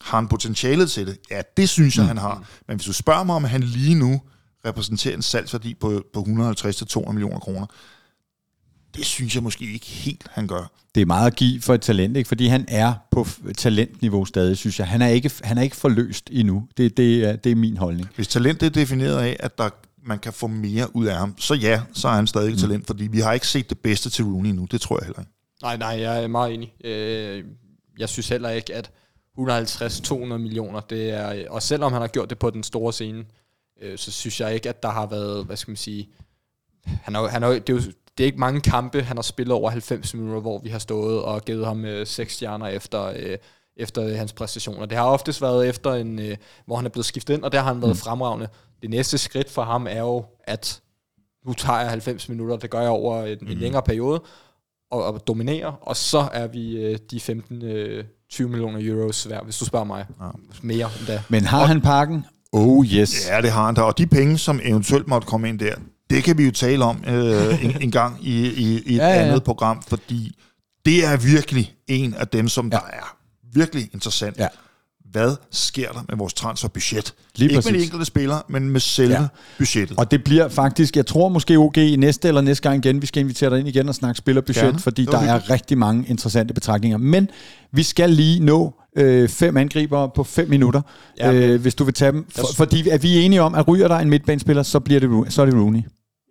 har 0.00 0.18
han 0.18 0.28
potentialet 0.28 0.90
til 0.90 1.06
det? 1.06 1.18
Ja, 1.30 1.42
det 1.56 1.68
synes 1.68 1.96
jeg, 1.96 2.02
mm. 2.02 2.08
han 2.08 2.18
har. 2.18 2.44
Men 2.68 2.76
hvis 2.76 2.86
du 2.86 2.92
spørger 2.92 3.24
mig, 3.24 3.36
om 3.36 3.44
han 3.44 3.62
lige 3.62 3.94
nu 3.94 4.20
repræsenterer 4.66 5.14
en 5.14 5.22
salgsværdi 5.22 5.74
på, 5.74 6.04
på 6.14 6.20
150-200 6.20 7.12
millioner 7.12 7.38
kroner, 7.38 7.66
det 8.96 9.06
synes 9.06 9.34
jeg 9.34 9.42
måske 9.42 9.72
ikke 9.72 9.86
helt, 9.86 10.26
han 10.30 10.46
gør. 10.46 10.72
Det 10.94 11.00
er 11.00 11.06
meget 11.06 11.26
at 11.26 11.36
give 11.36 11.60
for 11.60 11.74
et 11.74 11.80
talent, 11.80 12.16
ikke? 12.16 12.28
fordi 12.28 12.46
han 12.46 12.64
er 12.68 12.94
på 13.10 13.26
talentniveau 13.56 14.24
stadig, 14.24 14.56
synes 14.56 14.78
jeg. 14.78 14.88
Han 14.88 15.02
er 15.02 15.08
ikke, 15.08 15.30
han 15.42 15.58
er 15.58 15.62
ikke 15.62 15.76
forløst 15.76 16.30
endnu. 16.32 16.68
Det, 16.76 16.96
det, 16.96 17.24
er, 17.24 17.36
det 17.36 17.52
er 17.52 17.56
min 17.56 17.76
holdning. 17.76 18.08
Hvis 18.14 18.28
talent 18.28 18.62
er 18.62 18.68
defineret 18.68 19.18
af, 19.18 19.36
at 19.40 19.58
der, 19.58 19.68
man 20.02 20.18
kan 20.18 20.32
få 20.32 20.46
mere 20.46 20.96
ud 20.96 21.06
af 21.06 21.16
ham, 21.16 21.38
så 21.38 21.54
ja, 21.54 21.82
så 21.92 22.08
er 22.08 22.12
han 22.12 22.26
stadig 22.26 22.52
mm. 22.52 22.58
talent, 22.58 22.86
fordi 22.86 23.06
vi 23.06 23.20
har 23.20 23.32
ikke 23.32 23.48
set 23.48 23.70
det 23.70 23.78
bedste 23.78 24.10
til 24.10 24.24
Rooney 24.24 24.50
nu. 24.50 24.64
Det 24.70 24.80
tror 24.80 24.98
jeg 25.00 25.06
heller 25.06 25.20
ikke. 25.20 25.32
Nej, 25.62 25.76
nej, 25.76 26.00
jeg 26.00 26.22
er 26.22 26.28
meget 26.28 26.54
enig. 26.54 26.74
Øh, 26.84 27.44
jeg 27.98 28.08
synes 28.08 28.28
heller 28.28 28.48
ikke, 28.48 28.74
at 28.74 28.90
150-200 29.38 30.14
millioner, 30.14 30.80
det 30.80 31.10
er, 31.10 31.50
og 31.50 31.62
selvom 31.62 31.92
han 31.92 32.00
har 32.00 32.08
gjort 32.08 32.30
det 32.30 32.38
på 32.38 32.50
den 32.50 32.62
store 32.62 32.92
scene, 32.92 33.24
øh, 33.82 33.98
så 33.98 34.12
synes 34.12 34.40
jeg 34.40 34.54
ikke, 34.54 34.68
at 34.68 34.82
der 34.82 34.90
har 34.90 35.06
været, 35.06 35.46
hvad 35.46 35.56
skal 35.56 35.70
man 35.70 35.76
sige, 35.76 36.08
han 36.86 37.14
har, 37.14 37.28
han 37.28 37.42
har, 37.42 37.50
det, 37.50 37.68
er 37.70 37.74
jo, 37.74 37.80
det 38.18 38.24
er 38.24 38.26
ikke 38.26 38.40
mange 38.40 38.60
kampe, 38.60 39.02
han 39.02 39.16
har 39.16 39.22
spillet 39.22 39.54
over 39.54 39.70
90 39.70 40.14
minutter, 40.14 40.40
hvor 40.40 40.58
vi 40.58 40.68
har 40.68 40.78
stået 40.78 41.22
og 41.22 41.42
givet 41.44 41.66
ham 41.66 41.84
øh, 41.84 42.06
6 42.06 42.34
stjerner 42.34 42.66
efter, 42.66 43.04
øh, 43.04 43.38
efter 43.76 44.16
hans 44.16 44.32
præstationer. 44.32 44.86
Det 44.86 44.98
har 44.98 45.04
oftest 45.04 45.42
været 45.42 45.68
efter, 45.68 45.94
en, 45.94 46.18
øh, 46.18 46.36
hvor 46.66 46.76
han 46.76 46.84
er 46.84 46.90
blevet 46.90 47.06
skiftet 47.06 47.34
ind, 47.34 47.42
og 47.42 47.52
der 47.52 47.60
har 47.60 47.72
han 47.72 47.82
været 47.82 47.94
mm. 47.94 47.98
fremragende. 47.98 48.48
Det 48.82 48.90
næste 48.90 49.18
skridt 49.18 49.50
for 49.50 49.62
ham 49.62 49.86
er 49.90 50.00
jo, 50.00 50.24
at 50.44 50.80
nu 51.46 51.52
tager 51.52 51.80
jeg 51.80 51.90
90 51.90 52.28
minutter, 52.28 52.56
det 52.56 52.70
gør 52.70 52.80
jeg 52.80 52.90
over 52.90 53.24
en, 53.24 53.38
mm. 53.40 53.50
en 53.50 53.58
længere 53.58 53.82
periode, 53.82 54.22
og, 54.90 55.04
og 55.04 55.26
dominerer, 55.26 55.72
og 55.82 55.96
så 55.96 56.28
er 56.32 56.46
vi 56.46 56.76
øh, 56.76 56.98
de 57.10 57.20
15... 57.20 57.62
Øh, 57.62 58.04
20 58.30 58.48
millioner 58.48 58.78
euros 58.82 59.28
værd, 59.30 59.44
hvis 59.44 59.58
du 59.58 59.64
spørger 59.64 59.84
mig. 59.84 60.06
Ja. 60.20 60.28
Mere 60.62 60.90
end 60.98 61.06
da. 61.06 61.22
Men 61.28 61.44
har 61.44 61.64
han 61.64 61.80
pakken? 61.80 62.26
Oh 62.52 62.86
yes. 62.86 63.28
Ja, 63.28 63.40
det 63.40 63.50
har 63.50 63.66
han 63.66 63.74
da. 63.74 63.82
Og 63.82 63.98
de 63.98 64.06
penge, 64.06 64.38
som 64.38 64.60
eventuelt 64.62 65.08
måtte 65.08 65.26
komme 65.26 65.48
ind 65.48 65.58
der, 65.58 65.74
det 66.10 66.24
kan 66.24 66.38
vi 66.38 66.44
jo 66.44 66.50
tale 66.50 66.84
om 66.84 67.04
øh, 67.06 67.64
en, 67.64 67.82
en 67.82 67.90
gang 67.90 68.26
i, 68.26 68.46
i, 68.46 68.82
i 68.86 68.94
et 68.94 68.96
ja, 68.96 69.06
ja, 69.06 69.14
ja. 69.14 69.26
andet 69.26 69.44
program, 69.44 69.82
fordi 69.82 70.36
det 70.86 71.04
er 71.04 71.16
virkelig 71.16 71.74
en 71.88 72.14
af 72.14 72.28
dem, 72.28 72.48
som 72.48 72.68
ja. 72.72 72.76
der 72.76 72.82
er 72.92 73.16
virkelig 73.52 73.90
interessant. 73.92 74.38
Ja. 74.38 74.48
Hvad 75.10 75.36
sker 75.50 75.92
der 75.92 76.04
med 76.08 76.16
vores 76.16 76.34
transferbudget? 76.34 77.14
Lige 77.36 77.48
Ikke 77.48 77.54
præcis. 77.54 77.72
med 77.72 77.80
de 77.80 77.84
enkelte 77.84 78.04
spillere, 78.04 78.42
men 78.48 78.70
med 78.70 78.80
selve 78.80 79.20
ja. 79.20 79.26
budgettet. 79.58 79.98
Og 79.98 80.10
det 80.10 80.24
bliver 80.24 80.48
faktisk, 80.48 80.96
jeg 80.96 81.06
tror 81.06 81.28
måske 81.28 81.56
OG 81.56 81.76
næste 81.76 82.28
eller 82.28 82.40
næste 82.40 82.62
gang 82.62 82.84
igen, 82.84 83.02
vi 83.02 83.06
skal 83.06 83.20
invitere 83.20 83.50
dig 83.50 83.58
ind 83.58 83.68
igen 83.68 83.88
og 83.88 83.94
snakke 83.94 84.18
spillerbudget, 84.18 84.64
Gerne. 84.64 84.78
fordi 84.78 85.04
der 85.04 85.18
er 85.18 85.50
rigtig 85.50 85.78
mange 85.78 86.04
interessante 86.08 86.54
betragtninger. 86.54 86.98
Men 86.98 87.28
vi 87.72 87.82
skal 87.82 88.10
lige 88.10 88.40
nå 88.40 88.74
øh, 88.96 89.28
fem 89.28 89.56
angriber 89.56 90.06
på 90.06 90.24
fem 90.24 90.48
minutter, 90.48 90.82
ja, 91.18 91.32
øh, 91.32 91.60
hvis 91.60 91.74
du 91.74 91.84
vil 91.84 91.94
tage 91.94 92.12
dem. 92.12 92.26
For, 92.30 92.46
fordi 92.54 92.88
er 92.88 92.98
vi 92.98 93.22
enige 93.22 93.42
om, 93.42 93.54
at 93.54 93.68
ryger 93.68 93.88
der 93.88 93.96
en 93.96 94.10
midtbanespiller, 94.10 94.62
så, 94.62 94.80
bliver 94.80 95.00
det, 95.00 95.32
så 95.32 95.42
er 95.42 95.46
det 95.46 95.54
Rooney. 95.54 95.82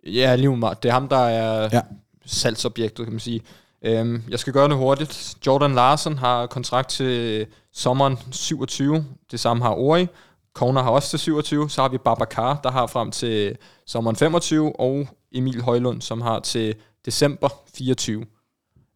Ja, 0.06 0.36
lige 0.36 0.56
meget. 0.56 0.82
Det 0.82 0.88
er 0.88 0.92
ham, 0.92 1.08
der 1.08 1.16
er 1.16 1.68
ja. 1.72 1.80
salgsobjektet, 2.26 3.06
kan 3.06 3.12
man 3.12 3.20
sige. 3.20 3.40
Øhm, 3.82 4.22
jeg 4.28 4.38
skal 4.38 4.52
gøre 4.52 4.68
det 4.68 4.76
hurtigt. 4.76 5.34
Jordan 5.46 5.74
Larsen 5.74 6.18
har 6.18 6.46
kontrakt 6.46 6.88
til 6.88 7.46
sommeren 7.72 8.18
27. 8.30 9.04
Det 9.30 9.40
samme 9.40 9.64
har 9.64 9.74
Ori. 9.74 10.06
Kona 10.54 10.82
har 10.82 10.90
også 10.90 11.10
til 11.10 11.18
27. 11.18 11.70
Så 11.70 11.82
har 11.82 11.88
vi 11.88 11.98
Babacar, 11.98 12.60
der 12.62 12.70
har 12.70 12.86
frem 12.86 13.10
til 13.10 13.56
sommeren 13.86 14.16
25. 14.16 14.80
Og 14.80 15.08
Emil 15.32 15.62
Højlund, 15.62 16.02
som 16.02 16.20
har 16.20 16.40
til 16.40 16.74
december 17.04 17.48
24. 17.74 18.24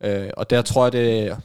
Øh, 0.04 0.30
og 0.36 0.50
der 0.50 0.62
tror 0.62 0.84
jeg, 0.84 0.92
det, 0.92 1.36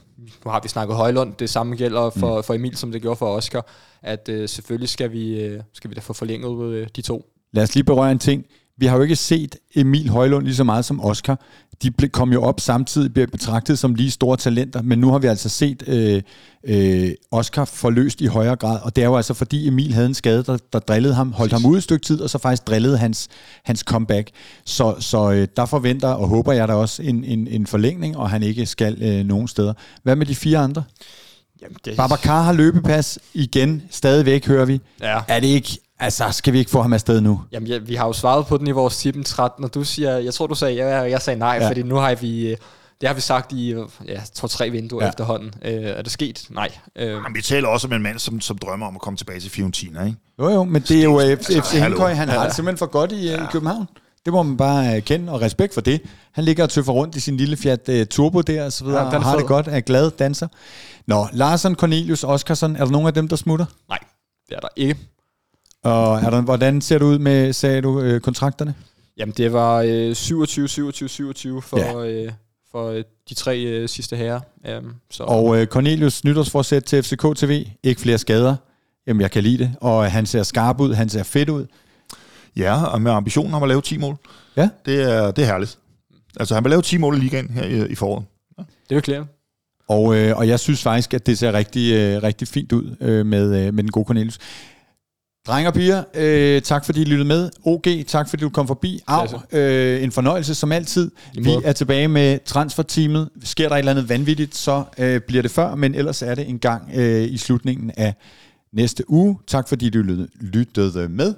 nu 0.44 0.50
har 0.50 0.60
vi 0.60 0.68
snakket 0.68 0.96
Højlund, 0.96 1.34
det 1.34 1.50
samme 1.50 1.76
gælder 1.76 2.10
for, 2.10 2.36
mm. 2.36 2.42
for 2.42 2.54
Emil, 2.54 2.76
som 2.76 2.92
det 2.92 3.02
gjorde 3.02 3.16
for 3.16 3.36
Oscar, 3.36 3.66
at 4.02 4.28
øh, 4.28 4.48
selvfølgelig 4.48 4.88
skal 4.88 5.12
vi, 5.12 5.40
øh, 5.40 5.62
skal 5.72 5.90
vi 5.90 5.94
da 5.94 6.00
få 6.00 6.12
forlænget 6.12 6.72
øh, 6.72 6.88
de 6.96 7.02
to. 7.02 7.26
Lad 7.52 7.62
os 7.62 7.74
lige 7.74 7.84
berøre 7.84 8.12
en 8.12 8.18
ting. 8.18 8.46
Vi 8.78 8.86
har 8.86 8.96
jo 8.96 9.02
ikke 9.02 9.16
set 9.16 9.56
Emil 9.74 10.08
Højlund 10.08 10.44
lige 10.44 10.56
så 10.56 10.64
meget 10.64 10.84
som 10.84 11.04
Oscar. 11.04 11.40
De 11.82 11.90
kom 12.08 12.32
jo 12.32 12.42
op 12.42 12.60
samtidig, 12.60 13.12
bliver 13.12 13.26
betragtet 13.26 13.78
som 13.78 13.94
lige 13.94 14.10
store 14.10 14.36
talenter, 14.36 14.82
men 14.82 14.98
nu 14.98 15.10
har 15.10 15.18
vi 15.18 15.26
altså 15.26 15.48
set 15.48 15.82
øh, 15.86 16.22
øh, 16.64 17.10
Oscar 17.30 17.64
forløst 17.64 18.20
i 18.20 18.26
højere 18.26 18.56
grad, 18.56 18.78
og 18.82 18.96
det 18.96 19.02
er 19.02 19.06
jo 19.06 19.16
altså 19.16 19.34
fordi 19.34 19.68
Emil 19.68 19.92
havde 19.92 20.06
en 20.06 20.14
skade, 20.14 20.42
der, 20.42 20.58
der 20.72 20.78
drillede 20.78 21.14
ham, 21.14 21.32
holdt 21.32 21.52
ham 21.52 21.66
ude 21.66 21.76
et 21.76 21.82
stykke 21.82 22.06
tid, 22.06 22.20
og 22.20 22.30
så 22.30 22.38
faktisk 22.38 22.66
drillede 22.66 22.98
hans, 22.98 23.28
hans 23.64 23.80
comeback. 23.80 24.30
Så, 24.64 24.94
så 25.00 25.32
øh, 25.32 25.48
der 25.56 25.66
forventer 25.66 26.08
og 26.08 26.28
håber 26.28 26.52
jeg 26.52 26.68
da 26.68 26.74
også 26.74 27.02
en, 27.02 27.24
en, 27.24 27.48
en 27.48 27.66
forlængning, 27.66 28.16
og 28.16 28.30
han 28.30 28.42
ikke 28.42 28.66
skal 28.66 29.02
øh, 29.02 29.26
nogen 29.26 29.48
steder. 29.48 29.72
Hvad 30.02 30.16
med 30.16 30.26
de 30.26 30.34
fire 30.34 30.58
andre? 30.58 30.84
Jamen, 31.62 31.76
det... 31.84 31.96
Babacar 31.96 32.42
har 32.42 32.52
løbepas 32.52 33.18
igen, 33.34 33.82
stadigvæk 33.90 34.46
hører 34.46 34.64
vi. 34.64 34.80
Ja. 35.00 35.20
Er 35.28 35.40
det 35.40 35.46
ikke 35.46 35.78
Altså, 35.98 36.30
skal 36.30 36.52
vi 36.52 36.58
ikke 36.58 36.70
få 36.70 36.82
ham 36.82 36.92
afsted 36.92 37.20
nu? 37.20 37.42
Jamen, 37.52 37.68
ja, 37.68 37.78
vi 37.78 37.94
har 37.94 38.06
jo 38.06 38.12
svaret 38.12 38.46
på 38.46 38.56
den 38.56 38.66
i 38.66 38.70
vores 38.70 38.96
tippen 38.96 39.24
13, 39.24 39.64
og 39.64 39.74
du 39.74 39.84
siger, 39.84 40.18
jeg 40.18 40.34
tror, 40.34 40.46
du 40.46 40.54
sagde 40.54 40.74
ja, 40.74 41.00
jeg 41.00 41.22
sagde 41.22 41.38
nej, 41.38 41.58
ja. 41.60 41.68
fordi 41.68 41.82
nu 41.82 41.94
har 41.94 42.14
vi, 42.14 42.48
øh, 42.50 42.56
det 43.00 43.08
har 43.08 43.14
vi 43.14 43.20
sagt 43.20 43.52
i, 43.52 43.74
ja, 44.08 44.20
tror 44.34 44.48
tre 44.48 44.70
vinduer 44.70 45.02
ja. 45.02 45.08
efterhånden. 45.08 45.54
Øh, 45.62 45.72
er 45.72 46.02
det 46.02 46.12
sket? 46.12 46.46
Nej. 46.50 46.68
Øh. 46.96 47.08
Jamen, 47.08 47.34
vi 47.34 47.42
taler 47.42 47.68
også 47.68 47.86
om 47.86 47.92
en 47.92 48.02
mand, 48.02 48.18
som, 48.18 48.40
som 48.40 48.58
drømmer 48.58 48.86
om 48.86 48.94
at 48.94 49.00
komme 49.00 49.16
tilbage 49.16 49.40
til 49.40 49.50
Fiorentina, 49.50 50.04
ikke? 50.04 50.18
Jo, 50.38 50.48
jo, 50.48 50.64
men 50.64 50.82
det 50.82 50.98
er 50.98 51.04
jo 51.04 51.36
FC 51.36 51.50
altså, 51.54 51.82
Hinkøj, 51.82 52.12
han 52.12 52.28
har 52.28 52.44
det 52.44 52.54
simpelthen 52.54 52.78
for 52.78 52.86
godt 52.86 53.12
i, 53.12 53.28
ja. 53.28 53.44
i 53.44 53.46
København. 53.52 53.88
Det 54.24 54.32
må 54.32 54.42
man 54.42 54.56
bare 54.56 55.00
kende, 55.00 55.32
og 55.32 55.40
respekt 55.40 55.74
for 55.74 55.80
det. 55.80 56.02
Han 56.32 56.44
ligger 56.44 56.62
og 56.62 56.70
tøffer 56.70 56.92
rundt 56.92 57.16
i 57.16 57.20
sin 57.20 57.36
lille 57.36 57.56
Fiat 57.56 57.88
uh, 57.88 58.04
Turbo 58.10 58.40
der, 58.40 58.64
og 58.64 58.72
så 58.72 58.84
videre, 58.84 59.06
ja, 59.06 59.16
og 59.16 59.24
har 59.24 59.36
det 59.36 59.46
godt, 59.46 59.68
er 59.68 59.80
glad 59.80 60.10
danser. 60.10 60.48
Nå, 61.06 61.26
Larsen, 61.32 61.74
Cornelius, 61.74 62.24
Oskarsson, 62.24 62.76
er 62.76 62.84
der 62.84 62.92
nogen 62.92 63.06
af 63.06 63.14
dem, 63.14 63.28
der 63.28 63.36
smutter? 63.36 63.66
Nej, 63.88 63.98
det 64.48 64.56
er 64.56 64.60
der 64.60 64.68
ikke. 64.76 64.96
Og 65.84 66.18
er 66.18 66.30
der, 66.30 66.40
hvordan 66.40 66.80
ser 66.80 66.98
det 66.98 67.04
ud 67.04 67.18
med, 67.18 67.52
sagde 67.52 67.80
du, 67.82 68.00
øh, 68.00 68.20
kontrakterne? 68.20 68.74
Jamen, 69.16 69.34
det 69.36 69.52
var 69.52 69.84
øh, 69.86 70.14
27, 70.14 70.68
27, 70.68 71.08
27 71.08 71.62
for, 71.62 71.78
ja. 71.78 72.06
øh, 72.06 72.32
for 72.70 72.90
øh, 72.90 73.04
de 73.28 73.34
tre 73.34 73.60
øh, 73.60 73.88
sidste 73.88 74.16
herrer. 74.16 74.40
Um, 74.78 74.94
så. 75.10 75.22
Og 75.22 75.60
øh, 75.60 75.66
Cornelius 75.66 76.24
nytårsforsæt 76.24 76.82
til 76.82 77.02
FCK 77.02 77.36
TV, 77.36 77.66
ikke 77.82 78.00
flere 78.00 78.18
skader. 78.18 78.56
Jamen, 79.06 79.20
jeg 79.20 79.30
kan 79.30 79.42
lide 79.42 79.58
det. 79.58 79.74
Og 79.80 80.12
han 80.12 80.26
ser 80.26 80.42
skarp 80.42 80.80
ud, 80.80 80.94
han 80.94 81.08
ser 81.08 81.22
fedt 81.22 81.48
ud. 81.48 81.66
Ja, 82.56 82.84
og 82.84 83.02
med 83.02 83.12
ambitionen 83.12 83.54
om 83.54 83.62
at 83.62 83.68
lave 83.68 83.80
10 83.82 83.98
mål. 83.98 84.16
Ja. 84.56 84.68
Det 84.86 85.02
er, 85.02 85.30
det 85.30 85.42
er 85.42 85.46
herligt. 85.46 85.78
Altså, 86.40 86.54
han 86.54 86.64
vil 86.64 86.70
lave 86.70 86.82
10 86.82 86.96
mål 86.96 87.16
i 87.16 87.20
ligaen 87.20 87.50
her 87.50 87.64
i, 87.64 87.86
i 87.90 87.94
foråret. 87.94 88.24
Ja. 88.58 88.62
Det 88.90 88.96
er 88.96 89.00
klart. 89.00 89.26
Og, 89.88 90.16
øh, 90.16 90.36
og 90.36 90.48
jeg 90.48 90.60
synes 90.60 90.82
faktisk, 90.82 91.14
at 91.14 91.26
det 91.26 91.38
ser 91.38 91.52
rigtig, 91.52 91.94
øh, 91.94 92.22
rigtig 92.22 92.48
fint 92.48 92.72
ud 92.72 92.96
øh, 93.00 93.26
med, 93.26 93.66
øh, 93.66 93.74
med 93.74 93.82
den 93.82 93.90
gode 93.90 94.06
Cornelius. 94.06 94.38
Drenge 95.46 95.68
og 95.68 95.74
piger, 95.74 96.04
øh, 96.14 96.62
tak 96.62 96.84
fordi 96.84 97.00
I 97.00 97.04
lyttede 97.04 97.28
med. 97.28 97.50
OG, 97.64 97.84
tak 98.06 98.28
fordi 98.28 98.42
du 98.42 98.48
kom 98.48 98.66
forbi. 98.66 99.00
Av, 99.06 99.42
øh, 99.52 100.02
en 100.02 100.12
fornøjelse 100.12 100.54
som 100.54 100.72
altid. 100.72 101.10
Vi 101.34 101.50
er 101.64 101.72
tilbage 101.72 102.08
med 102.08 102.38
transferteamet. 102.44 103.28
Sker 103.44 103.68
der 103.68 103.74
et 103.74 103.78
eller 103.78 103.92
andet 103.92 104.08
vanvittigt, 104.08 104.56
så 104.56 104.84
øh, 104.98 105.20
bliver 105.20 105.42
det 105.42 105.50
før, 105.50 105.74
men 105.74 105.94
ellers 105.94 106.22
er 106.22 106.34
det 106.34 106.48
en 106.48 106.58
gang 106.58 106.90
øh, 106.94 107.22
i 107.32 107.36
slutningen 107.36 107.90
af 107.96 108.14
næste 108.72 109.10
uge. 109.10 109.38
Tak 109.46 109.68
fordi 109.68 109.90
du 109.90 110.02
lyttede 110.40 111.08
med. 111.08 111.34